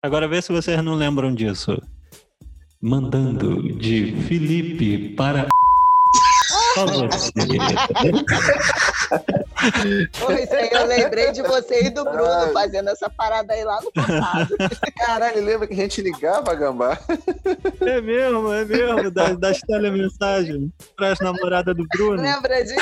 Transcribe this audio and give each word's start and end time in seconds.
Agora 0.00 0.28
vê 0.28 0.40
se 0.40 0.52
vocês 0.52 0.80
não 0.82 0.94
lembram 0.94 1.34
disso. 1.34 1.76
Mandando 2.80 3.76
de 3.76 4.12
Felipe 4.28 5.08
para. 5.16 5.48
Só 6.74 6.86
você. 6.86 7.32
Pois 10.20 10.48
é, 10.52 10.72
eu 10.72 10.86
lembrei 10.86 11.32
de 11.32 11.42
você 11.42 11.86
e 11.86 11.90
do 11.90 12.04
Bruno 12.04 12.52
fazendo 12.52 12.90
essa 12.90 13.10
parada 13.10 13.52
aí 13.52 13.64
lá 13.64 13.80
no 13.80 13.90
passado. 13.90 14.56
Caralho, 14.96 15.44
lembra 15.44 15.66
que 15.66 15.74
a 15.74 15.76
gente 15.76 16.00
ligava, 16.00 16.54
Gambá? 16.54 16.96
É 17.80 18.00
mesmo, 18.00 18.52
é 18.52 18.64
mesmo. 18.64 19.10
Das, 19.10 19.36
das 19.36 19.60
telemensagens 19.62 20.70
para 20.96 21.12
as 21.12 21.18
namoradas 21.18 21.74
do 21.74 21.84
Bruno. 21.88 22.22
Lembra 22.22 22.62
disso? 22.62 22.76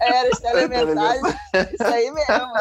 Era 0.00 0.28
as 0.30 0.40
telemensagens. 0.40 1.36
Isso 1.72 1.84
aí 1.84 2.10
mesmo. 2.10 2.52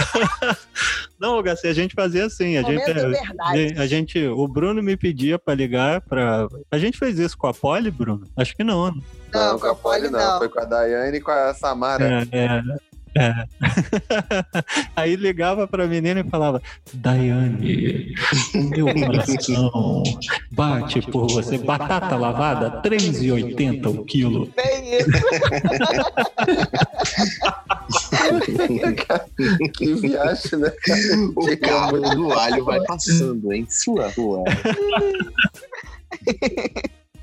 Não, 1.20 1.42
Gassi, 1.42 1.66
a 1.66 1.74
gente 1.74 1.94
fazia 1.94 2.24
assim. 2.24 2.56
A 2.56 2.62
gente, 2.62 2.80
Momento 2.80 3.10
verdade. 3.10 3.74
a 3.78 3.86
gente, 3.86 4.26
o 4.26 4.48
Bruno 4.48 4.82
me 4.82 4.96
pedia 4.96 5.38
para 5.38 5.54
ligar 5.54 6.00
para. 6.00 6.48
A 6.70 6.78
gente 6.78 6.98
fez 6.98 7.18
isso 7.18 7.36
com 7.36 7.46
a 7.46 7.52
Polly, 7.52 7.90
Bruno? 7.90 8.26
Acho 8.34 8.56
que 8.56 8.64
não. 8.64 8.86
né? 8.90 9.02
Não, 9.32 9.58
com 9.58 9.66
a 9.66 9.74
Polly 9.74 10.08
não. 10.08 10.38
Foi 10.38 10.48
com 10.48 10.60
a 10.60 10.64
Daiane 10.64 11.18
e 11.18 11.20
com 11.20 11.30
a 11.30 11.52
Samara. 11.52 12.26
É, 12.32 12.38
é, 12.38 12.62
é. 13.16 13.32
Aí 14.94 15.16
ligava 15.16 15.66
pra 15.66 15.86
menina 15.86 16.20
e 16.20 16.30
falava: 16.30 16.62
Daiane, 16.92 18.14
o 18.54 18.58
meu 18.58 18.94
coração 18.94 20.02
bate 20.52 21.00
por 21.02 21.26
você. 21.28 21.58
Batata 21.58 22.16
lavada, 22.16 22.80
3,80 22.82 23.86
o 23.86 24.04
quilo. 24.04 24.48
Bem 24.56 24.98
isso. 24.98 25.10
que 29.74 29.94
viagem, 29.94 30.58
né? 30.58 30.72
O 31.36 31.56
cabo 31.58 32.00
do 32.00 32.32
alho 32.32 32.64
vai 32.64 32.82
passando, 32.84 33.52
hein? 33.52 33.66
Sua 33.68 34.08
rua. 34.10 34.44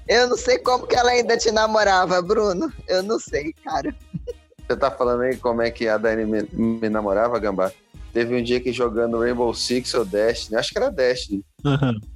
Eu 0.08 0.30
não 0.30 0.38
sei 0.38 0.58
como 0.60 0.88
que 0.88 0.96
ela 0.96 1.12
ainda 1.12 1.38
te 1.38 1.52
namorava, 1.52 2.22
Bruno. 2.22 2.72
Eu 2.88 3.04
não 3.04 3.20
sei, 3.20 3.54
cara. 3.64 3.94
Você 4.68 4.76
tá 4.76 4.92
falando 4.92 5.22
aí 5.22 5.38
como 5.38 5.62
é 5.62 5.72
que 5.72 5.88
a 5.88 5.98
Daiane 5.98 6.26
me, 6.26 6.44
me 6.52 6.90
namorava, 6.90 7.40
Gambá? 7.40 7.72
Teve 8.12 8.36
um 8.36 8.44
dia 8.44 8.60
que 8.60 8.74
jogando 8.74 9.20
Rainbow 9.20 9.54
Six 9.54 9.94
ou 9.94 10.04
Destiny, 10.04 10.58
acho 10.58 10.72
que 10.72 10.78
era 10.78 10.92
Destiny. 10.92 11.44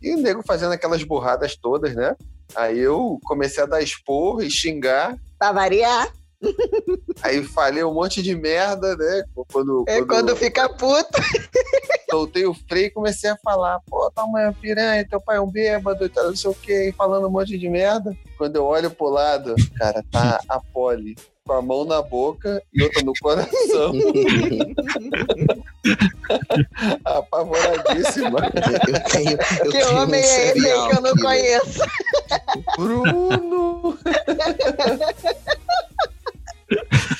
E 0.01 0.13
o 0.13 0.17
nego 0.17 0.43
fazendo 0.45 0.73
aquelas 0.73 1.03
burradas 1.03 1.55
todas, 1.55 1.95
né? 1.95 2.15
Aí 2.55 2.79
eu 2.79 3.19
comecei 3.23 3.63
a 3.63 3.67
dar 3.67 3.81
esporro 3.81 4.41
e 4.41 4.49
xingar. 4.49 5.15
Pra 5.39 5.53
variar, 5.53 6.11
Aí 7.21 7.43
falei 7.43 7.83
um 7.83 7.93
monte 7.93 8.21
de 8.21 8.35
merda, 8.35 8.95
né? 8.95 9.23
Quando, 9.51 9.85
é 9.87 10.03
quando 10.03 10.35
fica 10.35 10.67
puto. 10.67 11.09
soltei 12.09 12.45
o 12.45 12.53
freio 12.53 12.87
e 12.87 12.91
comecei 12.91 13.29
a 13.29 13.37
falar, 13.37 13.79
pô, 13.87 14.11
tua 14.11 14.27
mãe 14.27 14.43
é 14.43 14.47
uma 14.47 14.53
piranha, 14.53 15.07
teu 15.07 15.21
pai 15.21 15.37
é 15.37 15.41
um 15.41 15.49
bêbado 15.49 16.03
e 16.03 16.09
tal, 16.09 16.25
não 16.25 16.35
sei 16.35 16.49
o 16.49 16.55
quê, 16.55 16.93
falando 16.97 17.27
um 17.27 17.29
monte 17.29 17.57
de 17.57 17.69
merda. 17.69 18.17
Quando 18.37 18.57
eu 18.57 18.65
olho 18.65 18.91
pro 18.91 19.09
lado, 19.09 19.55
cara, 19.77 20.03
tá 20.11 20.41
a 20.49 20.59
Polly 20.59 21.15
com 21.45 21.53
a 21.53 21.61
mão 21.61 21.85
na 21.85 22.01
boca 22.01 22.61
e 22.73 22.83
outra 22.83 23.01
no 23.03 23.13
coração. 23.19 23.91
Apavoradíssima. 27.03 28.39
Eu 28.87 29.03
tenho, 29.11 29.31
eu 29.31 29.37
que 29.71 29.71
tenho 29.71 29.97
homem 29.97 30.21
um 30.21 30.23
é 30.23 30.47
esse 30.47 30.69
aí 30.69 30.89
que 30.89 30.95
eu 30.97 31.01
não 31.01 31.15
conheço? 31.15 31.81
Bruno! 32.77 33.97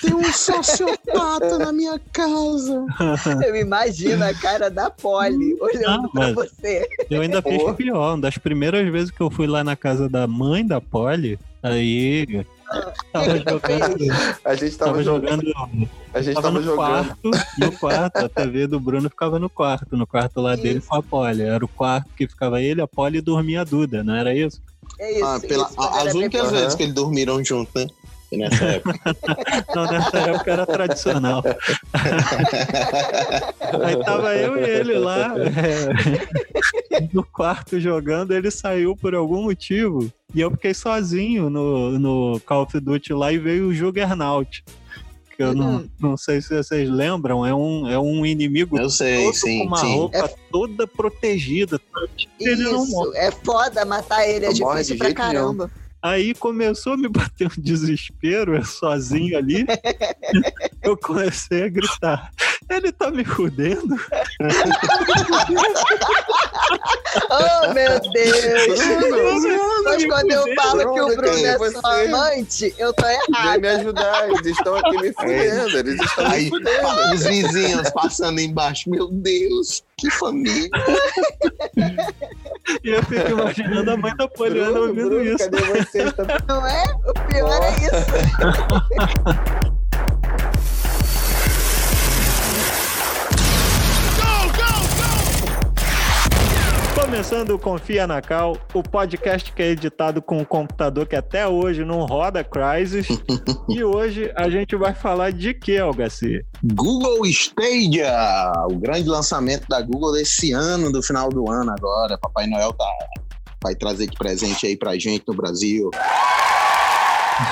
Tem 0.02 0.14
um 0.14 0.32
sociopata 0.32 1.58
na 1.58 1.74
minha 1.74 2.00
casa. 2.14 2.86
Eu 3.46 3.56
imagino 3.56 4.24
a 4.24 4.34
cara 4.36 4.70
da 4.70 4.90
Polly 4.90 5.58
olhando 5.60 6.06
Ah, 6.06 6.10
pra 6.14 6.34
você. 6.34 6.88
Eu 7.10 7.22
ainda 7.22 7.42
fiz 7.42 7.62
pior. 7.76 8.14
Uma 8.14 8.22
das 8.22 8.38
primeiras 8.38 8.90
vezes 8.92 9.12
que 9.12 9.22
eu 9.22 9.30
fui 9.32 9.48
lá 9.48 9.64
na 9.64 9.76
casa 9.76 10.08
da 10.08 10.28
mãe 10.28 10.66
da 10.66 10.80
Polly, 10.80 11.38
aí. 11.62 12.46
Tava 13.12 13.38
jogando. 13.38 14.06
A 14.46 14.56
gente 14.56 14.78
tava, 14.78 14.92
Tava 14.92 15.04
jogando. 15.04 15.46
jogando. 15.46 15.90
A 16.14 16.22
gente 16.22 16.36
Tava 16.36 16.48
tava 16.48 16.60
no 16.60 16.64
jogando. 16.64 16.78
quarto, 16.78 17.32
no 17.60 17.72
quarto, 17.78 18.18
a 18.18 18.30
TV 18.30 18.68
do 18.68 18.80
Bruno 18.80 19.10
ficava 19.10 19.40
no 19.40 19.50
quarto, 19.50 19.98
no 19.98 20.08
quarto 20.08 20.40
lá 20.42 20.56
dele 20.56 20.80
Isso. 20.80 20.88
com 20.88 20.96
a 20.96 21.04
Polly. 21.04 21.42
Era 21.44 21.64
o 21.64 21.68
quarto 21.68 22.10
que 22.16 22.28
ficava 22.28 22.62
ele, 22.62 22.82
a 22.82 22.88
Polly 22.88 23.18
e 23.18 23.22
dormia 23.22 23.62
a 23.62 23.64
Duda, 23.64 24.04
não 24.04 24.16
era 24.16 24.34
isso? 24.36 24.62
É 25.00 25.12
isso. 25.14 25.26
Ah, 25.26 25.40
pela- 25.40 25.68
isso, 25.70 25.82
as 25.82 26.14
únicas 26.14 26.52
vezes 26.52 26.76
que 26.76 26.84
eles 26.84 26.96
dormiram 26.96 27.44
junto, 27.44 27.72
né? 27.76 27.88
Nessa 28.32 28.64
época. 28.66 29.00
Não, 29.76 29.86
nessa 29.92 30.18
época 30.20 30.52
era 30.52 30.66
tradicional. 30.66 31.44
Aí 33.84 34.04
tava 34.04 34.36
eu 34.36 34.58
e 34.58 34.70
ele 34.70 34.98
lá 34.98 35.34
é, 35.38 37.08
no 37.14 37.24
quarto 37.24 37.80
jogando, 37.80 38.34
ele 38.34 38.50
saiu 38.52 38.96
por 38.96 39.14
algum 39.16 39.44
motivo 39.44 40.12
e 40.34 40.42
eu 40.42 40.52
fiquei 40.52 40.74
sozinho 40.74 41.50
no, 41.50 42.00
no 42.00 42.40
Call 42.46 42.64
of 42.64 42.80
Duty 42.80 43.14
lá 43.14 43.32
e 43.34 43.38
veio 43.38 43.68
o 43.68 43.74
Juggernaut. 43.74 44.64
Que 45.36 45.44
eu 45.44 45.54
não, 45.54 45.78
Hum. 45.78 45.90
não 46.00 46.18
sei 46.18 46.42
se 46.42 46.54
vocês 46.56 46.90
lembram, 46.90 47.46
é 47.46 47.54
um, 47.56 47.88
é 47.90 47.98
um 47.98 48.26
inimigo 48.26 48.78
Eu 48.78 48.90
sei, 48.90 49.24
todo 49.26 49.34
sim, 49.36 49.60
com 49.60 49.66
uma 49.68 49.78
sim. 49.78 49.96
roupa 49.96 50.30
toda 50.52 50.86
protegida. 50.88 51.80
Ele 52.40 52.64
não 52.64 52.86
morre. 52.88 53.10
Isso, 53.12 53.18
é 53.18 53.32
foda 53.32 53.86
matar 53.86 54.28
ele, 54.28 54.46
é 54.46 54.50
Não 54.50 54.54
difícil 54.54 54.98
pra 54.98 55.08
jeito 55.08 55.22
nenhum. 55.28 55.70
Aí 56.04 56.34
começou 56.34 56.94
a 56.94 56.98
me 56.98 57.08
bater 57.08 57.48
um 57.48 57.62
desespero, 57.62 58.56
eu 58.56 58.66
sozinho 58.66 59.38
ali. 59.38 59.66
eu 60.82 60.98
comecei 60.98 61.64
a 61.66 61.70
gritar: 61.70 62.32
Ele 62.70 62.92
tá 62.92 63.12
me 63.12 63.24
fudendo? 63.24 63.96
Oh, 67.30 67.74
meu 67.74 68.00
Deus! 68.14 68.80
Mas 69.84 70.06
quando 70.06 70.32
eu 70.32 70.46
falo 70.56 70.94
que 70.94 71.02
o 71.02 71.06
Bruno, 71.08 71.16
Bruno 71.18 71.46
é 71.46 71.58
você- 71.58 71.80
só 71.82 72.06
amante, 72.06 72.74
eu 72.78 72.94
tô 72.94 73.04
Vem 73.06 73.18
errada. 73.36 73.58
me 73.60 73.68
ajudar, 73.68 74.30
eles 74.30 74.46
estão 74.48 74.76
aqui 74.78 74.98
me 74.98 75.14
fudendo, 75.14 75.78
eles 75.78 76.00
estão 76.02 76.30
me 76.30 76.34
Aí, 76.36 76.50
fudendo. 76.50 77.14
os 77.14 77.24
vizinhos 77.24 77.90
passando 77.92 78.40
embaixo. 78.40 78.90
Meu 78.90 79.08
Deus, 79.10 79.84
que 79.98 80.10
família. 80.12 80.70
E 82.84 82.90
eu 82.90 83.04
fico 83.04 83.30
imaginando 83.32 83.92
a 83.92 83.98
mãe 83.98 84.16
da 84.16 84.28
Poliana 84.28 84.72
Bruno, 84.72 84.88
ouvindo 84.88 85.10
Bruno, 85.10 85.24
isso. 85.26 85.38
cadê 85.38 85.62
você? 85.64 85.91
Tá- 85.92 86.40
Não 86.48 86.66
é? 86.66 86.84
O 87.06 87.14
pior 87.28 87.62
é 87.64 87.72
isso. 87.76 87.92
Começando 96.96 97.52
o 97.52 97.60
Confia 97.60 98.08
na 98.08 98.22
Cal, 98.22 98.58
o 98.74 98.82
podcast 98.82 99.52
que 99.52 99.62
é 99.62 99.70
editado 99.72 100.22
com 100.22 100.38
um 100.38 100.46
computador 100.46 101.06
que 101.06 101.16
até 101.16 101.48
hoje 101.48 101.84
não 101.84 102.06
roda 102.06 102.44
Crysis. 102.44 103.08
e 103.70 103.84
hoje 103.84 104.32
a 104.36 104.50
gente 104.50 104.76
vai 104.76 104.94
falar 104.94 105.32
de 105.32 105.54
que, 105.54 105.78
Algaci? 105.78 106.46
Google 106.64 107.26
Stadia, 107.26 108.12
o 108.70 108.76
grande 108.78 109.10
lançamento 109.10 109.68
da 109.68 109.82
Google 109.82 110.14
desse 110.14 110.52
ano, 110.54 110.92
do 110.92 111.02
final 111.04 111.30
do 111.30 111.50
ano 111.52 111.72
agora. 111.72 112.18
Papai 112.18 112.48
Noel 112.48 112.74
tá, 112.74 112.86
vai 113.64 113.76
trazer 113.76 114.08
de 114.08 114.18
presente 114.18 114.66
aí 114.66 114.76
pra 114.76 114.98
gente 114.98 115.24
no 115.28 115.34
Brasil. 115.34 115.92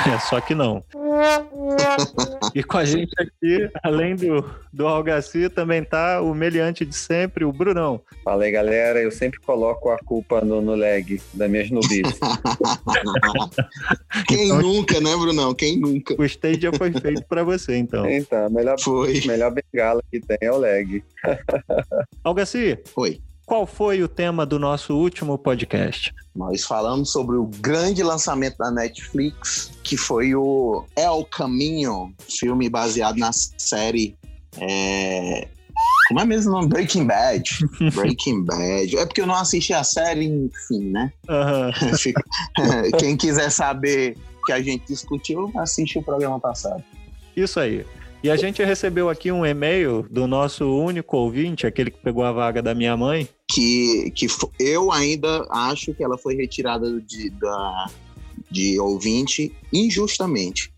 É, 0.08 0.20
só 0.20 0.40
que 0.40 0.54
não. 0.54 0.84
e 2.54 2.64
com 2.64 2.78
a 2.78 2.86
gente 2.86 3.12
aqui, 3.20 3.70
além 3.84 4.16
do, 4.16 4.46
do 4.72 4.88
Algaci, 4.88 5.50
também 5.50 5.84
tá 5.84 6.22
o 6.22 6.34
meliante 6.36 6.86
de 6.86 6.96
sempre, 6.96 7.44
o 7.44 7.52
Brunão. 7.52 8.00
Fala 8.24 8.44
aí, 8.44 8.52
galera. 8.52 9.02
Eu 9.02 9.12
sempre 9.12 9.40
coloco 9.40 9.90
a 9.90 9.98
culpa 9.98 10.42
no, 10.42 10.62
no 10.62 10.76
lag 10.76 11.20
das 11.34 11.50
minhas 11.50 11.72
nubices. 11.72 12.20
Quem 14.28 14.50
nunca, 14.50 15.00
né, 15.02 15.16
Brunão? 15.16 15.56
Quem 15.56 15.80
nunca? 15.80 16.16
O 16.20 16.26
Stadia 16.26 16.72
foi 16.72 16.92
feito 16.92 17.24
pra 17.28 17.44
você, 17.44 17.76
então. 17.78 18.08
então, 18.08 18.46
a 18.46 18.50
melhor, 18.50 18.80
Foi. 18.80 19.22
melhor 19.26 19.52
bengala 19.52 20.02
que 20.12 20.20
tem 20.20 20.38
é 20.42 20.52
o 20.52 20.58
lag. 20.58 21.04
Algaci, 22.24 22.78
Foi. 22.94 23.20
Qual 23.50 23.66
foi 23.66 24.04
o 24.04 24.08
tema 24.08 24.46
do 24.46 24.60
nosso 24.60 24.96
último 24.96 25.36
podcast? 25.38 26.14
Nós 26.36 26.64
falamos 26.64 27.12
sobre 27.12 27.36
o 27.36 27.46
grande 27.60 28.04
lançamento 28.04 28.58
da 28.60 28.70
Netflix, 28.70 29.72
que 29.84 29.98
foi 29.98 30.36
o 30.36 30.86
El 30.96 31.26
Caminho, 31.26 32.14
filme 32.30 32.70
baseado 32.70 33.18
na 33.18 33.32
série. 33.34 34.16
é, 34.62 35.48
Como 36.10 36.20
é 36.20 36.26
mesmo 36.26 36.52
o 36.52 36.56
nome? 36.56 36.68
Breaking 36.68 37.06
Bad. 37.08 37.44
Breaking 37.96 38.46
Bad. 38.46 38.96
É 38.98 39.06
porque 39.06 39.22
eu 39.22 39.28
não 39.28 39.34
assisti 39.36 39.74
a 39.74 39.84
série, 39.84 40.26
enfim, 40.26 40.92
né? 40.92 41.12
Fica- 41.98 42.24
Quem 43.00 43.18
quiser 43.18 43.50
saber 43.50 44.16
o 44.42 44.46
que 44.46 44.52
a 44.54 44.62
gente 44.62 44.86
discutiu, 44.86 45.52
assiste 45.58 45.98
o 45.98 46.04
programa 46.04 46.40
passado. 46.40 46.84
Isso 47.36 47.60
aí. 47.60 47.84
E 48.22 48.30
a 48.30 48.36
gente 48.36 48.62
recebeu 48.64 49.10
aqui 49.10 49.32
um 49.32 49.46
e-mail 49.46 50.06
do 50.10 50.28
nosso 50.28 50.66
único 50.66 51.16
ouvinte, 51.16 51.66
aquele 51.66 51.90
que 51.90 52.00
pegou 52.00 52.24
a 52.24 52.32
vaga 52.32 52.62
da 52.62 52.76
minha 52.76 52.96
mãe. 52.98 53.28
Que, 53.50 54.12
que 54.12 54.28
eu 54.60 54.92
ainda 54.92 55.48
acho 55.50 55.94
que 55.94 56.04
ela 56.04 56.18
foi 56.18 56.36
retirada 56.36 57.00
de, 57.00 57.30
da, 57.30 57.90
de 58.52 58.78
ouvinte 58.80 59.56
injustamente. 59.72 60.74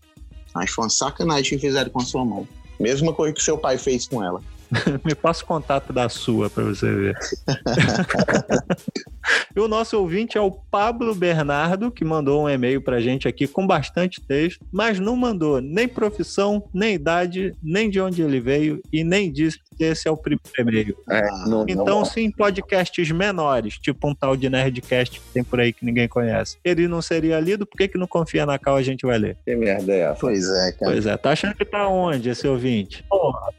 Que 0.60 0.70
foi 0.70 0.84
uma 0.84 0.90
sacanagem 0.90 1.58
que 1.58 1.66
fizeram 1.66 1.90
com 1.90 2.00
a 2.00 2.04
sua 2.04 2.24
mãe. 2.24 2.46
Mesma 2.78 3.12
coisa 3.12 3.34
que 3.34 3.42
seu 3.42 3.58
pai 3.58 3.76
fez 3.76 4.06
com 4.06 4.22
ela. 4.22 4.40
Me 5.04 5.14
passa 5.14 5.42
o 5.42 5.46
contato 5.46 5.92
da 5.92 6.08
sua 6.08 6.48
para 6.48 6.64
você 6.64 6.94
ver. 6.94 7.18
e 9.54 9.60
o 9.60 9.68
nosso 9.68 9.98
ouvinte 9.98 10.36
é 10.38 10.40
o 10.40 10.50
Pablo 10.50 11.14
Bernardo, 11.14 11.90
que 11.90 12.04
mandou 12.04 12.44
um 12.44 12.48
e-mail 12.48 12.80
pra 12.80 13.00
gente 13.00 13.28
aqui 13.28 13.46
com 13.46 13.66
bastante 13.66 14.20
texto, 14.20 14.64
mas 14.72 14.98
não 14.98 15.16
mandou 15.16 15.60
nem 15.60 15.86
profissão, 15.86 16.64
nem 16.72 16.94
idade, 16.94 17.54
nem 17.62 17.90
de 17.90 18.00
onde 18.00 18.22
ele 18.22 18.40
veio 18.40 18.80
e 18.92 19.04
nem 19.04 19.30
disse 19.30 19.58
que 19.76 19.84
esse 19.84 20.08
é 20.08 20.10
o 20.10 20.16
primeiro 20.16 20.42
e-mail. 20.58 20.96
É, 21.10 21.22
não, 21.46 21.64
Então, 21.68 21.84
não, 21.84 22.04
sim, 22.04 22.30
podcasts 22.30 23.10
menores, 23.10 23.78
tipo 23.78 24.08
um 24.08 24.14
tal 24.14 24.36
de 24.36 24.48
Nerdcast 24.48 25.20
que 25.20 25.26
tem 25.32 25.44
por 25.44 25.60
aí 25.60 25.72
que 25.72 25.84
ninguém 25.84 26.08
conhece. 26.08 26.56
Ele 26.64 26.88
não 26.88 27.02
seria 27.02 27.38
lido, 27.40 27.66
por 27.66 27.76
que, 27.76 27.88
que 27.88 27.98
não 27.98 28.06
confia 28.06 28.46
na 28.46 28.58
Cal 28.58 28.76
a 28.76 28.82
gente 28.82 29.06
vai 29.06 29.18
ler? 29.18 29.36
que 29.44 29.54
merda 29.56 29.92
é 29.92 30.00
essa? 30.00 30.20
Pois 30.20 30.48
é, 30.48 30.72
cara. 30.72 30.92
Pois 30.92 31.06
é, 31.06 31.16
tá 31.16 31.30
achando 31.30 31.54
que 31.54 31.64
tá 31.64 31.88
onde 31.88 32.30
esse 32.30 32.46
ouvinte? 32.46 33.04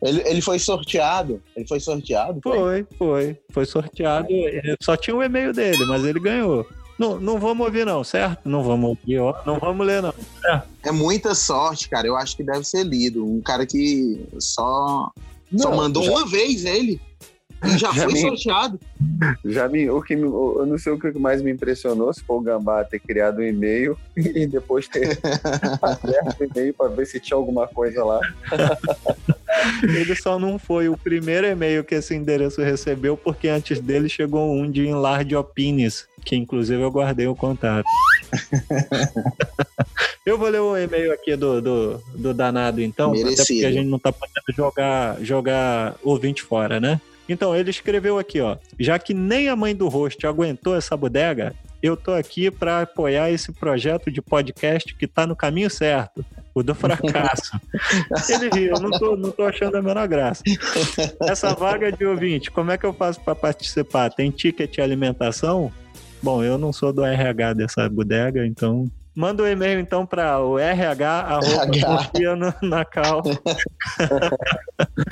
Ele, 0.02 0.22
ele 0.26 0.42
foi 0.42 0.60
sorteado. 0.60 1.42
Ele 1.56 1.68
foi 1.68 1.80
sorteado? 1.80 2.40
Foi, 2.42 2.86
foi. 2.98 3.38
Foi 3.50 3.66
sorteado. 3.66 4.28
Só 4.82 4.96
tinha 4.96 5.16
o 5.16 5.24
e-mail 5.24 5.54
dele, 5.54 5.63
mas 5.88 6.04
ele 6.04 6.20
ganhou. 6.20 6.66
Não, 6.98 7.20
não 7.20 7.40
vamos 7.40 7.66
ouvir, 7.66 7.86
não, 7.86 8.04
certo? 8.04 8.48
Não 8.48 8.64
vamos 8.64 8.90
ouvir, 8.92 9.20
ó. 9.20 9.34
Não 9.46 9.58
vamos 9.60 9.86
ler, 9.86 10.02
não. 10.02 10.14
É 10.84 10.92
muita 10.92 11.34
sorte, 11.34 11.90
cara. 11.90 12.06
Eu 12.08 12.16
acho 12.16 12.38
que 12.38 12.44
deve 12.44 12.64
ser 12.64 12.84
lido. 12.84 13.26
Um 13.26 13.42
cara 13.42 13.66
que 13.66 14.24
só, 14.40 15.12
só 15.58 15.70
Não, 15.70 15.76
mandou 15.78 16.04
já- 16.04 16.12
uma 16.12 16.26
vez 16.28 16.66
ele. 16.66 17.02
Já, 17.78 17.92
Já 17.92 18.04
foi 18.04 18.14
me- 18.14 18.20
sorteado. 18.22 18.80
Já 19.46 19.70
me, 19.70 19.90
o 19.90 20.02
que 20.02 20.16
me- 20.16 20.24
eu 20.24 20.66
não 20.68 20.78
sei 20.78 20.92
o 20.94 21.00
que 21.00 21.12
mais 21.18 21.42
me 21.42 21.52
impressionou, 21.52 22.14
se 22.14 22.22
foi 22.24 22.38
o 22.38 22.42
Gambá 22.42 22.84
ter 22.84 23.00
criado 23.00 23.40
um 23.40 23.44
e-mail 23.44 23.98
e 24.18 24.46
depois 24.46 24.88
ter 24.88 25.18
aberto 25.82 26.42
o 26.42 26.44
e-mail 26.44 26.74
para 26.74 26.90
ver 26.90 27.06
se 27.06 27.20
tinha 27.20 27.38
alguma 27.38 27.68
coisa 27.68 28.04
lá. 28.04 28.20
Ele 29.84 30.16
só 30.16 30.38
não 30.40 30.58
foi 30.60 30.90
o 30.90 30.98
primeiro 30.98 31.48
e-mail 31.48 31.84
que 31.84 31.96
esse 31.96 32.14
endereço 32.16 32.62
recebeu, 32.62 33.16
porque 33.16 33.48
antes 33.48 33.80
dele 33.80 34.10
chegou 34.10 34.52
um 34.54 34.70
de 34.70 34.86
Enlarge 34.88 35.36
Opinions, 35.36 36.06
que 36.26 36.36
inclusive 36.36 36.82
eu 36.82 36.92
guardei 36.92 37.28
o 37.28 37.36
contato. 37.36 37.86
eu 40.26 40.38
vou 40.38 40.50
ler 40.50 40.60
o 40.60 40.76
e-mail 40.78 41.14
aqui 41.14 41.36
do, 41.36 41.62
do, 41.62 41.98
do 42.16 42.34
danado, 42.34 42.82
então, 42.82 43.12
até 43.12 43.24
Merecido. 43.24 43.48
porque 43.48 43.66
a 43.66 43.72
gente 43.72 43.88
não 43.88 44.00
tá 44.00 44.12
podendo 44.12 44.56
jogar, 44.56 45.22
jogar 45.22 45.96
ouvinte 46.04 46.42
fora, 46.42 46.80
né? 46.80 47.00
Então, 47.28 47.56
ele 47.56 47.70
escreveu 47.70 48.20
aqui, 48.20 48.42
ó. 48.42 48.58
Já 48.80 49.00
que 49.00 49.14
nem 49.14 49.50
a 49.50 49.56
mãe 49.56 49.76
do 49.76 49.88
host 49.88 50.26
aguentou 50.28 50.76
essa 50.76 50.96
bodega, 50.96 51.56
eu 51.84 51.98
tô 51.98 52.14
aqui 52.14 52.50
para 52.50 52.82
apoiar 52.82 53.30
esse 53.30 53.52
projeto 53.52 54.10
de 54.10 54.22
podcast 54.22 54.96
que 54.96 55.06
tá 55.06 55.28
no 55.28 55.36
caminho 55.36 55.70
certo, 55.70 56.26
o 56.56 56.64
do 56.64 56.74
fracasso. 56.74 57.60
Ele 58.30 58.50
riu, 58.50 58.76
eu 58.76 58.82
não 58.82 58.92
tô, 58.92 59.18
não 59.18 59.32
tô 59.32 59.44
achando 59.44 59.76
a 59.76 59.82
menor 59.82 60.08
graça. 60.08 60.42
Essa 61.24 61.54
vaga 61.54 61.92
de 61.92 62.06
ouvinte, 62.06 62.50
como 62.50 62.72
é 62.72 62.78
que 62.78 62.86
eu 62.86 62.94
faço 62.94 63.20
para 63.20 63.36
participar? 63.36 64.10
Tem 64.10 64.32
ticket 64.32 64.80
alimentação? 64.80 65.74
Bom, 66.22 66.42
eu 66.42 66.58
não 66.58 66.72
sou 66.72 66.94
do 66.94 67.04
RH 67.04 67.54
dessa 67.54 67.90
bodega, 67.90 68.48
então. 68.48 68.90
Manda 69.14 69.44
um 69.44 69.48
e-mail 69.48 69.82
então 69.82 70.06
para 70.06 70.40
o 70.40 70.58
RH, 70.58 71.40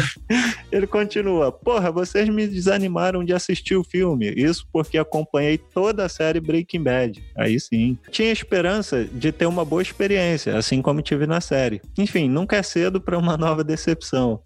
Ele 0.71 0.87
continua: 0.87 1.51
Porra, 1.51 1.91
vocês 1.91 2.27
me 2.29 2.47
desanimaram 2.47 3.23
de 3.23 3.33
assistir 3.33 3.75
o 3.75 3.83
filme. 3.83 4.31
Isso 4.35 4.65
porque 4.71 4.97
acompanhei 4.97 5.57
toda 5.57 6.05
a 6.05 6.09
série 6.09 6.39
Breaking 6.39 6.83
Bad. 6.83 7.23
Aí 7.37 7.59
sim. 7.59 7.97
Tinha 8.09 8.31
esperança 8.31 9.03
de 9.05 9.31
ter 9.31 9.45
uma 9.45 9.65
boa 9.65 9.81
experiência, 9.81 10.57
assim 10.57 10.81
como 10.81 11.01
tive 11.01 11.27
na 11.27 11.41
série. 11.41 11.81
Enfim, 11.97 12.29
nunca 12.29 12.55
é 12.55 12.63
cedo 12.63 13.01
para 13.01 13.17
uma 13.17 13.37
nova 13.37 13.63
decepção. 13.63 14.39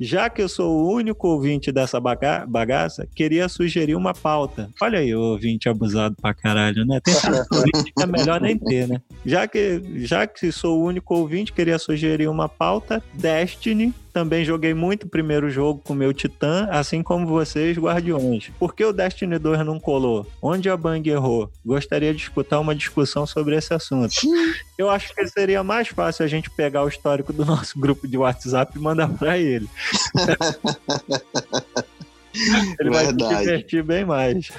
Já 0.00 0.28
que 0.28 0.42
eu 0.42 0.48
sou 0.48 0.70
o 0.72 0.92
único 0.92 1.28
ouvinte 1.28 1.72
dessa 1.72 1.98
baga- 2.00 2.44
bagaça, 2.46 3.06
queria 3.14 3.48
sugerir 3.48 3.94
uma 3.94 4.12
pauta. 4.12 4.70
Olha 4.80 4.98
aí, 4.98 5.14
ouvinte 5.14 5.68
abusado 5.68 6.16
pra 6.20 6.34
caralho, 6.34 6.84
né? 6.84 7.00
Tem 7.02 7.14
ouvinte 7.52 7.92
que 7.96 8.02
é 8.02 8.06
melhor 8.06 8.40
nem 8.40 8.58
ter, 8.58 8.88
né? 8.88 9.00
Já 9.24 9.46
que, 9.46 9.80
já 10.04 10.26
que 10.26 10.50
sou 10.52 10.80
o 10.80 10.84
único 10.84 11.14
ouvinte, 11.14 11.52
queria 11.52 11.78
sugerir 11.78 12.28
uma 12.28 12.48
pauta: 12.48 13.02
Destiny. 13.14 13.94
Também 14.12 14.44
joguei 14.44 14.74
muito 14.74 15.04
o 15.04 15.08
primeiro 15.08 15.48
jogo 15.48 15.80
com 15.82 15.94
meu 15.94 16.12
Titã, 16.12 16.68
assim 16.70 17.02
como 17.02 17.26
vocês, 17.26 17.78
Guardiões. 17.78 18.50
Por 18.58 18.74
que 18.74 18.84
o 18.84 18.92
Destiny 18.92 19.38
2 19.38 19.64
não 19.64 19.80
colou? 19.80 20.26
Onde 20.40 20.68
a 20.68 20.76
Bang 20.76 21.08
errou? 21.08 21.50
Gostaria 21.64 22.12
de 22.12 22.20
escutar 22.20 22.60
uma 22.60 22.74
discussão 22.74 23.26
sobre 23.26 23.56
esse 23.56 23.72
assunto. 23.72 24.14
Eu 24.76 24.90
acho 24.90 25.14
que 25.14 25.26
seria 25.28 25.62
mais 25.62 25.88
fácil 25.88 26.24
a 26.24 26.28
gente 26.28 26.50
pegar 26.50 26.84
o 26.84 26.88
histórico 26.88 27.32
do 27.32 27.44
nosso 27.44 27.78
grupo 27.78 28.06
de 28.06 28.18
WhatsApp 28.18 28.76
e 28.76 28.80
mandar 28.80 29.08
pra 29.08 29.38
ele. 29.38 29.68
ele 32.78 32.90
vai 32.90 33.06
se 33.06 33.12
Verdade. 33.12 33.38
divertir 33.38 33.82
bem 33.82 34.04
mais. 34.04 34.50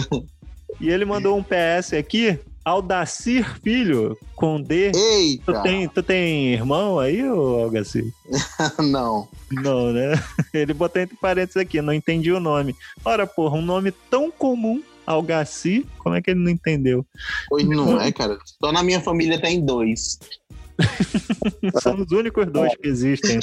e 0.80 0.88
ele 0.88 1.04
mandou 1.04 1.36
um 1.36 1.42
PS 1.42 1.92
aqui. 1.92 2.38
Aldacir 2.68 3.58
Filho, 3.62 4.14
com 4.36 4.60
D. 4.60 4.92
Tu 4.92 4.98
Eita! 4.98 5.62
tem, 5.62 5.88
tu 5.88 6.02
tem 6.02 6.52
irmão 6.52 6.98
aí, 6.98 7.26
ô 7.26 7.62
Algacir? 7.62 8.12
Não. 8.78 9.26
Não, 9.50 9.90
né? 9.90 10.12
Ele 10.52 10.74
botou 10.74 11.00
entre 11.00 11.16
parênteses 11.16 11.56
aqui, 11.56 11.80
não 11.80 11.94
entendi 11.94 12.30
o 12.30 12.38
nome. 12.38 12.76
Ora, 13.02 13.26
porra, 13.26 13.56
um 13.56 13.62
nome 13.62 13.90
tão 14.10 14.30
comum, 14.30 14.82
Algaci, 15.06 15.86
como 15.96 16.14
é 16.14 16.20
que 16.20 16.30
ele 16.30 16.40
não 16.40 16.50
entendeu? 16.50 17.06
Pois 17.48 17.66
não 17.66 17.98
é, 17.98 18.12
cara. 18.12 18.36
Só 18.62 18.70
na 18.70 18.82
minha 18.82 19.00
família 19.00 19.40
tem 19.40 19.64
dois. 19.64 20.18
São 21.80 21.94
os 22.02 22.12
únicos 22.12 22.46
dois 22.52 22.76
que 22.76 22.86
existem. 22.86 23.40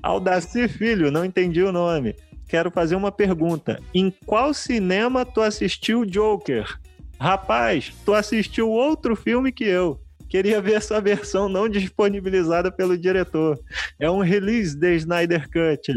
Aldaci 0.00 0.68
Filho, 0.68 1.10
não 1.10 1.24
entendi 1.24 1.60
o 1.60 1.72
nome. 1.72 2.14
Quero 2.52 2.70
fazer 2.70 2.96
uma 2.96 3.10
pergunta. 3.10 3.80
Em 3.94 4.12
qual 4.26 4.52
cinema 4.52 5.24
tu 5.24 5.40
assistiu 5.40 6.04
Joker? 6.04 6.78
Rapaz, 7.18 7.94
tu 8.04 8.12
assistiu 8.12 8.68
outro 8.68 9.16
filme 9.16 9.50
que 9.50 9.64
eu. 9.64 9.98
Queria 10.28 10.60
ver 10.60 10.74
essa 10.74 11.00
versão 11.00 11.48
não 11.48 11.66
disponibilizada 11.66 12.70
pelo 12.70 12.98
diretor. 12.98 13.58
É 13.98 14.10
um 14.10 14.18
release 14.18 14.76
de 14.76 14.96
Snyder 14.96 15.48
Cut. 15.48 15.94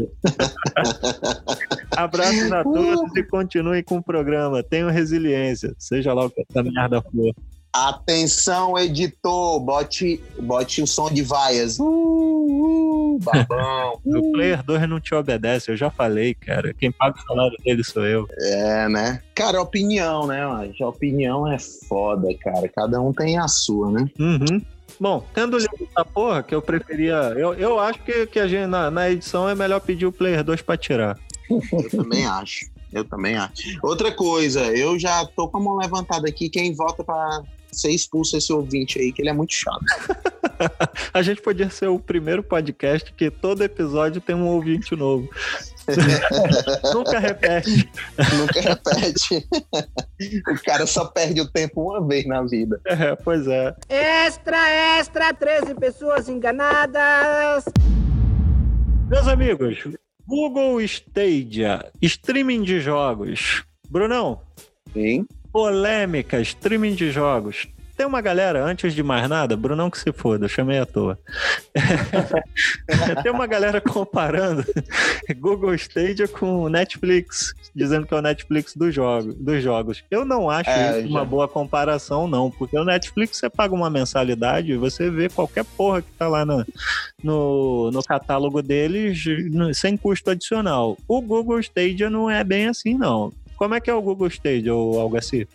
Abraços 1.94 2.50
a 2.50 2.64
todos 2.64 3.14
e 3.14 3.22
continuem 3.22 3.82
com 3.82 3.98
o 3.98 4.02
programa. 4.02 4.62
Tenham 4.62 4.88
resiliência. 4.88 5.74
Seja 5.78 6.14
lá 6.14 6.24
o 6.24 6.30
que 6.30 6.42
essa 6.48 6.62
merda 6.62 7.02
for. 7.02 7.34
Atenção, 7.76 8.78
editor. 8.78 9.60
Bote, 9.60 10.18
bote 10.40 10.80
o 10.80 10.86
som 10.86 11.10
de 11.10 11.20
vaias. 11.20 11.78
Uh, 11.78 11.84
uh, 11.84 13.18
babão. 13.18 14.00
O 14.06 14.32
Player 14.32 14.62
2 14.62 14.88
não 14.88 14.98
te 14.98 15.14
obedece, 15.14 15.70
eu 15.70 15.76
já 15.76 15.90
falei, 15.90 16.32
cara. 16.32 16.72
Quem 16.72 16.90
paga 16.90 17.18
o 17.18 17.22
salário 17.22 17.56
dele 17.62 17.84
sou 17.84 18.06
eu. 18.06 18.26
É, 18.40 18.88
né? 18.88 19.20
Cara, 19.34 19.60
opinião, 19.60 20.26
né, 20.26 20.46
mas 20.46 20.80
a 20.80 20.88
opinião 20.88 21.46
é 21.50 21.58
foda, 21.58 22.28
cara. 22.38 22.66
Cada 22.68 22.98
um 23.00 23.12
tem 23.12 23.38
a 23.38 23.46
sua, 23.46 23.90
né? 23.90 24.08
Uhum. 24.18 24.62
Bom, 24.98 25.22
tendo 25.34 25.58
lido 25.58 25.88
essa 25.90 26.04
porra, 26.04 26.42
que 26.42 26.54
eu 26.54 26.62
preferia. 26.62 27.34
Eu, 27.36 27.52
eu 27.54 27.78
acho 27.78 28.02
que, 28.02 28.26
que 28.26 28.38
a 28.38 28.48
gente, 28.48 28.68
na, 28.68 28.90
na 28.90 29.10
edição 29.10 29.46
é 29.46 29.54
melhor 29.54 29.80
pedir 29.80 30.06
o 30.06 30.12
Player 30.12 30.42
2 30.42 30.62
pra 30.62 30.78
tirar. 30.78 31.18
Eu 31.50 31.90
também 31.90 32.24
acho. 32.26 32.70
Eu 32.90 33.04
também 33.04 33.36
acho. 33.36 33.78
Outra 33.82 34.10
coisa, 34.10 34.62
eu 34.74 34.98
já 34.98 35.26
tô 35.26 35.48
com 35.48 35.58
a 35.58 35.60
mão 35.60 35.76
levantada 35.76 36.26
aqui. 36.26 36.48
Quem 36.48 36.74
vota 36.74 37.04
pra 37.04 37.42
ser 37.72 37.90
expulso 37.90 38.36
esse 38.36 38.52
ouvinte 38.52 38.98
aí, 38.98 39.12
que 39.12 39.22
ele 39.22 39.28
é 39.28 39.32
muito 39.32 39.54
chato. 39.54 39.84
A 41.12 41.22
gente 41.22 41.42
podia 41.42 41.68
ser 41.68 41.88
o 41.88 41.98
primeiro 41.98 42.42
podcast 42.42 43.12
que 43.12 43.30
todo 43.30 43.62
episódio 43.62 44.20
tem 44.20 44.34
um 44.34 44.46
ouvinte 44.46 44.94
novo. 44.96 45.28
Nunca 46.92 47.18
repete. 47.18 47.88
Nunca 48.36 48.60
repete. 48.60 49.48
o 50.48 50.62
cara 50.64 50.86
só 50.86 51.04
perde 51.04 51.40
o 51.40 51.48
tempo 51.48 51.82
uma 51.82 52.06
vez 52.06 52.26
na 52.26 52.42
vida. 52.42 52.80
É, 52.84 53.14
pois 53.16 53.46
é. 53.46 53.74
Extra, 53.88 54.68
extra, 54.98 55.34
13 55.34 55.74
pessoas 55.74 56.28
enganadas. 56.28 57.64
Meus 59.08 59.28
amigos, 59.28 59.86
Google 60.26 60.80
Stadia, 60.80 61.84
streaming 62.02 62.62
de 62.62 62.80
jogos. 62.80 63.64
Brunão, 63.88 64.40
Sim. 64.92 65.26
Polêmica, 65.60 66.38
streaming 66.42 66.94
de 66.94 67.10
jogos. 67.10 67.66
Tem 67.96 68.04
uma 68.04 68.20
galera, 68.20 68.62
antes 68.62 68.92
de 68.92 69.02
mais 69.02 69.26
nada, 69.26 69.56
Brunão 69.56 69.88
que 69.88 69.98
se 69.98 70.12
foda, 70.12 70.44
eu 70.44 70.48
chamei 70.50 70.78
à 70.78 70.84
toa. 70.84 71.18
Tem 73.22 73.32
uma 73.32 73.46
galera 73.46 73.80
comparando 73.80 74.62
Google 75.40 75.74
Stadia 75.74 76.28
com 76.28 76.68
Netflix, 76.68 77.54
dizendo 77.74 78.06
que 78.06 78.12
é 78.12 78.18
o 78.18 78.20
Netflix 78.20 78.76
do 78.76 78.90
jogo, 78.92 79.32
dos 79.32 79.62
jogos. 79.62 80.04
Eu 80.10 80.26
não 80.26 80.50
acho 80.50 80.68
É, 80.68 81.00
isso 81.00 81.08
uma 81.08 81.20
já. 81.20 81.24
boa 81.24 81.48
comparação, 81.48 82.28
não, 82.28 82.50
porque 82.50 82.78
o 82.78 82.84
Netflix 82.84 83.38
você 83.38 83.48
paga 83.48 83.74
uma 83.74 83.88
mensalidade 83.88 84.72
e 84.72 84.76
você 84.76 85.08
vê 85.10 85.30
qualquer 85.30 85.64
porra 85.64 86.02
que 86.02 86.10
tá 86.18 86.28
lá 86.28 86.44
no, 86.44 86.66
no, 87.24 87.90
no 87.90 88.02
catálogo 88.04 88.60
deles 88.60 89.24
no- 89.50 89.74
sem 89.74 89.96
custo 89.96 90.30
adicional. 90.32 90.98
O 91.08 91.22
Google 91.22 91.58
Stadia 91.60 92.10
não 92.10 92.30
é 92.30 92.44
bem 92.44 92.66
assim, 92.66 92.92
não. 92.92 93.32
Como 93.56 93.74
é 93.74 93.80
que 93.80 93.90
é 93.90 93.94
o 93.94 94.02
Google 94.02 94.28
Stadia, 94.28 94.74
ô 94.74 94.98
Algaci? 95.00 95.48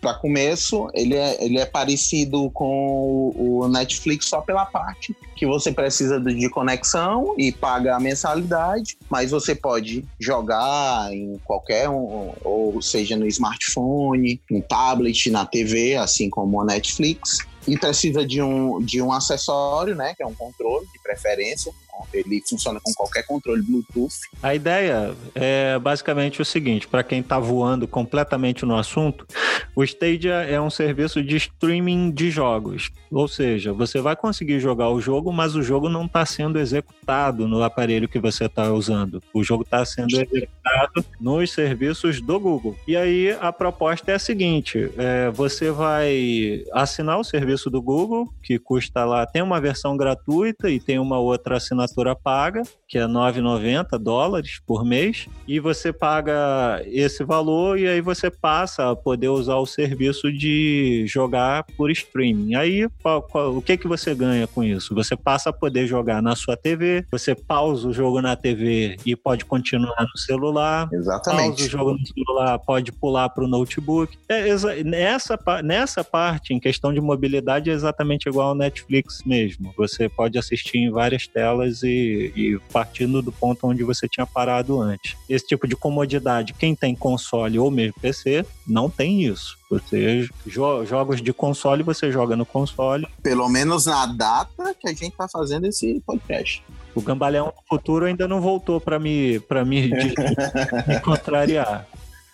para 0.00 0.14
começo, 0.14 0.88
ele 0.94 1.14
é, 1.14 1.44
ele 1.44 1.58
é 1.58 1.66
parecido 1.66 2.50
com 2.50 3.32
o, 3.34 3.60
o 3.62 3.68
Netflix 3.68 4.26
só 4.26 4.40
pela 4.40 4.64
parte 4.64 5.14
que 5.34 5.46
você 5.46 5.72
precisa 5.72 6.20
de, 6.20 6.48
conexão 6.48 7.34
e 7.36 7.52
paga 7.52 7.96
a 7.96 8.00
mensalidade, 8.00 8.96
mas 9.08 9.30
você 9.30 9.54
pode 9.54 10.04
jogar 10.18 11.12
em 11.12 11.38
qualquer 11.44 11.88
um, 11.88 12.32
ou 12.44 12.80
seja 12.82 13.16
no 13.16 13.26
smartphone, 13.26 14.40
no 14.50 14.62
tablet, 14.62 15.30
na 15.30 15.46
TV, 15.46 15.96
assim 15.96 16.28
como 16.30 16.60
a 16.60 16.64
Netflix 16.64 17.38
e 17.66 17.76
precisa 17.76 18.24
de 18.24 18.40
um, 18.40 18.80
de 18.80 19.02
um 19.02 19.12
acessório, 19.12 19.94
né, 19.94 20.14
que 20.14 20.22
é 20.22 20.26
um 20.26 20.34
controle 20.34 20.86
de 20.86 21.02
preferência, 21.02 21.70
ele 22.12 22.42
funciona 22.48 22.80
com 22.82 22.92
qualquer 22.92 23.24
controle 23.26 23.62
Bluetooth. 23.62 24.14
A 24.42 24.54
ideia 24.54 25.14
é 25.34 25.78
basicamente 25.78 26.40
o 26.40 26.44
seguinte: 26.44 26.86
para 26.86 27.02
quem 27.02 27.20
está 27.20 27.38
voando 27.38 27.86
completamente 27.86 28.64
no 28.64 28.76
assunto, 28.76 29.26
o 29.74 29.84
Stadia 29.84 30.34
é 30.34 30.60
um 30.60 30.70
serviço 30.70 31.22
de 31.22 31.36
streaming 31.36 32.10
de 32.10 32.30
jogos. 32.30 32.90
Ou 33.10 33.26
seja, 33.26 33.72
você 33.72 34.00
vai 34.00 34.14
conseguir 34.14 34.60
jogar 34.60 34.90
o 34.90 35.00
jogo, 35.00 35.32
mas 35.32 35.54
o 35.54 35.62
jogo 35.62 35.88
não 35.88 36.04
está 36.04 36.24
sendo 36.26 36.58
executado 36.58 37.48
no 37.48 37.62
aparelho 37.62 38.08
que 38.08 38.18
você 38.18 38.44
está 38.44 38.72
usando. 38.72 39.22
O 39.32 39.42
jogo 39.42 39.62
está 39.62 39.84
sendo 39.84 40.14
executado 40.20 41.04
nos 41.20 41.50
serviços 41.52 42.20
do 42.20 42.38
Google. 42.38 42.76
E 42.86 42.96
aí 42.96 43.36
a 43.40 43.52
proposta 43.52 44.12
é 44.12 44.14
a 44.14 44.18
seguinte: 44.18 44.90
é, 44.96 45.30
você 45.30 45.70
vai 45.70 46.64
assinar 46.72 47.18
o 47.18 47.24
serviço 47.24 47.70
do 47.70 47.80
Google, 47.80 48.32
que 48.42 48.58
custa 48.58 49.04
lá, 49.04 49.26
tem 49.26 49.42
uma 49.42 49.60
versão 49.60 49.96
gratuita 49.96 50.70
e 50.70 50.78
tem 50.78 50.98
uma 50.98 51.18
outra 51.18 51.56
assinatura 51.56 51.87
assinatura 51.88 52.14
paga, 52.14 52.62
que 52.86 52.98
é 52.98 53.04
9,90 53.04 53.98
dólares 53.98 54.60
por 54.66 54.84
mês, 54.84 55.26
e 55.46 55.58
você 55.58 55.92
paga 55.92 56.82
esse 56.86 57.24
valor 57.24 57.78
e 57.78 57.86
aí 57.86 58.00
você 58.00 58.30
passa 58.30 58.90
a 58.90 58.96
poder 58.96 59.28
usar 59.28 59.56
o 59.56 59.66
serviço 59.66 60.30
de 60.32 61.04
jogar 61.06 61.64
por 61.76 61.90
streaming. 61.90 62.54
Aí 62.54 62.88
qual, 63.02 63.22
qual, 63.22 63.56
o 63.56 63.62
que 63.62 63.76
que 63.76 63.88
você 63.88 64.14
ganha 64.14 64.46
com 64.46 64.62
isso? 64.62 64.94
Você 64.94 65.16
passa 65.16 65.50
a 65.50 65.52
poder 65.52 65.86
jogar 65.86 66.22
na 66.22 66.36
sua 66.36 66.56
TV, 66.56 67.04
você 67.10 67.34
pausa 67.34 67.88
o 67.88 67.92
jogo 67.92 68.20
na 68.20 68.36
TV 68.36 68.96
e 69.04 69.16
pode 69.16 69.44
continuar 69.44 70.02
no 70.02 70.18
celular. 70.18 70.88
Exatamente. 70.92 71.48
Pausa 71.48 71.64
o 71.64 71.68
jogo 71.68 71.92
no 71.92 72.06
celular, 72.06 72.58
pode 72.58 72.92
pular 72.92 73.28
para 73.30 73.44
o 73.44 73.48
notebook. 73.48 74.16
É, 74.28 74.54
nessa, 74.84 75.38
nessa 75.62 76.04
parte, 76.04 76.52
em 76.52 76.60
questão 76.60 76.92
de 76.92 77.00
mobilidade, 77.00 77.70
é 77.70 77.72
exatamente 77.72 78.28
igual 78.28 78.48
ao 78.48 78.54
Netflix 78.54 79.22
mesmo. 79.24 79.72
Você 79.76 80.08
pode 80.08 80.38
assistir 80.38 80.78
em 80.78 80.90
várias 80.90 81.26
telas 81.26 81.77
e, 81.82 82.32
e, 82.34 82.58
partindo 82.72 83.22
do 83.22 83.32
ponto 83.32 83.66
onde 83.66 83.82
você 83.82 84.08
tinha 84.08 84.26
parado 84.26 84.80
antes. 84.80 85.16
Esse 85.28 85.46
tipo 85.46 85.66
de 85.66 85.76
comodidade, 85.76 86.54
quem 86.54 86.74
tem 86.74 86.94
console 86.94 87.58
ou 87.58 87.70
mesmo 87.70 87.94
PC, 88.00 88.44
não 88.66 88.88
tem 88.88 89.22
isso. 89.24 89.58
Você 89.70 90.28
jo 90.46 90.84
jogos 90.84 91.20
de 91.20 91.32
console, 91.32 91.82
você 91.82 92.10
joga 92.10 92.36
no 92.36 92.46
console. 92.46 93.06
Pelo 93.22 93.48
menos 93.48 93.86
na 93.86 94.06
data 94.06 94.74
que 94.78 94.88
a 94.88 94.92
gente 94.92 95.08
está 95.08 95.28
fazendo 95.28 95.66
esse 95.66 96.00
podcast. 96.06 96.64
O 96.94 97.02
Gambaleão 97.02 97.46
do 97.46 97.62
futuro 97.68 98.06
ainda 98.06 98.26
não 98.26 98.40
voltou 98.40 98.80
para 98.80 98.98
me, 98.98 99.38
pra 99.40 99.64
me, 99.64 99.88
de, 99.88 100.14
me 100.88 101.00
contrariar. 101.00 101.86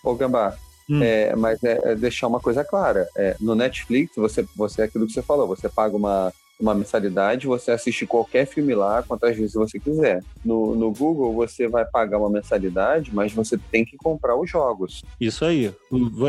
Ô, 0.02 0.14
Gambá, 0.14 0.56
Hum. 0.88 1.02
É, 1.02 1.34
mas 1.34 1.62
é, 1.64 1.80
é, 1.82 1.94
deixar 1.94 2.26
uma 2.26 2.40
coisa 2.40 2.64
clara. 2.64 3.08
É, 3.16 3.36
no 3.40 3.54
Netflix, 3.54 4.14
você, 4.16 4.46
você 4.54 4.82
é 4.82 4.84
aquilo 4.84 5.06
que 5.06 5.12
você 5.12 5.22
falou, 5.22 5.46
você 5.46 5.68
paga 5.68 5.96
uma, 5.96 6.32
uma 6.58 6.74
mensalidade, 6.74 7.46
você 7.46 7.70
assiste 7.70 8.06
qualquer 8.06 8.46
filme 8.46 8.74
lá 8.74 9.02
quantas 9.02 9.36
vezes 9.36 9.54
você 9.54 9.78
quiser. 9.78 10.22
No, 10.44 10.74
no 10.74 10.92
Google, 10.92 11.32
você 11.32 11.66
vai 11.68 11.84
pagar 11.84 12.18
uma 12.18 12.30
mensalidade, 12.30 13.10
mas 13.12 13.32
você 13.32 13.58
tem 13.70 13.84
que 13.84 13.96
comprar 13.96 14.36
os 14.36 14.48
jogos. 14.48 15.02
Isso 15.20 15.44
aí. 15.44 15.72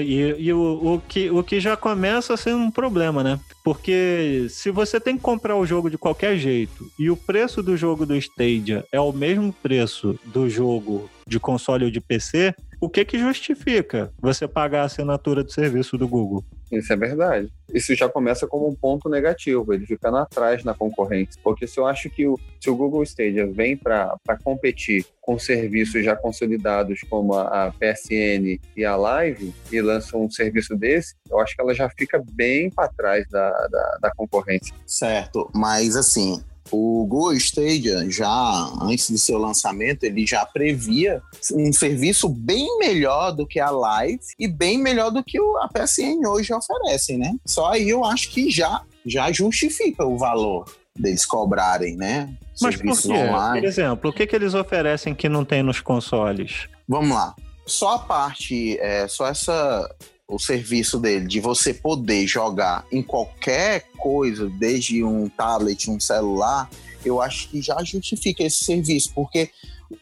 E, 0.02 0.36
e 0.40 0.54
o, 0.54 0.96
o, 0.96 1.02
que, 1.02 1.30
o 1.30 1.44
que 1.44 1.60
já 1.60 1.78
começa 1.78 2.34
a 2.34 2.38
ser 2.38 2.56
um 2.56 2.72
problema, 2.72 3.24
né? 3.24 3.40
Porque 3.64 4.48
se 4.50 4.72
você 4.72 5.00
tem 5.00 5.16
que 5.16 5.24
comprar 5.24 5.56
o 5.56 5.66
jogo 5.66 5.90
de 5.90 5.98
qualquer 5.98 6.38
jeito 6.38 6.90
e 7.00 7.10
o 7.10 7.18
preço 7.18 7.62
do 7.62 7.76
jogo 7.76 8.06
do 8.06 8.16
Stadia 8.16 8.86
é 8.92 9.00
o 9.00 9.12
mesmo 9.12 9.54
preço 9.54 10.18
do 10.26 10.50
jogo 10.50 11.10
de 11.28 11.40
console 11.40 11.86
ou 11.86 11.92
de 11.92 12.00
PC, 12.00 12.54
o 12.80 12.90
que 12.90 13.06
que 13.06 13.18
justifica 13.18 14.12
você 14.20 14.48
pagar 14.48 14.82
a 14.82 14.86
assinatura 14.86 15.44
do 15.44 15.52
serviço 15.52 15.98
do 15.98 16.08
Google? 16.08 16.44
Isso 16.72 16.92
é 16.92 16.96
verdade. 16.96 17.52
Isso 17.74 17.94
já 17.96 18.10
começa 18.10 18.48
como 18.48 18.68
um 18.68 18.76
ponto 18.76 19.10
negativo, 19.10 19.74
ele 19.74 19.86
ficando 19.86 20.18
atrás 20.18 20.64
na 20.64 20.74
concorrência. 20.74 21.40
Porque 21.44 21.68
se 21.68 21.80
eu 21.80 21.86
acho 21.86 22.10
que 22.10 22.28
o, 22.28 22.40
se 22.60 22.70
o 22.70 22.76
Google 22.76 23.04
Stadia 23.04 23.46
vem 23.48 23.78
para 23.78 24.18
competir 24.44 25.06
com 25.22 25.38
serviços 25.40 26.04
já 26.04 26.16
consolidados 26.16 27.02
como 27.10 27.34
a, 27.34 27.66
a, 27.66 27.72
PSN 27.72 28.60
e 28.76 28.86
a 28.86 28.96
Live 28.96 29.54
e 29.72 29.82
lança 29.82 30.18
um 30.18 30.30
serviço 30.30 30.76
desse, 30.76 31.16
eu 31.30 31.40
acho 31.40 31.56
que 31.56 31.62
ela 31.62 31.74
já 31.74 31.90
fica 31.90 32.22
bem 32.32 32.70
para 32.70 32.90
trás 32.90 33.28
da, 33.30 33.50
da, 33.68 33.98
da 34.02 34.12
concorrência. 34.16 34.76
Certo, 34.86 35.50
mas 35.54 35.96
assim, 35.96 36.44
o 36.72 37.06
Google 37.06 37.34
Stadia, 37.34 38.10
já 38.10 38.70
antes 38.82 39.10
do 39.10 39.18
seu 39.18 39.38
lançamento, 39.38 40.04
ele 40.04 40.26
já 40.26 40.46
previa 40.46 41.22
um 41.54 41.72
serviço 41.72 42.28
bem 42.28 42.78
melhor 42.80 43.32
do 43.32 43.46
que 43.46 43.60
a 43.60 43.70
Live 43.70 44.22
e 44.40 44.48
bem 44.48 44.78
melhor 44.78 45.12
do 45.12 45.24
que 45.24 45.38
a 45.38 45.68
PSN 45.68 46.26
hoje 46.28 46.54
oferece, 46.54 47.18
né? 47.18 47.36
Só 47.46 47.72
aí 47.72 47.90
eu 47.90 48.04
acho 48.04 48.32
que 48.32 48.50
já, 48.50 48.82
já 49.06 49.32
justifica 49.32 50.06
o 50.06 50.18
valor 50.18 50.66
deles 50.98 51.26
cobrarem, 51.26 51.96
né? 51.96 52.34
Mas 52.62 52.78
por 52.78 53.00
quê? 53.00 53.12
Online. 53.12 53.62
Por 53.62 53.68
exemplo, 53.68 54.10
o 54.10 54.14
que, 54.14 54.26
que 54.26 54.36
eles 54.36 54.54
oferecem 54.54 55.14
que 55.14 55.28
não 55.28 55.44
tem 55.44 55.62
nos 55.62 55.82
consoles? 55.82 56.68
Vamos 56.88 57.16
lá. 57.16 57.36
Só 57.66 57.96
a 57.96 58.00
parte, 58.00 58.78
é, 58.80 59.08
só 59.08 59.28
essa 59.28 59.90
o 60.28 60.40
serviço 60.40 61.00
dele 61.00 61.28
de 61.28 61.40
você 61.40 61.74
poder 61.74 62.26
jogar 62.28 62.86
em 62.92 63.02
qualquer 63.02 63.86
coisa, 63.98 64.50
desde 64.50 65.04
um 65.04 65.30
tablet, 65.30 65.90
um 65.90 66.00
celular, 66.00 66.70
eu 67.04 67.22
acho 67.22 67.50
que 67.50 67.62
já 67.62 67.84
justifica 67.84 68.44
esse 68.44 68.64
serviço, 68.64 69.12
porque 69.14 69.50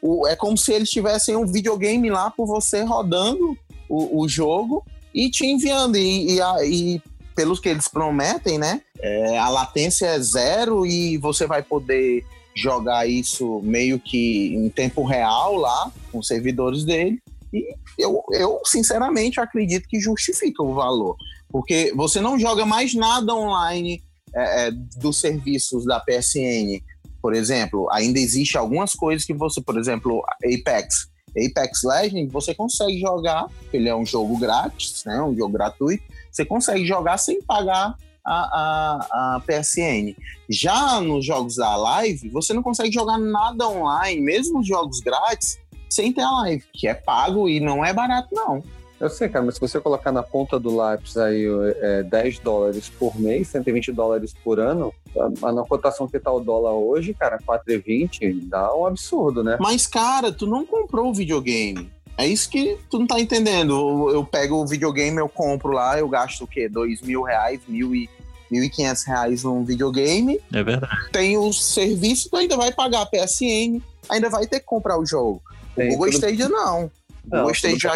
o, 0.02 0.28
é 0.28 0.36
como 0.36 0.58
se 0.58 0.72
eles 0.72 0.90
tivessem 0.90 1.36
um 1.36 1.46
videogame 1.46 2.10
lá 2.10 2.30
por 2.30 2.46
você 2.46 2.84
rodando 2.84 3.58
o, 3.90 4.22
o 4.22 4.28
jogo 4.28 4.86
e 5.14 5.30
te 5.30 5.46
enviando. 5.46 5.98
E, 5.98 6.38
e, 6.38 6.40
e 6.66 7.02
pelos 7.36 7.60
que 7.60 7.70
eles 7.70 7.88
prometem, 7.88 8.58
né? 8.58 8.82
É, 9.00 9.38
a 9.38 9.50
latência 9.50 10.06
é 10.06 10.20
zero 10.20 10.86
e 10.86 11.18
você 11.18 11.46
vai 11.46 11.62
poder 11.62 12.26
jogar 12.56 13.08
isso 13.08 13.60
meio 13.64 14.00
que 14.00 14.54
em 14.56 14.70
tempo 14.70 15.04
real 15.04 15.56
lá 15.56 15.92
com 16.12 16.20
os 16.20 16.28
servidores 16.28 16.84
dele. 16.86 17.20
E 17.54 17.76
eu, 17.98 18.24
eu, 18.32 18.60
sinceramente, 18.66 19.40
acredito 19.40 19.88
que 19.88 20.00
justifica 20.00 20.64
o 20.64 20.74
valor. 20.74 21.16
Porque 21.50 21.94
você 21.96 22.20
não 22.20 22.40
joga 22.40 22.66
mais 22.66 22.96
nada 22.96 23.34
online 23.36 24.02
é, 24.34 24.68
é 24.68 24.72
dos 24.72 25.20
serviços 25.20 25.86
da 25.86 26.00
PSN. 26.00 26.82
Por 27.22 27.34
exemplo, 27.34 27.88
ainda 27.92 28.20
existe 28.20 28.58
algumas 28.58 28.94
coisas 28.94 29.26
que 29.26 29.34
você, 29.34 29.62
por 29.62 29.78
exemplo, 29.78 30.24
Apex. 30.44 31.08
Apex 31.30 31.84
Legends, 31.84 32.32
você 32.32 32.54
consegue 32.54 33.00
jogar, 33.00 33.48
ele 33.72 33.90
é 33.90 33.96
um 33.96 34.06
jogo 34.06 34.38
grátis, 34.38 35.04
né, 35.06 35.22
um 35.22 35.36
jogo 35.36 35.54
gratuito, 35.54 36.04
você 36.32 36.46
consegue 36.46 36.86
jogar 36.86 37.18
sem 37.18 37.42
pagar 37.42 37.96
a, 38.26 38.34
a, 38.34 39.36
a, 39.36 39.40
PSN. 39.42 40.16
Já 40.50 41.02
nos 41.02 41.26
jogos 41.26 41.56
da 41.56 41.76
Live, 41.76 42.30
você 42.30 42.54
não 42.54 42.64
consegue 42.64 42.92
jogar 42.92 43.18
nada 43.18 43.68
online, 43.68 44.22
mesmo 44.22 44.60
os 44.60 44.68
jogos 44.68 45.00
grátis, 45.00 45.60
sem 45.94 46.12
ter 46.12 46.22
a 46.22 46.32
live, 46.32 46.64
que 46.74 46.88
é 46.88 46.94
pago 46.94 47.48
e 47.48 47.60
não 47.60 47.84
é 47.84 47.94
barato, 47.94 48.30
não. 48.32 48.64
Eu 49.00 49.10
sei, 49.10 49.28
cara, 49.28 49.44
mas 49.44 49.56
se 49.56 49.62
você 49.62 49.82
colocar 49.82 50.14
na 50.14 50.24
ponta 50.24 50.58
do 50.58 50.74
lápis 50.74 51.18
aí 51.18 51.46
é, 51.82 52.04
10 52.04 52.40
dólares 52.40 52.90
por 52.90 53.20
mês, 53.20 53.50
120 53.50 53.92
dólares 53.92 54.34
por 54.44 54.62
ano, 54.62 54.94
a, 55.42 55.52
na 55.52 55.64
cotação 55.64 56.08
que 56.08 56.18
tá 56.20 56.32
o 56.32 56.40
dólar 56.40 56.72
hoje, 56.72 57.14
cara, 57.14 57.38
4,20, 57.38 58.48
dá 58.48 58.74
um 58.74 58.86
absurdo, 58.86 59.44
né? 59.44 59.58
Mas, 59.60 59.86
cara, 59.86 60.32
tu 60.32 60.48
não 60.48 60.66
comprou 60.66 61.10
o 61.10 61.14
videogame. 61.14 61.92
É 62.18 62.26
isso 62.26 62.50
que 62.50 62.78
tu 62.90 62.98
não 62.98 63.06
tá 63.06 63.20
entendendo. 63.20 63.74
Eu, 64.10 64.16
eu 64.16 64.26
pego 64.26 64.56
o 64.56 64.66
videogame, 64.68 65.18
eu 65.18 65.28
compro 65.28 65.74
lá, 65.74 66.00
eu 66.00 66.08
gasto 66.08 66.46
o 66.46 66.48
quê? 66.48 66.70
Dois 66.70 67.02
mil 67.02 67.24
reais, 67.24 67.60
mil 67.68 67.94
e... 67.94 68.10
1.500 68.52 69.08
reais 69.08 69.44
num 69.44 69.66
videogame. 69.66 70.40
É 70.54 70.64
verdade. 70.64 71.10
Tem 71.12 71.36
o 71.38 71.52
serviço, 71.52 72.30
tu 72.30 72.38
ainda 72.38 72.56
vai 72.56 72.72
pagar 72.72 73.02
a 73.02 73.06
PSN, 73.08 73.82
ainda 74.08 74.30
vai 74.30 74.46
ter 74.46 74.60
que 74.60 74.66
comprar 74.66 75.00
o 75.00 75.06
jogo. 75.06 75.42
O 75.76 75.88
Google 75.88 76.12
tudo... 76.12 76.16
Stadia 76.16 76.50
não. 76.50 76.92
O 77.26 77.30
Google 77.30 77.52
Stadia, 77.52 77.92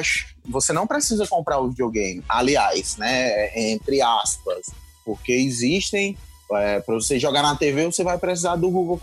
você 0.46 0.74
não 0.74 0.88
precisa 0.88 1.28
comprar 1.28 1.60
o 1.60 1.70
videogame. 1.70 2.24
Aliás, 2.28 2.98
né, 2.98 3.52
entre 3.74 4.02
aspas, 4.02 4.68
porque 5.06 5.32
existem 5.32 6.18
é, 6.54 6.80
para 6.80 6.96
você 6.96 7.20
jogar 7.20 7.42
na 7.42 7.56
TV, 7.56 7.86
você 7.86 8.04
vai 8.04 8.18
precisar 8.18 8.56
do 8.56 8.70
Google 8.70 9.00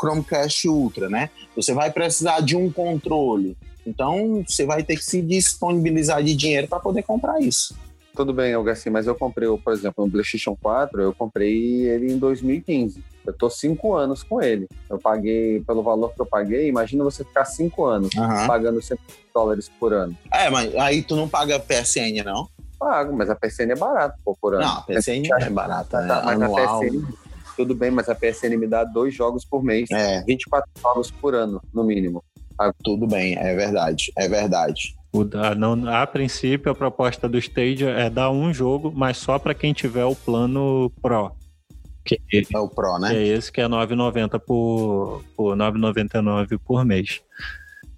Chromecast 0.00 0.68
Ultra, 0.68 1.10
né? 1.10 1.28
Você 1.54 1.74
vai 1.74 1.90
precisar 1.92 2.40
de 2.40 2.56
um 2.56 2.72
controle. 2.72 3.56
Então, 3.86 4.42
você 4.46 4.64
vai 4.64 4.82
ter 4.82 4.96
que 4.96 5.04
se 5.04 5.20
disponibilizar 5.20 6.22
de 6.22 6.34
dinheiro 6.34 6.68
para 6.68 6.80
poder 6.80 7.02
comprar 7.02 7.40
isso. 7.40 7.76
Tudo 8.14 8.32
bem, 8.32 8.52
Algarci, 8.52 8.90
mas 8.90 9.06
eu 9.06 9.14
comprei, 9.14 9.48
por 9.58 9.72
exemplo, 9.72 10.04
um 10.04 10.10
PlayStation 10.10 10.56
4, 10.60 11.00
eu 11.00 11.14
comprei 11.14 11.86
ele 11.86 12.12
em 12.12 12.18
2015. 12.18 13.02
Eu 13.30 13.36
tô 13.36 13.48
cinco 13.48 13.94
anos 13.94 14.22
com 14.22 14.42
ele. 14.42 14.68
Eu 14.88 14.98
paguei 14.98 15.60
pelo 15.60 15.82
valor 15.82 16.12
que 16.12 16.20
eu 16.20 16.26
paguei. 16.26 16.68
Imagina 16.68 17.04
você 17.04 17.24
ficar 17.24 17.44
cinco 17.44 17.86
anos 17.86 18.10
uhum. 18.14 18.46
pagando 18.46 18.82
100 18.82 18.98
dólares 19.32 19.70
por 19.80 19.92
ano. 19.92 20.16
É, 20.32 20.50
mas 20.50 20.74
aí 20.74 21.02
tu 21.02 21.16
não 21.16 21.28
paga 21.28 21.58
PSN, 21.58 22.24
não? 22.24 22.48
pago, 22.80 23.14
mas 23.14 23.28
a 23.28 23.36
PSN 23.36 23.72
é 23.72 23.76
barato 23.76 24.18
pô, 24.24 24.34
por 24.40 24.54
ano. 24.54 24.64
Não, 24.64 24.78
a 24.78 24.82
PSN 24.82 25.28
é 25.38 25.50
barata, 25.50 26.00
né? 26.00 26.08
Tá, 26.08 26.22
mas 26.24 26.40
Anual. 26.40 26.58
a 26.58 26.80
PSN, 26.80 27.04
tudo 27.54 27.74
bem, 27.74 27.90
mas 27.90 28.08
a 28.08 28.14
PSN 28.14 28.56
me 28.56 28.66
dá 28.66 28.84
dois 28.84 29.14
jogos 29.14 29.44
por 29.44 29.62
mês. 29.62 29.90
É, 29.92 30.22
24 30.22 30.68
jogos 30.80 31.10
por 31.10 31.34
ano, 31.34 31.60
no 31.74 31.84
mínimo. 31.84 32.24
tudo 32.82 33.06
bem, 33.06 33.36
é 33.36 33.54
verdade, 33.54 34.10
é 34.16 34.26
verdade. 34.26 34.96
O 35.12 35.24
da- 35.24 35.54
não, 35.54 35.88
a 35.92 36.06
princípio, 36.06 36.72
a 36.72 36.74
proposta 36.74 37.28
do 37.28 37.36
Stadia 37.36 37.90
é 37.90 38.08
dar 38.08 38.30
um 38.30 38.54
jogo, 38.54 38.92
mas 38.94 39.18
só 39.18 39.38
para 39.38 39.54
quem 39.54 39.72
tiver 39.72 40.04
o 40.04 40.14
plano 40.14 40.90
Pro. 41.02 41.32
Que 42.04 42.20
É 42.52 42.58
o 42.58 42.68
Pro, 42.68 42.98
né? 42.98 43.14
é 43.14 43.26
esse 43.28 43.52
que 43.52 43.60
é 43.60 43.68
9,90 43.68 44.38
por, 44.40 45.22
por 45.36 45.54
9,99 45.56 46.58
por 46.58 46.84
mês. 46.84 47.20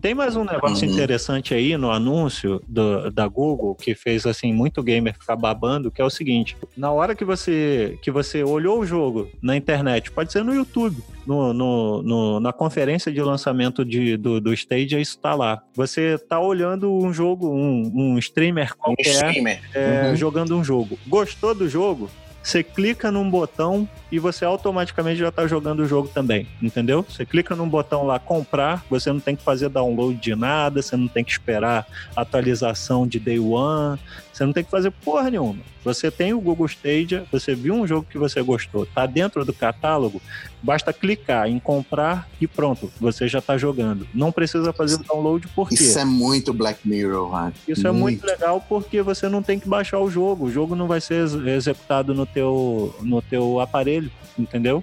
Tem 0.01 0.15
mais 0.17 0.35
um 0.35 0.43
negócio 0.45 0.85
Uhum. 0.85 0.93
interessante 0.95 1.55
aí 1.55 1.77
no 1.77 1.89
anúncio 1.89 2.61
do- 2.67 3.09
da 3.13 3.29
Google 3.29 3.77
que 3.77 3.95
fez 3.95 4.27
assim 4.27 4.53
muito 4.53 4.83
gamer 4.83 5.15
ficar 5.17 5.37
babando, 5.37 5.93
que 5.93 6.03
é 6.03 6.05
o 6.05 6.11
seguinte: 6.11 6.57
na 6.77 6.91
hora 6.91 7.15
que 7.15 7.25
você 7.25 7.97
que 8.03 8.11
você 8.11 8.43
olhou 8.43 8.81
o 8.81 8.85
jogo 8.87 9.29
na 9.41 9.57
internet, 9.57 10.11
pode 10.11 10.33
ser 10.33 10.43
no 10.43 10.53
YouTube, 10.53 10.97
no, 11.25 11.53
no- 11.55 12.03
no- 12.03 12.41
na 12.41 12.53
conferência 12.53 13.13
de 13.13 13.23
lançamento 13.23 13.85
de, 13.85 14.17
do, 14.17 14.41
do 14.41 14.53
Stadia, 14.53 14.99
isso 14.99 15.17
tá 15.21 15.37
lá. 15.37 15.63
Você 15.77 16.19
tá 16.19 16.41
olhando 16.41 16.93
um 16.93 17.13
jogo, 17.13 17.49
um, 17.49 17.89
um 17.95 18.19
streamer 18.19 18.73
Um 18.73 18.83
qualquer 18.97 19.07
streamer. 19.07 19.61
é, 19.73 20.09
Uhum. 20.11 20.17
jogando 20.17 20.57
um 20.59 20.65
jogo. 20.65 20.99
Gostou 21.07 21.55
do 21.55 21.69
jogo? 21.69 22.11
Você 22.43 22.63
clica 22.63 23.11
num 23.11 23.31
botão 23.31 23.89
e 24.11 24.19
você 24.19 24.45
automaticamente 24.45 25.21
já 25.21 25.29
está 25.29 25.47
jogando 25.47 25.81
o 25.81 25.87
jogo 25.87 26.09
também, 26.09 26.47
entendeu? 26.61 27.05
Você 27.09 27.25
clica 27.25 27.55
num 27.55 27.69
botão 27.69 28.05
lá 28.05 28.19
comprar, 28.19 28.85
você 28.91 29.13
não 29.13 29.21
tem 29.21 29.37
que 29.37 29.43
fazer 29.43 29.69
download 29.69 30.19
de 30.19 30.35
nada, 30.35 30.83
você 30.83 30.97
não 30.97 31.09
tem 31.09 31.23
que 31.23 31.31
esperar 31.31 31.87
atualização 32.17 33.07
de 33.07 33.21
day 33.21 33.39
one, 33.39 33.99
você 34.33 34.45
não 34.47 34.53
tem 34.53 34.65
que 34.65 34.71
fazer 34.71 34.91
porra 34.91 35.31
nenhuma. 35.31 35.61
Você 35.85 36.11
tem 36.11 36.33
o 36.33 36.41
Google 36.41 36.67
Stadia, 36.67 37.25
você 37.31 37.55
viu 37.55 37.75
um 37.75 37.87
jogo 37.87 38.07
que 38.09 38.17
você 38.17 38.41
gostou, 38.41 38.87
tá 38.87 39.05
dentro 39.05 39.45
do 39.45 39.53
catálogo, 39.53 40.23
basta 40.63 40.93
clicar 40.93 41.49
em 41.49 41.59
comprar 41.59 42.29
e 42.41 42.47
pronto, 42.47 42.91
você 43.01 43.27
já 43.29 43.41
está 43.41 43.59
jogando. 43.59 44.07
Não 44.15 44.31
precisa 44.33 44.73
fazer 44.73 44.95
o 44.95 44.99
download 45.05 45.47
por 45.49 45.69
quê? 45.69 45.75
Isso 45.75 45.99
é 45.99 46.05
muito 46.05 46.53
Black 46.55 46.87
Mirror, 46.89 47.31
velho. 47.31 47.55
Isso 47.69 47.87
é 47.87 47.93
muito 47.93 48.25
legal 48.25 48.65
porque 48.69 49.03
você 49.03 49.29
não 49.29 49.43
tem 49.43 49.59
que 49.59 49.69
baixar 49.69 49.99
o 49.99 50.09
jogo. 50.11 50.47
O 50.47 50.51
jogo 50.51 50.75
não 50.77 50.87
vai 50.87 51.01
ser 51.01 51.15
ex- 51.21 51.35
executado 51.35 52.15
no 52.15 52.25
teu, 52.25 52.95
no 53.03 53.21
teu 53.21 53.61
aparelho, 53.61 54.11
entendeu? 54.39 54.83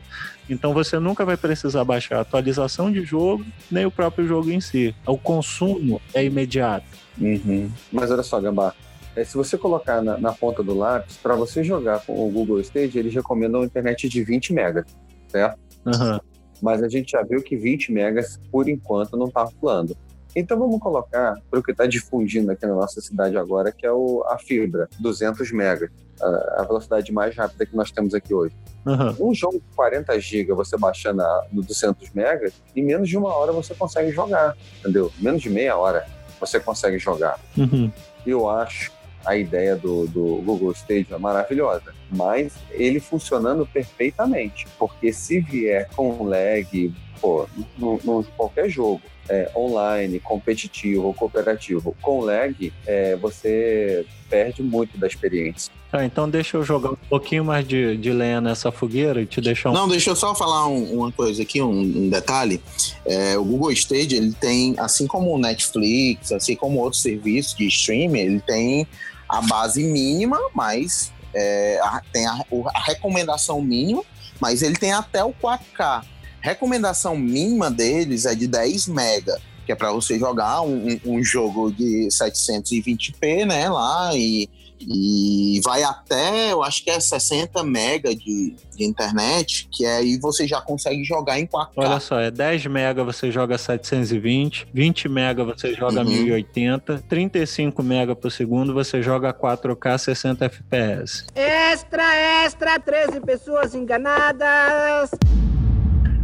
Então 0.50 0.74
você 0.74 1.00
nunca 1.00 1.24
vai 1.24 1.38
precisar 1.38 1.84
baixar 1.86 2.18
a 2.18 2.22
atualização 2.22 2.91
de 2.91 3.03
jogo, 3.03 3.46
nem 3.72 3.86
o 3.86 3.91
próprio 3.91 4.27
jogo 4.27 4.51
em 4.51 4.60
si. 4.60 4.94
O 5.06 5.18
consumo 5.18 6.01
é 6.13 6.24
imediato. 6.25 6.86
Uhum. 7.20 7.70
Mas 7.91 8.12
olha 8.12 8.24
só, 8.24 8.39
Gambá. 8.41 8.74
É, 9.16 9.24
se 9.24 9.36
você 9.36 9.58
colocar 9.58 10.01
na, 10.01 10.18
na 10.18 10.32
ponta 10.34 10.62
do 10.63 10.75
lápis, 10.78 11.18
para 11.18 11.36
você 11.36 11.63
jogar 11.63 12.06
com 12.06 12.13
o 12.28 12.32
Google 12.32 12.60
Stage, 12.62 12.98
eles 12.98 13.13
recomendam 13.13 13.60
uma 13.62 13.66
internet 13.66 14.08
de 14.08 14.24
20 14.24 14.54
megas, 14.54 14.86
certo? 15.28 15.58
Aham. 15.86 16.20
Mas 16.62 16.84
a 16.84 16.89
gente 16.89 17.12
já 17.12 17.24
viu 17.24 17.42
que 17.42 17.56
20 17.56 17.92
megas, 17.92 18.39
por 18.51 18.68
enquanto, 18.68 19.16
não 19.16 19.28
está 19.28 19.48
rolando. 19.62 19.96
Então 20.36 20.60
vamos 20.60 20.80
colocar 20.80 21.36
para 21.50 21.60
o 21.60 21.63
que 21.63 21.72
está 21.72 21.88
difundindo 21.88 22.51
aqui 22.51 22.66
na 22.66 22.75
nossa 22.75 23.01
cidade 23.01 23.36
agora, 23.38 23.72
que 23.72 23.86
é 23.86 23.92
o, 23.92 24.24
a 24.28 24.38
fibra, 24.38 24.88
200 25.00 25.51
megas, 25.51 25.89
a, 26.22 26.62
a 26.62 26.63
velocidade 26.66 27.12
mais 27.12 27.36
rápida 27.36 27.66
que 27.66 27.75
nós 27.75 27.92
temos 27.92 28.13
aqui 28.13 28.32
hoje. 28.34 28.54
Aham. 28.86 29.16
Um 29.20 29.34
jogo 29.34 29.56
de 29.58 29.75
40 29.75 30.20
GB 30.20 30.54
você 30.54 30.78
baixando 30.78 31.22
a- 31.24 31.48
no 31.51 31.63
200 31.63 32.12
megas, 32.12 32.54
em 32.75 32.84
menos 32.84 33.10
de 33.10 33.18
uma 33.18 33.34
hora 33.34 33.51
você 33.51 33.74
consegue 33.74 34.12
jogar, 34.12 34.56
entendeu? 34.80 35.12
Menos 35.18 35.42
de 35.42 35.50
meia 35.50 35.75
hora 35.78 36.06
você 36.39 36.60
consegue 36.60 37.00
jogar 37.00 37.39
Uhum. 37.58 37.92
eu 38.25 38.48
acho 38.50 38.92
a 39.26 39.36
ideia 39.38 39.76
do, 39.76 40.08
do 40.08 40.42
Google 40.46 40.72
Stadia 40.72 41.18
maravilhosa, 41.20 41.94
mas 42.12 42.54
ele 42.72 43.00
funcionando 43.00 43.66
perfeitamente, 43.66 44.66
porque 44.78 45.12
se 45.14 45.40
vier 45.40 45.88
com 45.96 46.24
lag, 46.24 46.94
pô, 47.22 47.48
no, 47.78 48.00
no- 48.04 48.24
qualquer 48.38 48.70
jogo, 48.70 49.02
é, 49.28 49.52
online, 49.56 50.20
competitivo 50.20 51.04
ou 51.08 51.14
cooperativo, 51.14 51.96
com 52.02 52.22
lag, 52.22 52.74
é, 52.88 53.16
você 53.16 54.04
perde 54.28 54.64
muito 54.64 54.98
da 54.98 55.06
experiência. 55.06 55.72
Tá, 55.91 56.04
então 56.06 56.28
deixa 56.30 56.56
eu 56.58 56.63
jogar 56.63 56.91
um 56.91 56.96
pouquinho 57.10 57.43
mais 57.43 57.67
de, 57.67 57.98
de 57.98 58.12
lenha 58.12 58.39
nessa 58.41 58.72
fogueira 58.72 59.22
e 59.22 59.26
te 59.28 59.39
deixar 59.41 59.70
um. 59.70 59.74
Não, 59.74 59.88
deixa 59.88 60.12
eu 60.12 60.15
só 60.15 60.34
falar 60.34 60.67
um- 60.67 60.93
uma 61.00 61.12
coisa 61.12 61.41
aqui, 61.43 61.62
um, 61.62 61.80
um 61.80 62.10
detalhe. 62.10 62.60
É, 63.06 63.38
o 63.38 63.43
Google 63.43 63.72
Stage, 63.72 64.15
ele 64.15 64.32
tem, 64.34 64.74
assim 64.78 65.06
como 65.08 65.32
o 65.34 65.38
Netflix, 65.39 66.32
assim 66.32 66.56
como 66.56 66.80
outros 66.80 67.02
serviços 67.02 67.56
de 67.56 67.67
streaming, 67.67 68.20
ele 68.20 68.39
tem 68.41 68.88
a 69.30 69.42
base 69.42 69.84
mínima, 69.84 70.39
mas 70.56 71.12
é, 71.34 71.80
a- 71.84 72.02
tem 72.12 72.26
a, 72.26 72.44
a 72.74 72.80
recomendação 72.84 73.62
mínima, 73.62 74.04
mas 74.42 74.62
ele 74.63 74.76
tem 74.76 74.92
até 74.92 75.24
o 75.24 75.32
4K. 75.34 76.04
Recomendação 76.42 77.15
mínima 77.15 77.70
deles 77.70 78.26
é 78.26 78.34
de 78.34 78.48
10 78.48 78.88
mega, 78.88 79.39
que 79.65 79.72
é 79.72 79.76
para 79.76 79.92
você 79.92 80.18
jogar 80.18 80.62
um- 80.62 81.00
um 81.06 81.24
jogo 81.24 81.72
de 81.72 82.08
720p, 82.12 83.46
né, 83.46 83.70
lá 83.70 84.12
e 84.15 84.50
e 84.82 85.60
vai 85.63 85.84
até, 85.84 86.52
eu 86.52 86.63
acho 86.63 86.84
que 86.84 86.89
é 86.89 87.00
60 87.00 87.63
mega 87.63 88.15
de, 88.15 88.56
de 88.76 88.84
internet, 88.86 89.68
que 89.72 89.86
aí 89.86 90.18
você 90.18 90.48
já 90.48 90.62
consegue 90.62 91.04
jogar 91.04 91.39
em 91.39 91.46
4K. 91.46 91.70
Olha 91.78 92.00
só, 92.00 92.20
é 92.20 92.32
10 92.32 92.68
mega 92.68 93.04
você 93.04 93.32
joga 93.32 93.58
720, 93.58 94.68
20 94.74 95.10
mega 95.10 95.44
você 95.44 95.74
joga 95.74 96.00
Uhum. 96.02 96.06
1080, 96.06 97.04
35 97.10 97.84
mega 97.84 98.15
por 98.15 98.32
segundo 98.32 98.74
você 98.74 99.02
joga 99.02 99.34
4K 99.34 99.98
60 99.98 100.46
FPS. 100.46 101.26
Extra, 101.36 102.44
extra, 102.46 102.80
13 102.80 103.20
pessoas 103.22 103.76
enganadas. 103.76 105.12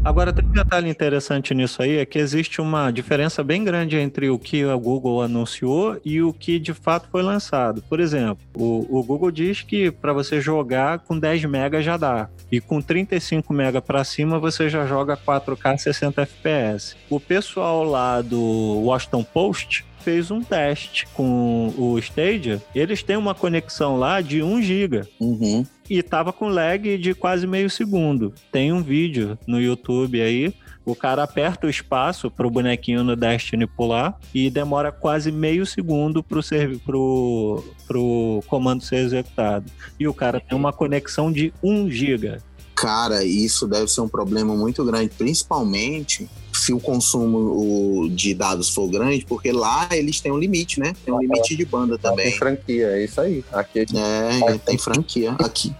Agora, 0.06 0.32
tem 0.32 0.46
um 0.46 0.52
detalhe 0.52 0.88
interessante 0.88 1.52
nisso 1.56 1.82
aí, 1.82 1.98
é 1.98 2.06
que 2.06 2.20
existe 2.20 2.62
uma 2.62 2.92
diferença 2.92 3.44
bem 3.44 3.64
grande 3.64 3.98
entre 3.98 4.30
o 4.30 4.38
que 4.38 4.64
a 4.64 4.76
Google 4.76 5.24
anunciou 5.24 6.00
e 6.06 6.22
o 6.22 6.32
que 6.32 6.60
de 6.60 6.76
fato 6.76 7.10
foi 7.12 7.24
lançado. 7.24 7.82
Por 7.90 8.00
exemplo, 8.00 8.38
o, 8.56 9.00
o 9.00 9.04
Google 9.04 9.32
diz 9.32 9.64
que 9.64 9.90
para 9.90 10.14
você 10.14 10.40
jogar 10.40 11.00
com 11.00 11.18
10 11.18 11.46
MB 11.46 11.82
já 11.82 11.98
dá. 11.98 12.30
E 12.52 12.62
com 12.62 12.80
35 12.80 13.52
MB 13.52 13.82
para 13.82 14.04
cima 14.04 14.38
você 14.38 14.70
já 14.70 14.86
joga 14.86 15.18
4K 15.18 15.76
60 15.80 16.22
FPS. 16.22 16.96
O 17.10 17.20
pessoal 17.20 17.84
lá 17.84 18.22
do 18.22 18.84
Washington 18.84 19.24
Post 19.24 19.84
fez 20.06 20.30
um 20.30 20.40
teste 20.42 21.08
com 21.16 21.74
o 21.76 21.98
Stadia. 21.98 22.62
Eles 22.76 23.02
têm 23.02 23.18
uma 23.18 23.34
conexão 23.34 23.98
lá 23.98 24.22
de 24.22 24.44
1 24.44 24.62
GB 24.62 25.02
Uhum. 25.20 25.66
e 25.90 26.04
tava 26.04 26.32
com 26.32 26.48
lag 26.48 26.96
de 27.00 27.16
quase 27.16 27.48
meio 27.48 27.70
segundo. 27.72 28.32
Tem 28.52 28.72
um 28.72 28.84
vídeo 28.84 29.36
no 29.48 29.60
YouTube 29.60 30.22
aí. 30.22 30.54
O 30.86 30.96
cara 30.96 31.24
aperta 31.24 31.66
o 31.66 31.70
espaço 31.70 32.30
pro 32.30 32.48
bonequinho 32.52 33.04
no 33.04 33.16
Destiny 33.16 33.66
pular 33.66 34.16
e 34.32 34.52
demora 34.52 34.92
quase 34.92 35.32
meio 35.32 35.66
segundo 35.66 36.22
pro, 36.22 36.44
servi- 36.44 36.78
pro, 36.78 37.64
pro 37.88 38.44
comando 38.46 38.84
ser 38.84 38.98
executado. 38.98 39.66
E 40.00 40.08
o 40.08 40.14
cara 40.14 40.40
tem 40.40 40.56
uma 40.56 40.72
conexão 40.72 41.32
de 41.32 41.52
1 41.64 41.90
GB. 41.90 42.38
Cara, 42.76 43.24
isso 43.24 43.66
deve 43.68 43.88
ser 43.88 44.02
um 44.02 44.08
problema 44.08 44.56
muito 44.56 44.86
grande, 44.86 45.10
principalmente 45.18 46.28
se 46.56 46.74
o 46.74 46.80
consumo 46.80 47.38
o, 47.38 48.10
de 48.10 48.34
dados 48.34 48.70
for 48.70 48.88
grande, 48.88 49.26
porque 49.26 49.52
lá 49.52 49.88
eles 49.92 50.20
têm 50.20 50.32
um 50.32 50.38
limite, 50.38 50.80
né? 50.80 50.94
Tem 51.04 51.14
um 51.14 51.20
limite 51.20 51.56
de 51.56 51.66
banda 51.66 51.98
Tem 51.98 52.10
também. 52.12 52.32
franquia, 52.34 52.88
é 52.88 53.04
isso 53.06 53.20
aí. 53.22 53.44
Aqui 53.52 53.80
a 53.80 53.82
gente, 53.82 53.98
É, 53.98 54.58
tem 54.60 54.78
franquia 54.78 55.32
aqui. 55.40 55.74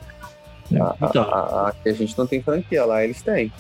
a- 0.80 0.96
Então, 1.10 1.24
a- 1.24 1.40
a- 1.40 1.70
aqui 1.70 1.90
a 1.90 1.94
gente 1.94 2.18
não 2.18 2.26
tem 2.28 2.42
franquia, 2.42 2.86
lá 2.86 3.04
eles 3.04 3.22
têm. 3.22 3.52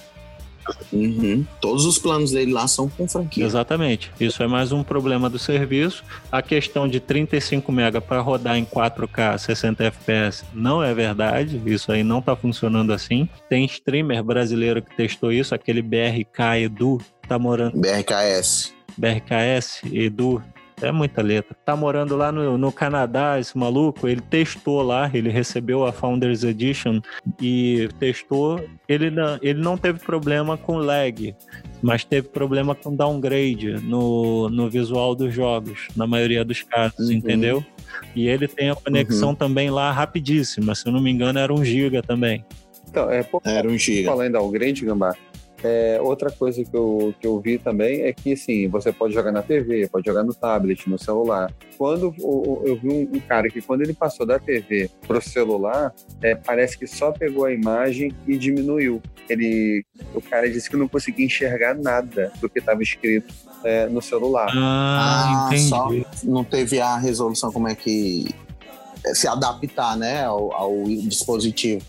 Uhum. 0.91 1.45
Todos 1.61 1.85
os 1.85 1.97
planos 1.97 2.31
dele 2.31 2.51
lá 2.51 2.67
são 2.67 2.89
com 2.89 3.07
franquia. 3.07 3.45
Exatamente. 3.45 4.11
Isso 4.19 4.41
é 4.41 4.47
mais 4.47 4.71
um 4.71 4.83
problema 4.83 5.29
do 5.29 5.37
serviço. 5.37 6.03
A 6.31 6.41
questão 6.41 6.87
de 6.87 6.99
35 6.99 7.71
MB 7.71 8.01
para 8.01 8.21
rodar 8.21 8.57
em 8.57 8.65
4K 8.65 9.37
60 9.37 9.83
FPS 9.83 10.43
não 10.53 10.83
é 10.83 10.93
verdade. 10.93 11.61
Isso 11.65 11.91
aí 11.91 12.03
não 12.03 12.19
está 12.19 12.35
funcionando 12.35 12.93
assim. 12.93 13.27
Tem 13.49 13.65
streamer 13.65 14.23
brasileiro 14.23 14.81
que 14.81 14.95
testou 14.95 15.31
isso, 15.31 15.53
aquele 15.53 15.81
BRK 15.81 16.63
Edu, 16.63 17.01
tá 17.27 17.37
morando 17.37 17.77
BRKS. 17.77 18.73
BRKS 18.97 19.81
Edu. 19.91 20.41
É 20.81 20.91
muita 20.91 21.21
letra. 21.21 21.55
Tá 21.65 21.75
morando 21.75 22.15
lá 22.17 22.31
no, 22.31 22.57
no 22.57 22.71
Canadá, 22.71 23.39
esse 23.39 23.57
maluco. 23.57 24.07
Ele 24.07 24.21
testou 24.21 24.81
lá, 24.81 25.09
ele 25.13 25.29
recebeu 25.29 25.85
a 25.85 25.91
Founders 25.93 26.43
Edition 26.43 26.99
e 27.41 27.87
testou. 27.99 28.63
Ele 28.87 29.09
não, 29.09 29.39
ele 29.41 29.61
não 29.61 29.77
teve 29.77 29.99
problema 29.99 30.57
com 30.57 30.77
lag, 30.77 31.33
mas 31.81 32.03
teve 32.03 32.27
problema 32.27 32.75
com 32.75 32.93
downgrade 32.95 33.73
no, 33.83 34.49
no 34.49 34.69
visual 34.69 35.15
dos 35.15 35.33
jogos, 35.33 35.87
na 35.95 36.05
maioria 36.05 36.43
dos 36.43 36.61
casos, 36.61 37.07
Uhum. 37.07 37.13
entendeu? 37.15 37.65
E 38.13 38.27
ele 38.27 38.47
tem 38.47 38.69
a 38.69 38.75
conexão 38.75 39.33
também 39.33 39.69
lá 39.69 39.91
rapidíssima. 39.91 40.75
Se 40.75 40.87
eu 40.87 40.91
não 40.91 41.01
me 41.01 41.09
engano, 41.09 41.39
era 41.39 41.53
um 41.53 41.63
giga 41.63 42.01
também. 42.03 42.43
Então, 42.89 43.09
é, 43.09 43.23
por 43.23 43.41
Era 43.45 43.67
um 43.67 43.77
giga. 43.77 44.09
falar 44.09 44.27
em 44.27 44.31
downgrade, 44.31 44.85
Gambá, 44.85 45.15
É, 45.67 45.99
outra 45.99 46.29
coisa 46.29 46.63
que 46.63 46.75
eu, 46.75 47.11
que 47.19 47.25
eu 47.25 47.39
vi 47.39 47.57
também 47.57 48.03
é 48.03 48.13
que, 48.13 48.33
assim, 48.33 48.67
você 48.67 48.93
pode 48.93 49.15
jogar 49.15 49.31
na 49.31 49.41
TV, 49.41 49.87
pode 49.87 50.05
jogar 50.05 50.23
no 50.23 50.31
tablet, 50.31 50.87
no 50.87 50.99
celular. 50.99 51.51
Quando 51.75 52.13
eu, 52.19 52.61
eu 52.63 52.75
vi 52.75 53.09
um, 53.11 53.19
cara 53.19 53.49
que, 53.49 53.59
quando 53.63 53.81
ele 53.81 53.93
passou 53.93 54.27
da 54.27 54.37
TV 54.37 54.91
pro 55.07 55.19
celular, 55.19 55.91
é, 56.21 56.35
parece 56.35 56.77
que 56.77 56.85
só 56.85 57.11
pegou 57.11 57.45
a 57.45 57.51
imagem 57.51 58.13
e 58.27 58.37
diminuiu. 58.37 59.01
Ele, 59.27 59.83
o 60.13 60.21
cara 60.21 60.47
disse 60.47 60.69
que 60.69 60.77
não 60.77 60.87
conseguia 60.87 61.25
enxergar 61.25 61.73
nada 61.73 62.31
do 62.39 62.47
que 62.47 62.59
estava 62.59 62.83
escrito 62.83 63.33
é, 63.63 63.87
no 63.87 64.03
celular. 64.03 64.51
Ah, 64.53 65.47
entendi. 65.47 65.67
só 65.67 65.89
não 66.23 66.43
teve 66.43 66.79
a 66.79 66.95
resolução 66.95 67.51
como 67.51 67.67
é 67.67 67.73
que 67.73 68.27
se 69.15 69.27
adaptar, 69.27 69.97
né, 69.97 70.25
ao, 70.25 70.53
ao 70.53 70.83
dispositivo. 70.83 71.83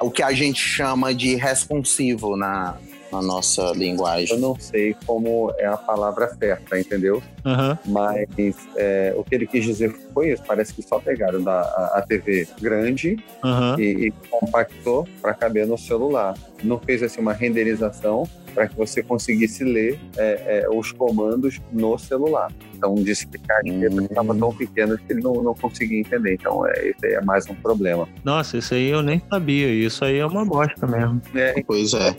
O 0.00 0.10
que 0.10 0.22
a 0.22 0.32
gente 0.32 0.58
chama 0.58 1.14
de 1.14 1.34
responsivo 1.34 2.34
na, 2.34 2.78
na 3.12 3.20
nossa 3.22 3.72
linguagem. 3.72 4.36
Eu 4.36 4.40
não 4.40 4.58
sei 4.58 4.94
como 5.06 5.52
é 5.58 5.66
a 5.66 5.76
palavra 5.76 6.34
certa, 6.38 6.78
entendeu? 6.78 7.22
Aham. 7.44 7.78
Mas 7.86 8.56
é, 8.76 9.14
o 9.16 9.24
que 9.24 9.34
ele 9.34 9.46
quis 9.46 9.64
dizer 9.64 9.94
foi 10.12 10.30
isso. 10.32 10.42
Parece 10.46 10.74
que 10.74 10.82
só 10.82 10.98
pegaram 10.98 11.42
da, 11.42 11.60
a, 11.60 11.98
a 11.98 12.02
TV 12.02 12.46
grande 12.60 13.16
Aham. 13.44 13.76
e, 13.78 14.06
e 14.08 14.12
compactou 14.30 15.06
para 15.22 15.34
caber 15.34 15.66
no 15.66 15.78
celular. 15.78 16.34
Não 16.62 16.78
fez 16.78 17.02
assim 17.02 17.20
uma 17.20 17.32
renderização 17.32 18.28
para 18.54 18.66
que 18.66 18.76
você 18.76 19.00
conseguisse 19.00 19.62
ler 19.62 19.96
é, 20.16 20.62
é, 20.64 20.68
os 20.68 20.90
comandos 20.90 21.60
no 21.72 21.96
celular. 21.96 22.50
Então 22.74 22.94
disse 22.96 23.26
que 23.28 23.38
a 23.50 23.60
Hum. 23.64 24.00
estava 24.02 24.34
tão 24.34 24.52
pequena 24.54 24.96
que 24.96 25.12
ele 25.12 25.20
não, 25.22 25.34
não 25.42 25.54
conseguia 25.54 26.00
entender. 26.00 26.34
Então 26.34 26.66
é, 26.66 26.88
esse 26.88 27.06
aí 27.06 27.12
é 27.14 27.20
mais 27.20 27.46
um 27.48 27.54
problema. 27.54 28.08
Nossa, 28.24 28.56
isso 28.58 28.74
aí 28.74 28.88
eu 28.88 29.02
nem 29.02 29.22
sabia. 29.30 29.68
Isso 29.68 30.04
aí 30.04 30.18
é 30.18 30.26
uma 30.26 30.44
bosta 30.44 30.86
mesmo. 30.86 31.20
É, 31.34 31.62
Pois 31.62 31.94
é. 31.94 32.14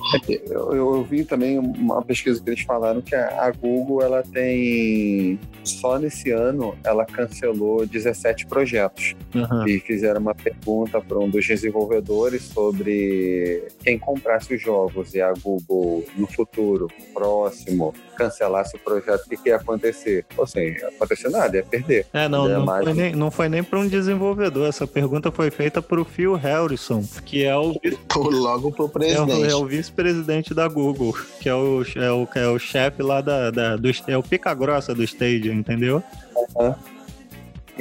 Eu, 0.47 0.73
eu 0.73 0.91
eu 0.95 1.04
vi 1.04 1.25
também 1.25 1.58
uma 1.60 2.01
pesquisa 2.01 2.41
que 2.41 2.49
eles 2.49 2.62
falaram 2.62 3.01
que 3.01 3.15
a, 3.15 3.45
a 3.47 3.51
Google 3.51 4.01
ela 4.04 4.23
tem 4.32 5.39
só 5.63 5.97
nesse 5.99 6.32
ano 6.32 6.75
ela 6.84 7.06
cancelou 7.06 7.81
17 7.86 8.46
projetos 8.48 9.15
Aham. 9.36 9.67
e 9.67 9.80
fizeram 9.80 10.20
uma 10.22 10.36
pergunta 10.36 11.00
para 11.02 11.17
um 11.20 11.30
dos 11.30 11.46
desenvolvedores 11.48 12.44
sobre 12.44 13.63
quem 13.84 13.98
comprasse 13.98 14.54
os 14.56 14.62
jogos 14.62 15.13
e 15.13 15.22
a 15.22 15.34
Google 15.34 16.04
no 16.17 16.28
futuro 16.28 16.88
próximo 17.13 17.94
cancelasse 18.17 18.76
o 18.76 18.80
projeto, 18.80 19.26
o 19.26 19.30
que, 19.30 19.38
que 19.38 19.50
ia 19.50 19.56
acontecer? 19.56 20.26
Ou 20.38 20.46
seja, 20.46 20.80
ia 20.80 20.88
acontecer 20.89 21.30
nada, 21.30 21.58
ia 21.58 21.63
perder. 21.63 22.06
É, 22.13 22.28
não, 22.28 22.46
É 22.50 22.54
não, 22.54 22.65
mais 22.65 22.84
foi 22.84 22.94
nem, 22.94 23.15
não 23.15 23.32
foi 23.32 23.50
nem 23.50 23.63
para 23.63 23.80
um 23.80 23.88
desenvolvedor. 23.88 24.67
Essa 24.67 24.86
pergunta 24.86 25.32
foi 25.32 25.50
feita 25.50 25.82
para 25.82 26.00
o 26.00 26.06
Phil 26.06 26.36
Harrison, 26.36 27.04
que 27.26 27.44
é 27.44 27.56
o, 27.58 27.74
Logo 28.15 28.76
é 28.78 28.82
o, 28.84 28.89
presidente. 28.89 29.52
é 29.52 29.56
o 29.56 29.65
vice-presidente 29.65 30.54
da 30.54 30.67
Google, 30.67 31.15
que 31.39 31.50
é 31.50 31.56
o, 31.56 31.82
é 31.96 32.12
o, 32.12 32.28
é 32.36 32.48
o 32.48 32.60
chefe 32.60 33.02
lá 33.02 33.22
da, 33.22 33.50
da- 33.50 33.76
do. 33.76 33.89
É 34.08 34.17
o 34.17 34.24
pica-grossa 34.24 34.94
do 34.94 35.04
Stadia, 35.04 35.54
entendeu? 35.54 36.04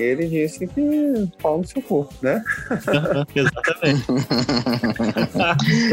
Ele 0.01 0.27
disse 0.27 0.67
que 0.67 1.29
pau 1.43 1.59
no 1.59 1.67
seu 1.67 1.83
cu, 1.83 2.09
né? 2.23 2.43
Exatamente. 3.35 4.07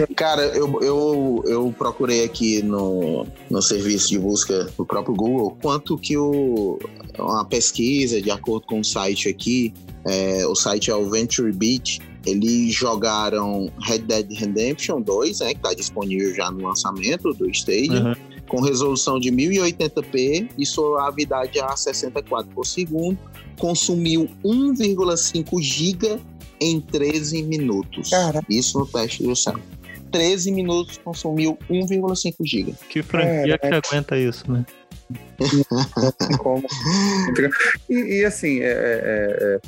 Cara, 0.16 0.44
eu, 0.56 0.82
eu, 0.82 1.44
eu 1.46 1.76
procurei 1.78 2.24
aqui 2.24 2.62
no, 2.64 3.26
no 3.50 3.62
serviço 3.62 4.10
de 4.10 4.20
busca 4.20 4.66
do 4.78 4.86
próprio 4.86 5.16
Google 5.16 5.58
quanto 5.62 5.98
que 5.98 6.18
o, 6.18 6.80
uma 7.20 7.46
pesquisa, 7.46 8.22
de 8.22 8.32
acordo 8.32 8.66
com 8.66 8.80
o 8.80 8.84
site 8.84 9.30
aqui, 9.30 9.74
é, 10.06 10.46
o 10.48 10.56
site 10.56 10.90
é 10.90 10.96
o 10.96 11.10
Venture 11.10 11.52
Beat, 11.52 12.00
eles 12.26 12.74
jogaram 12.74 13.72
Red 13.82 14.00
Dead 14.00 14.32
Redemption 14.32 15.02
2, 15.02 15.40
né, 15.40 15.48
que 15.52 15.58
está 15.58 15.74
disponível 15.74 16.34
já 16.34 16.52
no 16.52 16.68
lançamento 16.68 17.34
do 17.34 17.50
Stadia, 17.50 18.00
Aham. 18.00 18.16
Com 18.48 18.62
resolução 18.62 19.20
de 19.20 19.32
1080p 19.32 20.50
e 20.58 20.66
suavidade 20.66 21.60
a 21.60 21.76
64 21.76 22.50
por 22.54 22.66
segundo, 22.66 23.18
consumiu 23.60 24.30
1,5 24.44 25.62
GB 25.62 26.20
em 26.60 26.82
13 26.82 27.44
minutos. 27.44 28.10
Caraca. 28.10 28.46
Isso 28.50 28.80
no 28.80 28.86
teste 28.86 29.24
do 29.24 29.36
site. 29.36 29.62
13 30.12 30.52
minutos 30.52 30.98
consumiu 31.04 31.58
1,5 31.70 32.36
GB. 32.42 32.74
Que 32.90 33.04
franquia 33.04 33.58
que 33.58 33.68
aguenta 33.68 34.18
isso, 34.18 34.50
né? 34.52 34.66
como. 36.40 36.64
E, 37.90 38.20
e, 38.20 38.26
assim, 38.26 38.60
é, 38.60 38.72
é, 38.72 39.38
é, 39.40 39.60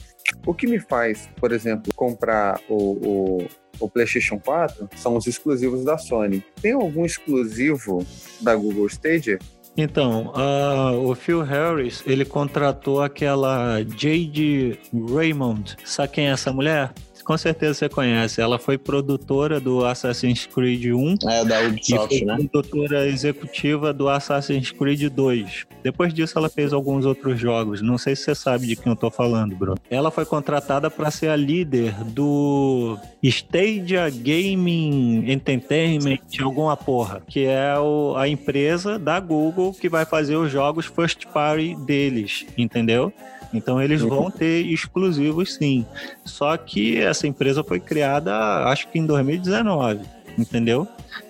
o 0.45 0.53
que 0.53 0.67
me 0.67 0.79
faz, 0.79 1.29
por 1.37 1.51
exemplo, 1.51 1.93
comprar 1.95 2.59
o, 2.67 2.75
o, 2.75 3.47
o 3.79 3.89
PlayStation 3.89 4.39
4 4.39 4.89
são 4.95 5.15
os 5.15 5.27
exclusivos 5.27 5.83
da 5.83 5.97
Sony. 5.97 6.43
Tem 6.61 6.73
algum 6.73 7.05
exclusivo 7.05 8.05
da 8.41 8.55
Google 8.55 8.87
Stadia? 8.87 9.39
Então, 9.77 10.31
ah, 10.35 10.91
o 10.91 11.15
Phil 11.15 11.41
Harris, 11.41 12.03
ele 12.05 12.25
contratou 12.25 13.01
aquela 13.01 13.81
Jade 13.83 14.77
Raymond. 15.13 15.77
Sabe 15.85 16.13
quem 16.13 16.27
é 16.27 16.31
essa 16.31 16.51
mulher? 16.51 16.91
Com 17.29 17.37
certeza 17.37 17.75
você 17.75 17.87
conhece. 17.87 18.41
Ela 18.41 18.57
foi 18.57 18.75
produtora 18.75 19.59
do 19.59 19.85
Assassin's 19.85 20.47
Creed 20.47 20.85
1 20.85 21.15
É 21.29 21.45
da 21.45 21.61
e 21.61 21.67
Ubisoft, 21.67 22.17
foi 22.17 22.25
né? 22.25 22.35
produtora 22.37 23.07
executiva 23.07 23.93
do 23.93 24.09
Assassin's 24.09 24.71
Creed 24.71 25.03
2. 25.13 25.67
Depois 25.83 26.11
disso, 26.11 26.39
ela 26.39 26.49
fez 26.49 26.73
alguns 26.73 27.05
outros 27.05 27.39
jogos. 27.39 27.83
Não 27.83 27.99
sei 27.99 28.15
se 28.15 28.23
você 28.23 28.33
sabe 28.33 28.65
de 28.65 28.75
quem 28.75 28.91
eu 28.91 28.95
tô 28.95 29.11
falando, 29.11 29.55
bro. 29.55 29.75
Ela 29.91 30.09
foi 30.09 30.25
contratada 30.25 30.89
para 30.89 31.11
ser 31.11 31.27
a 31.27 31.35
líder 31.35 31.93
do 32.05 32.97
Stadia 33.21 34.09
Gaming 34.09 35.31
Entertainment, 35.31 36.17
alguma 36.41 36.75
porra, 36.75 37.21
que 37.27 37.45
é 37.45 37.77
o- 37.77 38.15
a 38.17 38.27
empresa 38.27 38.97
da 38.97 39.19
Google 39.19 39.71
que 39.71 39.87
vai 39.87 40.03
fazer 40.03 40.35
os 40.35 40.51
jogos 40.51 40.87
first 40.87 41.27
party 41.27 41.75
deles, 41.85 42.47
entendeu? 42.57 43.13
Então 43.53 43.81
eles 43.81 44.01
vão 44.01 44.29
ter 44.29 44.65
exclusivos 44.65 45.55
sim. 45.55 45.85
Só 46.23 46.55
que 46.57 46.97
essa 46.97 47.27
empresa 47.27 47.63
foi 47.63 47.79
criada, 47.79 48.33
acho 48.65 48.87
que 48.89 48.99
em 48.99 49.05
2019, 49.05 50.01
entendeu? 50.37 50.87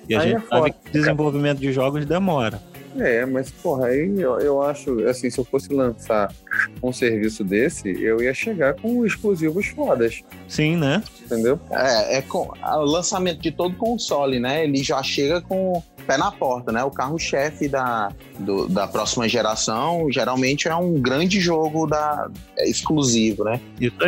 E 0.08 0.16
a 0.16 0.22
Aí 0.22 0.28
é 0.28 0.32
gente 0.32 0.48
sabe 0.48 0.62
foda, 0.62 0.70
que 0.72 0.90
o 0.90 0.92
desenvolvimento 0.92 1.60
de 1.60 1.72
jogos 1.72 2.06
demora. 2.06 2.62
É, 2.98 3.26
mas 3.26 3.52
porra, 3.52 3.88
aí 3.88 4.20
eu, 4.20 4.40
eu 4.40 4.62
acho, 4.62 5.08
assim, 5.08 5.30
se 5.30 5.40
eu 5.40 5.46
fosse 5.46 5.72
lançar 5.72 6.34
um 6.82 6.92
serviço 6.92 7.44
desse, 7.44 7.90
eu 8.02 8.22
ia 8.22 8.34
chegar 8.34 8.74
com 8.74 9.06
exclusivos 9.06 9.68
fodas, 9.68 10.22
Sim, 10.48 10.76
né? 10.76 11.04
entendeu? 11.24 11.60
É, 11.70 12.18
é 12.18 12.22
com, 12.22 12.52
o 12.62 12.86
lançamento 12.86 13.42
de 13.42 13.52
todo 13.52 13.76
console, 13.76 14.40
né? 14.40 14.64
Ele 14.64 14.84
já 14.84 15.02
chega 15.04 15.40
com 15.40 15.82
pé 16.10 16.18
na 16.18 16.32
porta, 16.32 16.72
né? 16.72 16.84
O 16.84 16.90
carro-chefe 16.90 17.68
da, 17.68 18.12
do- 18.40 18.68
da 18.68 18.88
próxima 18.88 19.30
geração 19.30 20.08
geralmente 20.12 20.68
é 20.68 20.76
um 20.76 20.94
grande 21.00 21.40
jogo 21.40 21.86
da, 21.86 22.28
é 22.58 22.68
exclusivo, 22.68 23.44
né? 23.44 23.62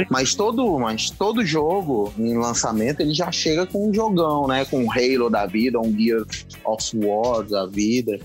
Mas 0.10 0.34
todo, 0.34 0.80
mas 0.80 1.12
todo 1.12 1.46
jogo 1.46 2.12
em 2.18 2.36
lançamento 2.36 3.02
ele 3.02 3.14
já 3.14 3.32
chega 3.32 3.68
com 3.68 3.90
um 3.90 3.94
jogão, 3.94 4.48
né? 4.48 4.66
Com 4.66 4.84
um 4.84 4.92
Halo 4.92 5.30
da 5.30 5.46
vida, 5.46 5.80
um 5.80 5.94
Gear 5.96 6.26
of 6.66 6.98
War 6.98 7.44
da 7.44 7.68
vida. 7.68 8.20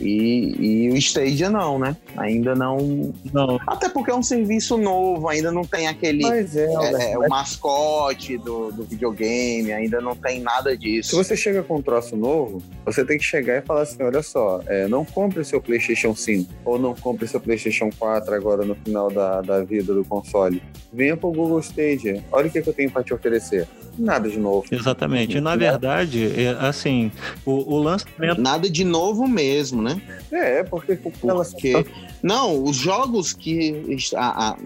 E, 0.00 0.86
e 0.86 0.90
o 0.90 0.96
Stadia 0.96 1.50
não, 1.50 1.78
né? 1.78 1.96
Ainda 2.16 2.54
não. 2.54 3.12
Não, 3.32 3.60
Até 3.66 3.88
porque 3.88 4.10
é 4.10 4.14
um 4.14 4.22
serviço 4.22 4.76
novo, 4.76 5.28
ainda 5.28 5.52
não 5.52 5.62
tem 5.62 5.86
aquele. 5.86 6.22
Mas 6.22 6.56
é, 6.56 6.64
é, 6.64 7.12
é, 7.12 7.18
o 7.18 7.28
mascote 7.28 8.38
do, 8.38 8.72
do 8.72 8.84
videogame, 8.84 9.72
ainda 9.72 10.00
não 10.00 10.16
tem 10.16 10.40
nada 10.40 10.70
Se 10.70 10.78
disso. 10.78 11.16
você 11.16 11.36
chega 11.36 11.62
com 11.62 11.76
um 11.76 11.82
troço 11.82 12.16
novo, 12.16 12.62
você 12.84 13.04
tem 13.04 13.18
que 13.18 13.24
chegar 13.24 13.58
e 13.58 13.62
falar 13.62 13.82
assim: 13.82 14.02
olha 14.02 14.22
só, 14.22 14.60
é, 14.66 14.88
não 14.88 15.04
compre 15.04 15.44
seu 15.44 15.60
PlayStation 15.60 16.14
5 16.14 16.50
ou 16.64 16.78
não 16.78 16.94
compre 16.94 17.28
seu 17.28 17.40
PlayStation 17.40 17.90
4 17.98 18.34
agora 18.34 18.64
no 18.64 18.74
final 18.74 19.10
da, 19.10 19.40
da 19.42 19.62
vida 19.62 19.92
do 19.92 20.04
console. 20.04 20.62
Venha 20.92 21.16
pro 21.16 21.30
Google 21.30 21.60
Stadia. 21.60 22.24
Olha 22.32 22.48
o 22.48 22.50
que, 22.50 22.60
que 22.60 22.68
eu 22.68 22.72
tenho 22.72 22.90
para 22.90 23.02
te 23.02 23.14
oferecer. 23.14 23.68
Nada 23.98 24.28
de 24.28 24.38
novo. 24.38 24.66
exatamente. 24.70 25.36
E 25.36 25.40
na 25.40 25.56
verdade, 25.56 26.32
é, 26.40 26.50
assim, 26.58 27.12
o, 27.44 27.74
o 27.74 27.82
lançamento. 27.82 28.40
Nada 28.40 28.70
de 28.70 28.84
novo 28.84 29.28
mesmo, 29.28 29.82
né? 29.82 29.89
É, 30.30 30.62
porque 30.64 30.98
ela 31.24 31.44
Porque. 31.44 31.86
Não, 32.22 32.62
os 32.62 32.76
jogos 32.76 33.32
que. 33.32 33.68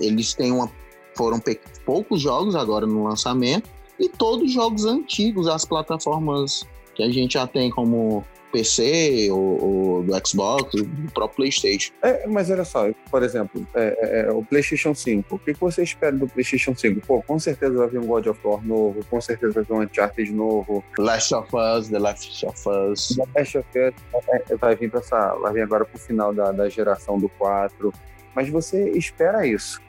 eles 0.01 0.35
têm 0.35 0.53
uma. 0.53 0.71
Foram 1.17 1.39
pe- 1.39 1.61
poucos 1.87 2.21
jogos 2.21 2.55
agora 2.57 2.87
no 2.87 3.05
lançamento. 3.05 3.69
E 3.99 4.09
todos 4.09 4.53
jogos 4.53 4.85
antigos, 4.85 5.47
as 5.47 5.65
plataformas 5.65 6.67
que 6.95 7.03
a 7.03 7.11
gente 7.11 7.35
já 7.35 7.47
tem 7.47 7.71
como 7.71 8.25
PC, 8.55 9.29
ou, 9.33 9.63
ou 9.63 10.03
do 10.05 10.27
Xbox, 10.27 10.73
do 10.73 11.13
próprio 11.13 11.37
PlayStation. 11.37 11.93
É, 12.01 12.25
mas 12.29 12.49
olha 12.51 12.65
só, 12.65 12.89
por 13.11 13.25
exemplo, 13.25 13.67
é, 13.75 13.99
é, 13.99 14.21
é, 14.21 14.31
o 14.31 14.45
PlayStation 14.45 14.95
5. 14.95 15.35
O 15.35 15.39
que, 15.41 15.55
que 15.55 15.61
você 15.61 15.83
espera 15.83 16.13
do 16.13 16.29
PlayStation 16.29 16.75
5? 16.75 17.05
Pô, 17.05 17.21
com 17.21 17.37
certeza 17.39 17.77
vai 17.77 17.89
vir 17.89 17.99
um 17.99 18.07
God 18.07 18.27
of 18.29 18.41
War 18.45 18.65
novo, 18.65 19.05
com 19.11 19.21
certeza 19.21 19.53
vai 19.53 19.65
vir 19.65 19.73
um 19.73 19.81
Uncharted 19.81 20.33
novo, 20.33 20.85
Last 20.99 21.35
of 21.35 21.49
Us, 21.53 21.89
The 21.89 21.99
Last 21.99 22.47
of 22.47 22.69
Us. 22.69 23.17
Last 23.35 23.59
of 23.59 23.69
Us 23.77 23.95
é, 24.29 24.57
vai 24.57 24.77
vir 24.77 24.91
para 24.91 25.01
essa, 25.01 25.35
vai 25.35 25.53
vir 25.53 25.63
agora 25.63 25.85
pro 25.85 25.99
final 25.99 26.33
da, 26.33 26.53
da 26.53 26.69
geração 26.69 27.19
do 27.19 27.29
4. 27.31 27.93
Mas 28.37 28.49
você 28.49 28.91
espera 28.91 29.45
isso. 29.47 29.81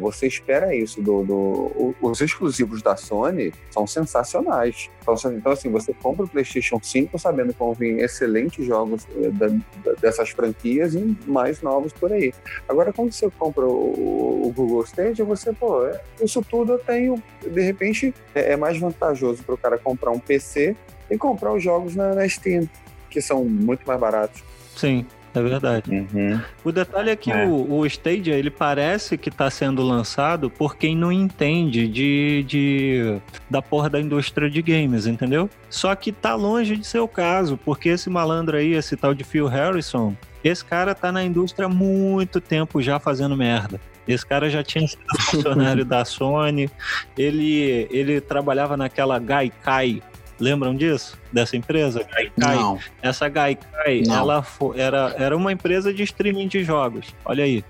Você 0.00 0.26
espera 0.26 0.74
isso 0.74 1.02
do, 1.02 1.22
do, 1.22 1.94
Os 2.00 2.20
exclusivos 2.20 2.82
da 2.82 2.96
Sony 2.96 3.52
são 3.70 3.86
sensacionais. 3.86 4.90
Então, 5.02 5.14
então, 5.32 5.52
assim, 5.52 5.70
você 5.70 5.94
compra 5.94 6.24
o 6.24 6.28
PlayStation 6.28 6.78
5 6.82 7.18
sabendo 7.18 7.52
que 7.52 7.58
vão 7.58 7.72
vir 7.72 7.98
excelentes 8.00 8.64
jogos 8.66 9.06
eh, 9.16 9.94
dessas 10.00 10.30
franquias 10.30 10.94
e 10.94 11.16
mais 11.26 11.62
novos 11.62 11.92
por 11.92 12.12
aí. 12.12 12.32
Agora, 12.68 12.92
quando 12.92 13.12
você 13.12 13.30
compra 13.30 13.66
o, 13.66 14.48
o 14.48 14.52
Google 14.52 14.82
Stage, 14.84 15.22
você, 15.22 15.52
pô, 15.52 15.86
é, 15.86 16.00
isso 16.22 16.42
tudo 16.42 16.72
eu 16.72 16.78
tenho. 16.78 17.22
De 17.42 17.60
repente, 17.62 18.14
é, 18.34 18.52
é 18.52 18.56
mais 18.56 18.78
vantajoso 18.78 19.42
para 19.42 19.54
o 19.54 19.58
cara 19.58 19.78
comprar 19.78 20.10
um 20.10 20.18
PC 20.18 20.76
e 21.10 21.16
comprar 21.16 21.52
os 21.52 21.62
jogos 21.62 21.94
na, 21.94 22.14
na 22.14 22.28
Steam, 22.28 22.68
que 23.08 23.20
são 23.20 23.44
muito 23.44 23.86
mais 23.86 23.98
baratos. 23.98 24.42
Sim. 24.76 25.06
É 25.34 25.42
verdade. 25.42 25.90
Uhum. 25.90 26.40
O 26.64 26.72
detalhe 26.72 27.10
é 27.10 27.16
que 27.16 27.30
é. 27.30 27.46
O, 27.46 27.78
o 27.78 27.86
Stadia, 27.86 28.34
ele 28.34 28.50
parece 28.50 29.16
que 29.18 29.28
está 29.28 29.50
sendo 29.50 29.82
lançado 29.82 30.50
por 30.50 30.76
quem 30.76 30.96
não 30.96 31.12
entende 31.12 31.86
de, 31.86 32.44
de 32.46 33.18
da 33.48 33.60
porra 33.60 33.90
da 33.90 34.00
indústria 34.00 34.48
de 34.48 34.62
games, 34.62 35.06
entendeu? 35.06 35.48
Só 35.68 35.94
que 35.94 36.12
tá 36.12 36.34
longe 36.34 36.76
de 36.76 36.86
ser 36.86 37.00
o 37.00 37.08
caso, 37.08 37.58
porque 37.64 37.90
esse 37.90 38.08
malandro 38.08 38.56
aí, 38.56 38.72
esse 38.72 38.96
tal 38.96 39.14
de 39.14 39.24
Phil 39.24 39.46
Harrison, 39.46 40.14
esse 40.42 40.64
cara 40.64 40.94
tá 40.94 41.12
na 41.12 41.22
indústria 41.24 41.66
há 41.66 41.68
muito 41.68 42.40
tempo 42.40 42.80
já 42.80 42.98
fazendo 42.98 43.36
merda. 43.36 43.80
Esse 44.06 44.24
cara 44.24 44.48
já 44.48 44.62
tinha 44.62 44.88
sido 44.88 45.02
funcionário 45.30 45.84
da 45.84 46.04
Sony, 46.04 46.70
ele, 47.16 47.86
ele 47.90 48.20
trabalhava 48.20 48.76
naquela 48.76 49.18
Gaikai, 49.18 50.02
Lembram 50.40 50.74
disso? 50.74 51.18
Dessa 51.32 51.56
empresa? 51.56 52.04
Gaikai? 52.04 52.56
Não. 52.56 52.78
Essa 53.02 53.28
Gaikai, 53.28 54.02
Não. 54.06 54.14
ela 54.14 54.46
era, 54.76 55.14
era 55.18 55.36
uma 55.36 55.52
empresa 55.52 55.92
de 55.92 56.02
streaming 56.02 56.48
de 56.48 56.62
jogos. 56.62 57.06
Olha 57.24 57.44
aí. 57.44 57.64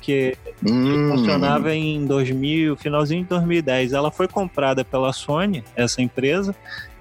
Que, 0.00 0.36
hum. 0.62 0.84
que 0.84 1.16
funcionava 1.16 1.74
em 1.74 2.06
2000, 2.06 2.76
finalzinho 2.76 3.22
de 3.22 3.28
2010. 3.30 3.92
Ela 3.92 4.10
foi 4.10 4.28
comprada 4.28 4.84
pela 4.84 5.12
Sony, 5.12 5.64
essa 5.74 6.02
empresa, 6.02 6.54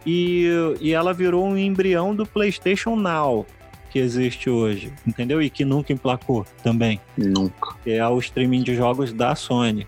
e, 0.05 0.47
e 0.79 0.93
ela 0.93 1.13
virou 1.13 1.45
um 1.45 1.57
embrião 1.57 2.15
do 2.15 2.25
PlayStation 2.25 2.95
Now, 2.95 3.45
que 3.89 3.99
existe 3.99 4.49
hoje, 4.49 4.91
entendeu? 5.05 5.41
E 5.41 5.49
que 5.49 5.65
nunca 5.65 5.91
emplacou 5.93 6.45
também. 6.63 6.99
Nunca. 7.17 7.75
Que 7.83 7.91
é 7.91 8.07
o 8.07 8.17
streaming 8.19 8.63
de 8.63 8.73
jogos 8.73 9.11
da 9.13 9.35
Sony. 9.35 9.85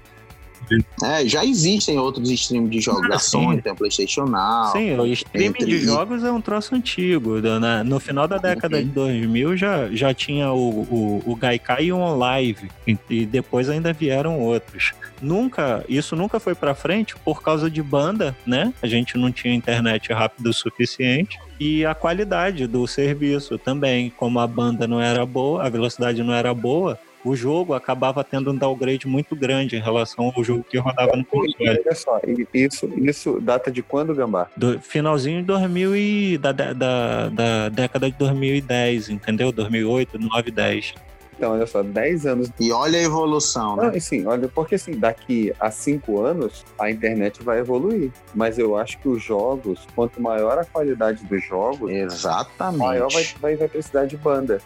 É, 1.03 1.27
já 1.27 1.45
existem 1.45 1.97
outros 1.97 2.29
streams 2.29 2.69
de 2.69 2.79
jogos 2.79 3.05
ah, 3.05 3.09
da 3.09 3.19
Sony, 3.19 3.61
tem 3.61 3.71
o 3.71 3.75
PlayStation 3.75 4.25
Now. 4.25 4.71
Sim, 4.71 4.97
o 4.97 5.05
streaming 5.07 5.47
entre... 5.47 5.65
de 5.65 5.79
jogos 5.79 6.23
é 6.23 6.31
um 6.31 6.41
troço 6.41 6.75
antigo. 6.75 7.39
Né? 7.39 7.83
No 7.83 7.99
final 7.99 8.27
da 8.27 8.37
década 8.37 8.83
de 8.83 8.89
2000 8.89 9.57
já, 9.57 9.89
já 9.91 10.13
tinha 10.13 10.51
o, 10.51 10.81
o, 10.81 11.23
o 11.25 11.35
Gaikai 11.35 11.85
e 11.85 11.91
o 11.91 11.97
OnLive, 11.97 12.69
e 13.09 13.25
depois 13.25 13.69
ainda 13.69 13.93
vieram 13.93 14.39
outros. 14.39 14.93
Nunca, 15.21 15.83
isso 15.87 16.15
nunca 16.15 16.39
foi 16.39 16.55
para 16.55 16.75
frente 16.75 17.15
por 17.23 17.41
causa 17.41 17.69
de 17.69 17.81
banda, 17.81 18.35
né? 18.45 18.73
A 18.81 18.87
gente 18.87 19.17
não 19.17 19.31
tinha 19.31 19.53
internet 19.53 20.11
rápido 20.11 20.47
o 20.47 20.53
suficiente 20.53 21.39
e 21.59 21.85
a 21.85 21.95
qualidade 21.95 22.67
do 22.67 22.85
serviço 22.87 23.57
também. 23.57 24.11
Como 24.15 24.39
a 24.39 24.47
banda 24.47 24.87
não 24.87 25.01
era 25.01 25.25
boa, 25.25 25.63
a 25.63 25.69
velocidade 25.69 26.21
não 26.21 26.33
era 26.33 26.53
boa, 26.53 26.99
o 27.25 27.35
jogo 27.35 27.73
acabava 27.73 28.23
tendo 28.23 28.51
um 28.51 28.55
downgrade 28.55 29.07
muito 29.07 29.35
grande 29.35 29.75
em 29.75 29.81
relação 29.81 30.31
ao 30.35 30.43
jogo 30.43 30.63
que 30.63 30.77
rodava 30.77 31.17
no 31.17 31.25
console. 31.25 31.55
Olha 31.59 31.95
só, 31.95 32.21
isso, 32.53 32.87
isso 32.95 33.41
data 33.41 33.71
de 33.71 33.81
quando, 33.81 34.13
Gambá? 34.13 34.47
Do 34.55 34.79
finalzinho 34.79 35.41
de 35.41 35.47
2000 35.47 35.95
e, 35.95 36.37
da, 36.37 36.51
da, 36.51 37.29
da 37.29 37.69
década 37.69 38.11
de 38.11 38.17
2010, 38.17 39.09
entendeu? 39.09 39.51
2008, 39.51 40.11
2009, 40.11 40.51
10. 40.51 40.93
Então, 41.37 41.51
olha 41.51 41.67
só, 41.67 41.83
10 41.83 42.25
anos. 42.25 42.49
E 42.59 42.71
olha 42.71 42.97
a 42.97 43.01
evolução, 43.01 43.75
né? 43.75 43.83
Não, 43.83 43.95
assim, 43.95 44.25
olha, 44.25 44.47
porque 44.47 44.75
assim, 44.75 44.97
daqui 44.97 45.53
a 45.59 45.69
5 45.69 46.21
anos 46.21 46.63
a 46.79 46.89
internet 46.89 47.43
vai 47.43 47.59
evoluir. 47.59 48.11
Mas 48.33 48.57
eu 48.57 48.77
acho 48.77 48.97
que 48.99 49.09
os 49.09 49.21
jogos, 49.21 49.85
quanto 49.93 50.21
maior 50.21 50.57
a 50.57 50.65
qualidade 50.65 51.25
dos 51.25 51.43
jogos, 51.43 51.91
Exatamente. 51.91 52.79
maior 52.79 53.11
vai, 53.11 53.23
vai, 53.41 53.55
vai 53.55 53.67
precisar 53.67 54.05
de 54.05 54.15
banda. 54.15 54.61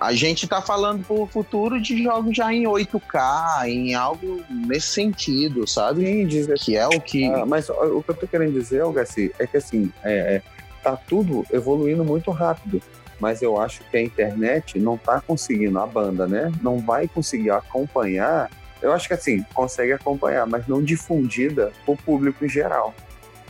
A 0.00 0.12
gente 0.12 0.44
está 0.44 0.60
falando 0.60 1.04
para 1.04 1.14
o 1.14 1.26
futuro 1.26 1.80
de 1.80 2.02
jogos 2.02 2.36
já 2.36 2.52
em 2.52 2.64
8K, 2.64 3.68
em 3.68 3.94
algo 3.94 4.42
nesse 4.50 4.88
sentido, 4.88 5.68
sabe? 5.68 6.04
Sim, 6.04 6.26
dizer 6.26 6.58
que 6.58 6.76
é 6.76 6.86
o 6.86 7.00
que. 7.00 7.26
Ah, 7.26 7.46
mas 7.46 7.68
o 7.68 8.02
que 8.02 8.10
eu 8.10 8.14
tô 8.14 8.26
querendo 8.26 8.52
dizer, 8.52 8.80
Algaci, 8.80 9.32
é 9.38 9.46
que 9.46 9.56
assim, 9.56 9.92
é, 10.02 10.36
é, 10.36 10.42
tá 10.82 10.96
tudo 10.96 11.46
evoluindo 11.52 12.04
muito 12.04 12.32
rápido. 12.32 12.82
Mas 13.20 13.42
eu 13.42 13.60
acho 13.60 13.82
que 13.90 13.96
a 13.96 14.02
internet 14.02 14.78
não 14.78 14.94
está 14.94 15.20
conseguindo, 15.20 15.78
a 15.78 15.86
banda, 15.86 16.26
né? 16.26 16.52
Não 16.62 16.78
vai 16.78 17.08
conseguir 17.08 17.50
acompanhar. 17.50 18.50
Eu 18.80 18.92
acho 18.92 19.08
que 19.08 19.14
assim, 19.14 19.44
consegue 19.52 19.92
acompanhar, 19.92 20.46
mas 20.46 20.66
não 20.68 20.82
difundida 20.82 21.72
para 21.84 21.94
o 21.94 21.96
público 21.96 22.44
em 22.44 22.48
geral 22.48 22.94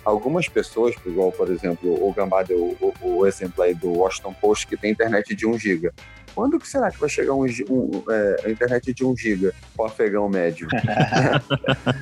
algumas 0.08 0.48
pessoas, 0.48 0.94
igual, 1.04 1.30
por 1.30 1.50
exemplo, 1.50 1.92
o 2.02 2.10
Gambá 2.12 2.42
deu 2.42 2.76
o, 2.80 2.94
o, 3.02 3.26
exemplo 3.26 3.62
aí 3.62 3.74
do 3.74 3.90
Washington 3.90 4.32
Post, 4.40 4.66
que 4.66 4.76
tem 4.76 4.92
internet 4.92 5.34
de 5.34 5.46
1 5.46 5.58
giga. 5.58 5.92
Quando 6.34 6.58
que 6.58 6.66
será 6.66 6.90
que 6.90 6.98
vai 6.98 7.10
chegar 7.10 7.34
um, 7.34 7.44
um 7.44 8.04
é, 8.10 8.36
a 8.46 8.50
internet 8.50 8.94
de 8.94 9.04
1 9.04 9.16
giga 9.16 9.54
para 9.76 9.82
o 9.82 9.86
afegão 9.86 10.28
médio? 10.28 10.66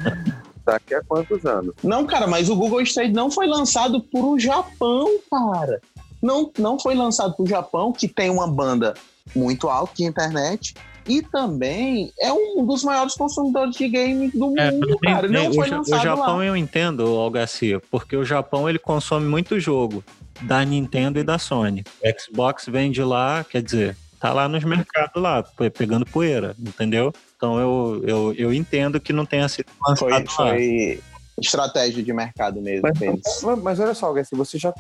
Daqui 0.65 0.95
a 0.95 1.03
quantos 1.03 1.45
anos? 1.47 1.75
Não, 1.83 2.05
cara, 2.07 2.27
mas 2.27 2.49
o 2.49 2.57
Google 2.57 2.83
Stage 2.83 3.13
não 3.13 3.31
foi 3.31 3.47
lançado 3.47 4.01
por 4.01 4.25
o 4.25 4.39
Japão, 4.39 5.19
cara. 5.31 5.81
Não, 6.27 6.51
não 6.59 6.79
foi 6.79 6.95
lançado 6.95 7.35
por 7.35 7.45
o 7.45 7.49
Japão, 7.49 7.93
que 7.93 8.09
tem 8.09 8.29
uma 8.29 8.49
banda 8.49 8.95
muito 9.35 9.69
alta 9.69 9.95
de 9.95 10.05
internet, 10.05 10.75
e 11.09 11.23
também 11.23 12.13
é 12.21 12.33
um 12.33 12.67
dos 12.67 12.83
maiores 12.83 13.15
consumidores 13.15 13.77
de 13.77 13.89
games 13.89 14.33
do 14.33 14.59
é, 14.59 14.73
mundo, 14.73 14.99
cara. 14.99 15.29
Não 15.29 15.55
foi 15.55 15.71
o, 15.71 15.81
o 15.81 15.85
Japão 15.85 16.39
lá. 16.39 16.45
eu 16.45 16.57
entendo, 16.57 17.05
Algacia, 17.05 17.81
porque 17.91 18.17
o 18.17 18.25
Japão 18.25 18.69
ele 18.69 18.79
consome 18.79 19.27
muito 19.27 19.61
jogo 19.61 20.03
da 20.43 20.65
Nintendo 20.65 21.21
e 21.21 21.23
da 21.23 21.39
Sony. 21.39 21.85
Xbox 22.19 22.67
vende 22.67 23.03
lá, 23.03 23.45
quer 23.49 23.63
dizer, 23.63 23.97
tá 24.19 24.33
lá 24.33 24.49
nos 24.49 24.65
mercados 24.65 25.23
lá, 25.23 25.45
pegando 25.73 26.05
poeira, 26.05 26.57
entendeu? 26.59 27.13
Então 27.37 27.61
eu, 27.61 28.05
eu, 28.05 28.35
eu 28.37 28.53
entendo 28.53 28.99
que 28.99 29.13
não 29.13 29.25
tenha 29.25 29.49
sido 29.49 29.67
lançado 29.87 30.11
foi, 30.11 30.27
foi 30.27 31.01
estratégia 31.41 32.03
de 32.03 32.13
mercado 32.13 32.61
mesmo. 32.61 32.83
Mas, 32.83 33.43
mas, 33.43 33.63
mas 33.63 33.81
olha 33.81 33.95
só, 33.95 34.13
se 34.25 34.35
você 34.35 34.59
já 34.59 34.73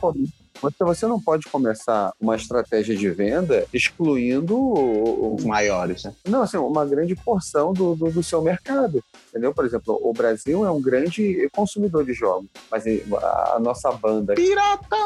você, 0.60 0.84
você 0.84 1.06
não 1.06 1.20
pode 1.20 1.46
começar 1.46 2.12
uma 2.20 2.36
estratégia 2.36 2.96
de 2.96 3.10
venda 3.10 3.64
excluindo 3.72 4.56
os 5.34 5.44
maiores, 5.44 6.04
né? 6.04 6.12
Não, 6.26 6.42
assim, 6.42 6.56
uma 6.56 6.84
grande 6.84 7.14
porção 7.14 7.72
do, 7.72 7.94
do, 7.94 8.10
do, 8.10 8.22
seu 8.22 8.42
mercado. 8.42 9.02
Entendeu? 9.28 9.52
Por 9.52 9.64
exemplo, 9.64 9.98
o 10.02 10.12
Brasil 10.12 10.64
é 10.64 10.70
um 10.70 10.80
grande 10.80 11.48
consumidor 11.52 12.04
de 12.04 12.12
jogos, 12.12 12.48
mas 12.70 12.84
a, 12.86 13.58
nossa 13.60 13.92
banda. 13.92 14.34
Pirata! 14.34 14.96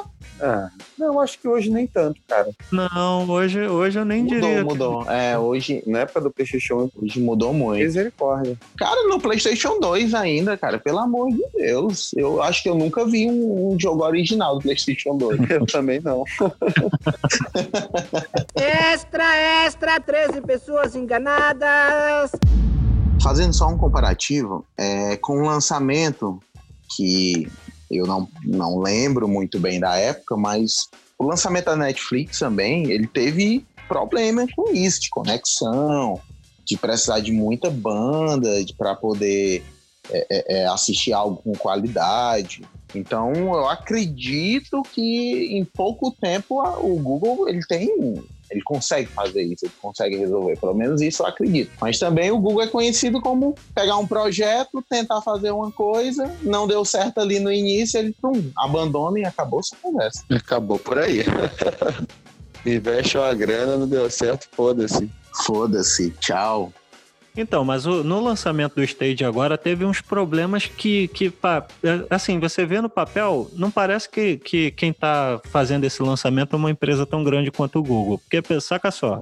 Ah, 0.40 0.70
não, 0.98 1.14
eu 1.14 1.20
acho 1.20 1.38
que 1.38 1.48
hoje 1.48 1.70
nem 1.70 1.86
tanto, 1.86 2.20
cara. 2.26 2.50
Não, 2.70 3.28
hoje, 3.28 3.60
hoje 3.66 3.98
eu 3.98 4.04
nem 4.04 4.22
mudou, 4.22 4.40
diria. 4.40 4.64
Mudou, 4.64 4.92
mudou. 4.92 5.12
É, 5.12 5.38
hoje, 5.38 5.82
na 5.86 6.00
época 6.00 6.20
do 6.22 6.30
PlayStation, 6.30 6.90
hoje 6.96 7.20
mudou 7.20 7.52
muito. 7.52 7.82
Misericórdia. 7.82 8.56
Cara, 8.76 9.08
no 9.08 9.20
PlayStation 9.20 9.78
2 9.80 10.14
ainda, 10.14 10.56
cara, 10.56 10.78
pelo 10.78 10.98
amor 10.98 11.30
de 11.30 11.44
Deus. 11.54 12.12
Eu 12.16 12.42
acho 12.42 12.62
que 12.62 12.68
eu 12.68 12.74
nunca 12.74 13.04
vi 13.04 13.26
um, 13.26 13.72
um 13.72 13.80
jogo 13.80 14.04
original 14.04 14.56
do 14.56 14.62
PlayStation 14.62 15.16
2. 15.16 15.39
Eu 15.48 15.66
também 15.66 16.00
não. 16.00 16.24
extra, 18.54 19.64
extra, 19.64 20.00
13 20.00 20.40
pessoas 20.42 20.94
enganadas. 20.94 22.32
Fazendo 23.22 23.54
só 23.54 23.68
um 23.68 23.78
comparativo, 23.78 24.66
é, 24.76 25.16
com 25.16 25.42
o 25.42 25.46
lançamento 25.46 26.42
que 26.96 27.50
eu 27.90 28.06
não, 28.06 28.28
não 28.44 28.78
lembro 28.78 29.28
muito 29.28 29.58
bem 29.58 29.80
da 29.80 29.96
época, 29.96 30.36
mas 30.36 30.88
o 31.18 31.24
lançamento 31.24 31.66
da 31.66 31.76
Netflix 31.76 32.38
também, 32.38 32.90
ele 32.90 33.06
teve 33.06 33.66
problema 33.88 34.46
com 34.54 34.72
isso, 34.72 35.00
de 35.00 35.10
conexão, 35.10 36.20
de 36.64 36.76
precisar 36.76 37.20
de 37.20 37.32
muita 37.32 37.68
banda 37.68 38.48
para 38.78 38.94
poder 38.94 39.64
é, 40.08 40.26
é, 40.30 40.60
é, 40.60 40.66
assistir 40.66 41.12
algo 41.12 41.42
com 41.42 41.52
qualidade. 41.52 42.62
Então, 42.94 43.32
eu 43.32 43.68
acredito 43.68 44.82
que 44.92 45.56
em 45.56 45.64
pouco 45.64 46.10
tempo 46.10 46.60
o 46.78 46.96
Google 46.98 47.48
ele 47.48 47.60
tem 47.66 48.20
ele 48.50 48.62
consegue 48.62 49.06
fazer 49.06 49.42
isso, 49.42 49.64
ele 49.64 49.72
consegue 49.80 50.16
resolver. 50.16 50.56
Pelo 50.58 50.74
menos 50.74 51.00
isso 51.00 51.22
eu 51.22 51.26
acredito. 51.26 51.70
Mas 51.80 51.98
também 51.98 52.30
o 52.30 52.38
Google 52.38 52.62
é 52.62 52.66
conhecido 52.66 53.20
como 53.20 53.54
pegar 53.74 53.96
um 53.96 54.06
projeto, 54.06 54.84
tentar 54.88 55.20
fazer 55.22 55.52
uma 55.52 55.70
coisa, 55.70 56.30
não 56.42 56.66
deu 56.66 56.84
certo 56.84 57.20
ali 57.20 57.38
no 57.38 57.52
início, 57.52 57.98
ele 57.98 58.14
pum, 58.20 58.50
abandona 58.56 59.20
e 59.20 59.24
acabou 59.24 59.62
sua 59.62 59.78
conversa. 59.80 60.24
Acabou 60.30 60.78
por 60.78 60.98
aí. 60.98 61.20
Investe 62.66 63.16
uma 63.16 63.32
grana, 63.32 63.76
não 63.76 63.88
deu 63.88 64.10
certo, 64.10 64.48
foda-se. 64.52 65.08
Foda-se, 65.46 66.10
tchau. 66.18 66.72
Então, 67.36 67.64
mas 67.64 67.86
o, 67.86 68.02
no 68.02 68.20
lançamento 68.20 68.74
do 68.74 68.82
Stage 68.82 69.24
agora 69.24 69.56
teve 69.56 69.84
uns 69.84 70.00
problemas 70.00 70.66
que, 70.66 71.08
que 71.08 71.32
é, 71.82 72.04
assim, 72.10 72.38
você 72.40 72.66
vê 72.66 72.80
no 72.80 72.88
papel, 72.88 73.48
não 73.54 73.70
parece 73.70 74.08
que, 74.08 74.36
que 74.38 74.70
quem 74.72 74.90
está 74.90 75.40
fazendo 75.50 75.84
esse 75.84 76.02
lançamento 76.02 76.54
é 76.54 76.56
uma 76.56 76.70
empresa 76.70 77.06
tão 77.06 77.22
grande 77.22 77.50
quanto 77.50 77.78
o 77.78 77.82
Google. 77.82 78.18
Porque, 78.18 78.60
saca 78.60 78.90
só, 78.90 79.20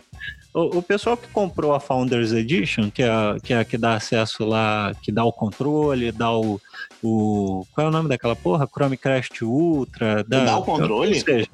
O, 0.55 0.79
o 0.79 0.83
pessoal 0.83 1.17
que 1.17 1.29
comprou 1.29 1.75
a 1.75 1.79
Founders 1.81 2.33
Edition, 2.33 2.91
que 2.91 3.03
é, 3.03 3.11
a- 3.11 3.37
que 3.43 3.53
é 3.53 3.59
a 3.59 3.65
que 3.65 3.77
dá 3.77 3.95
acesso 3.95 4.45
lá, 4.47 4.93
que 5.03 5.13
dá 5.13 5.23
o 5.23 5.31
controle, 5.33 6.11
dá 6.11 6.33
o. 6.33 6.59
o 7.03 7.67
qual 7.75 7.87
é 7.87 7.91
o 7.91 7.93
nome 7.93 8.09
daquela 8.09 8.35
porra? 8.35 8.67
Chromecast 8.67 9.45
Ultra. 9.45 10.25
Dá 10.25 10.57
o 10.59 10.63
controle? 10.65 11.19
Ou 11.19 11.21
seja, 11.23 11.49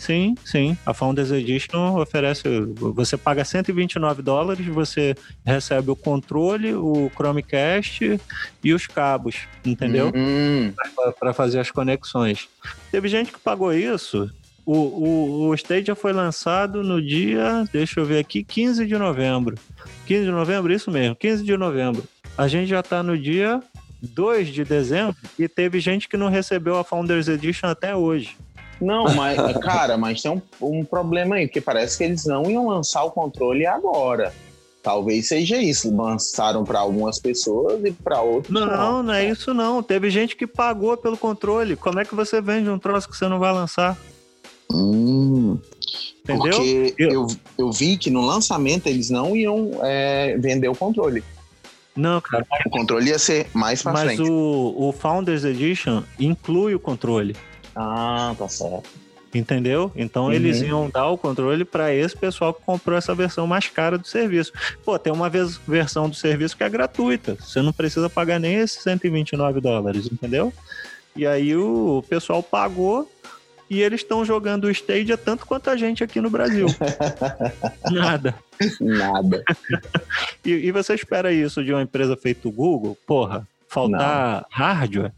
sim, 0.00 0.34
sim. 0.44 0.76
A 0.84 0.94
Founders 0.94 1.30
Edition 1.30 2.00
oferece. 2.00 2.42
Você 2.76 3.16
paga 3.16 3.44
129 3.44 4.22
dólares, 4.22 4.66
você 4.66 5.14
recebe 5.44 5.90
o 5.90 5.96
controle, 5.96 6.74
o 6.74 7.10
Chromecast 7.14 8.20
e 8.64 8.74
os 8.74 8.86
cabos, 8.86 9.36
entendeu? 9.64 10.10
Hum, 10.14 10.72
para 11.18 11.32
fazer 11.34 11.60
as 11.60 11.70
conexões. 11.70 12.48
Teve 12.90 13.08
gente 13.08 13.30
que 13.30 13.38
pagou 13.38 13.72
isso. 13.72 14.30
O, 14.64 14.74
o, 14.74 15.48
o 15.48 15.54
Stadia 15.54 15.94
foi 15.94 16.12
lançado 16.12 16.82
no 16.82 17.02
dia, 17.02 17.64
deixa 17.72 18.00
eu 18.00 18.04
ver 18.04 18.18
aqui, 18.18 18.42
15 18.42 18.86
de 18.86 18.96
novembro. 18.96 19.56
15 20.06 20.24
de 20.24 20.30
novembro, 20.30 20.72
isso 20.72 20.90
mesmo, 20.90 21.16
15 21.16 21.44
de 21.44 21.56
novembro. 21.56 22.04
A 22.38 22.48
gente 22.48 22.68
já 22.68 22.82
tá 22.82 23.02
no 23.02 23.18
dia 23.18 23.62
2 24.02 24.48
de 24.48 24.64
dezembro 24.64 25.16
e 25.38 25.48
teve 25.48 25.80
gente 25.80 26.08
que 26.08 26.16
não 26.16 26.28
recebeu 26.28 26.78
a 26.78 26.84
Founders 26.84 27.28
Edition 27.28 27.68
até 27.68 27.94
hoje. 27.94 28.36
Não, 28.80 29.14
mas, 29.14 29.36
cara, 29.58 29.96
mas 29.98 30.22
tem 30.22 30.30
um, 30.30 30.40
um 30.60 30.84
problema 30.84 31.36
aí, 31.36 31.46
porque 31.46 31.60
parece 31.60 31.98
que 31.98 32.04
eles 32.04 32.24
não 32.24 32.50
iam 32.50 32.66
lançar 32.68 33.04
o 33.04 33.10
controle 33.10 33.66
agora. 33.66 34.32
Talvez 34.82 35.28
seja 35.28 35.58
isso. 35.58 35.94
Lançaram 35.94 36.64
para 36.64 36.78
algumas 36.80 37.18
pessoas 37.18 37.84
e 37.84 37.92
para 37.92 38.22
outras. 38.22 38.50
Não, 38.52 39.02
não 39.02 39.12
é 39.12 39.28
isso 39.28 39.52
não. 39.52 39.82
Teve 39.82 40.08
gente 40.08 40.34
que 40.34 40.46
pagou 40.46 40.96
pelo 40.96 41.18
controle. 41.18 41.76
Como 41.76 42.00
é 42.00 42.04
que 42.04 42.14
você 42.14 42.40
vende 42.40 42.70
um 42.70 42.78
troço 42.78 43.06
que 43.08 43.14
você 43.16 43.28
não 43.28 43.38
vai 43.38 43.52
lançar? 43.52 43.98
Hum, 44.72 45.58
Entendeu? 46.22 46.52
porque 46.56 46.94
Eu- 46.98 47.10
eu, 47.12 47.26
eu 47.58 47.72
vi 47.72 47.96
que 47.96 48.08
no 48.08 48.22
lançamento 48.22 48.86
eles 48.86 49.10
não 49.10 49.36
iam 49.36 49.70
é, 49.82 50.36
vender 50.38 50.68
o 50.68 50.74
controle. 50.74 51.22
Não, 51.96 52.20
cara. 52.20 52.46
O 52.64 52.70
controle 52.70 53.10
ia 53.10 53.18
ser 53.18 53.48
mais 53.52 53.82
pra 53.82 53.92
Mas 53.92 54.14
frente. 54.14 54.22
o, 54.22 54.74
o 54.78 54.92
Founders 54.92 55.44
Edition 55.44 56.02
inclui 56.18 56.74
o 56.74 56.80
controle. 56.80 57.36
Ah, 57.82 58.34
tá 58.38 58.48
certo. 58.48 58.88
Entendeu? 59.32 59.92
Então 59.94 60.24
Uhum. 60.24 60.32
eles 60.32 60.60
iam 60.60 60.90
dar 60.90 61.08
o 61.08 61.16
controle 61.16 61.64
para 61.64 61.94
esse 61.94 62.16
pessoal 62.16 62.52
que 62.52 62.62
comprou 62.64 62.98
essa 62.98 63.14
versão 63.14 63.46
mais 63.46 63.68
cara 63.68 63.96
do 63.96 64.06
serviço. 64.06 64.52
Pô, 64.84 64.98
tem 64.98 65.12
uma 65.12 65.30
vez- 65.30 65.56
versão 65.68 66.08
do 66.08 66.16
serviço 66.16 66.56
que 66.56 66.64
é 66.64 66.68
gratuita. 66.68 67.36
Você 67.40 67.62
não 67.62 67.72
precisa 67.72 68.10
pagar 68.10 68.40
nem 68.40 68.56
esses 68.56 68.82
129 68.82 69.60
dólares, 69.60 70.06
entendeu? 70.10 70.52
E 71.14 71.26
aí 71.26 71.56
o 71.56 72.04
pessoal 72.08 72.42
pagou 72.42 73.08
e 73.68 73.80
eles 73.80 74.00
estão 74.00 74.24
jogando 74.24 74.64
o 74.64 74.70
Stadia 74.70 75.16
tanto 75.16 75.46
quanto 75.46 75.70
a 75.70 75.76
gente 75.76 76.02
aqui 76.02 76.20
no 76.20 76.28
Brasil. 76.28 76.66
Nada. 77.90 78.34
Nada. 78.80 79.44
E, 80.44 80.50
e 80.52 80.72
você 80.72 80.94
espera 80.94 81.30
isso 81.32 81.62
de 81.62 81.70
uma 81.72 81.82
empresa 81.82 82.16
feita 82.16 82.48
o 82.48 82.50
Google? 82.50 82.96
Porra, 83.06 83.46
faltar 83.68 84.44
hardware? 84.50 85.12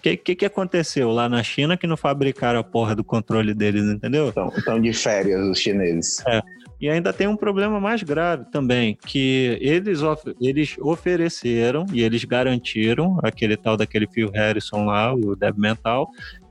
O 0.00 0.02
que, 0.02 0.16
que, 0.16 0.34
que 0.34 0.46
aconteceu 0.46 1.10
lá 1.10 1.28
na 1.28 1.42
China 1.42 1.76
que 1.76 1.86
não 1.86 1.94
fabricaram 1.94 2.58
a 2.58 2.64
porra 2.64 2.94
do 2.96 3.04
controle 3.04 3.52
deles, 3.52 3.82
entendeu? 3.84 4.30
Estão 4.30 4.48
estão 4.48 4.80
de 4.80 4.94
férias 4.94 5.46
os 5.46 5.58
chineses. 5.58 6.24
E 6.80 6.88
ainda 6.88 7.12
tem 7.12 7.26
um 7.28 7.36
problema 7.36 7.78
mais 7.78 8.02
grave 8.02 8.46
também, 8.50 8.96
que 9.06 9.58
eles, 9.60 10.00
of- 10.02 10.34
eles 10.40 10.74
ofereceram 10.78 11.84
e 11.92 12.02
eles 12.02 12.24
garantiram, 12.24 13.18
aquele 13.22 13.58
tal 13.58 13.76
daquele 13.76 14.06
Phil 14.06 14.30
Harrison 14.30 14.86
lá, 14.86 15.14
o 15.14 15.36
Dev 15.36 15.58
Mental, 15.58 16.08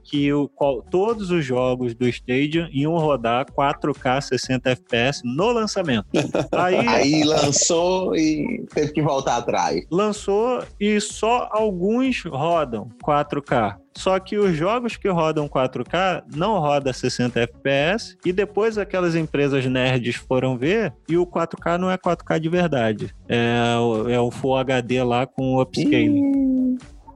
que 0.10 0.32
o, 0.34 0.48
qual- 0.50 0.82
todos 0.82 1.30
os 1.32 1.46
jogos 1.46 1.94
do 1.94 2.08
Stadia 2.08 2.68
iam 2.72 2.98
rodar 2.98 3.46
4K 3.52 4.22
60 4.22 4.70
FPS 4.72 5.22
no 5.24 5.52
lançamento. 5.52 6.06
Aí 6.52 6.88
Aí 6.88 7.24
lançou 7.24 8.16
e 8.16 8.66
teve 8.74 8.92
que 8.92 9.02
voltar 9.02 9.38
atrás. 9.38 9.86
lançou 9.92 10.64
e 10.80 11.00
só 11.00 11.48
alguns 11.52 12.24
rodam 12.24 12.90
4K. 13.04 13.76
Só 13.98 14.18
que 14.20 14.38
os 14.38 14.56
jogos 14.56 14.96
que 14.96 15.10
rodam 15.10 15.50
4K 15.50 16.24
não 16.34 16.58
roda 16.60 16.94
60 16.94 17.40
FPS 17.42 18.16
e 18.26 18.32
depois 18.32 18.78
aquelas 18.78 19.14
empresas 19.16 19.66
nerds 19.66 20.16
foram 20.16 20.58
ver 20.58 20.94
e 21.10 21.18
o 21.18 21.26
4K 21.28 21.78
não 21.78 21.92
é 21.92 21.98
4K 21.98 22.40
de 22.40 22.48
verdade. 22.50 23.14
É, 23.28 23.76
o- 23.78 24.08
é 24.10 24.20
o 24.20 24.32
Full 24.32 24.56
HD 24.58 25.04
lá 25.04 25.26
com 25.28 25.60
upscaling. 25.62 26.59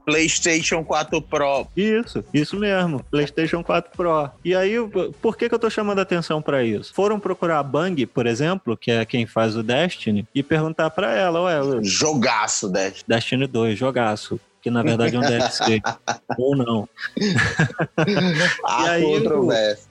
PlayStation 0.05 0.83
4 0.83 1.21
Pro. 1.21 1.67
Isso, 1.75 2.23
isso 2.33 2.57
mesmo. 2.57 3.03
PlayStation 3.09 3.63
4 3.63 3.91
Pro. 3.95 4.29
E 4.43 4.55
aí, 4.55 4.75
por 5.21 5.37
que, 5.37 5.47
que 5.47 5.55
eu 5.55 5.59
tô 5.59 5.69
chamando 5.69 5.99
atenção 5.99 6.41
pra 6.41 6.63
isso? 6.63 6.93
Foram 6.93 7.19
procurar 7.19 7.59
a 7.59 7.63
Bang, 7.63 8.05
por 8.05 8.25
exemplo, 8.25 8.77
que 8.77 8.91
é 8.91 9.05
quem 9.05 9.25
faz 9.25 9.55
o 9.55 9.63
Destiny, 9.63 10.27
e 10.33 10.43
perguntar 10.43 10.89
pra 10.89 11.13
ela, 11.15 11.41
ué, 11.43 11.79
Jogaço, 11.81 12.69
Dash. 12.69 13.03
Destiny 13.07 13.47
2, 13.47 13.77
jogaço. 13.77 14.39
Que 14.63 14.71
na 14.71 14.81
verdade 14.81 15.15
é 15.15 15.19
um 15.19 15.21
DLC. 15.21 15.81
Ou 16.39 16.55
não. 16.55 16.87
Há 18.63 18.91
aí. 18.91 19.21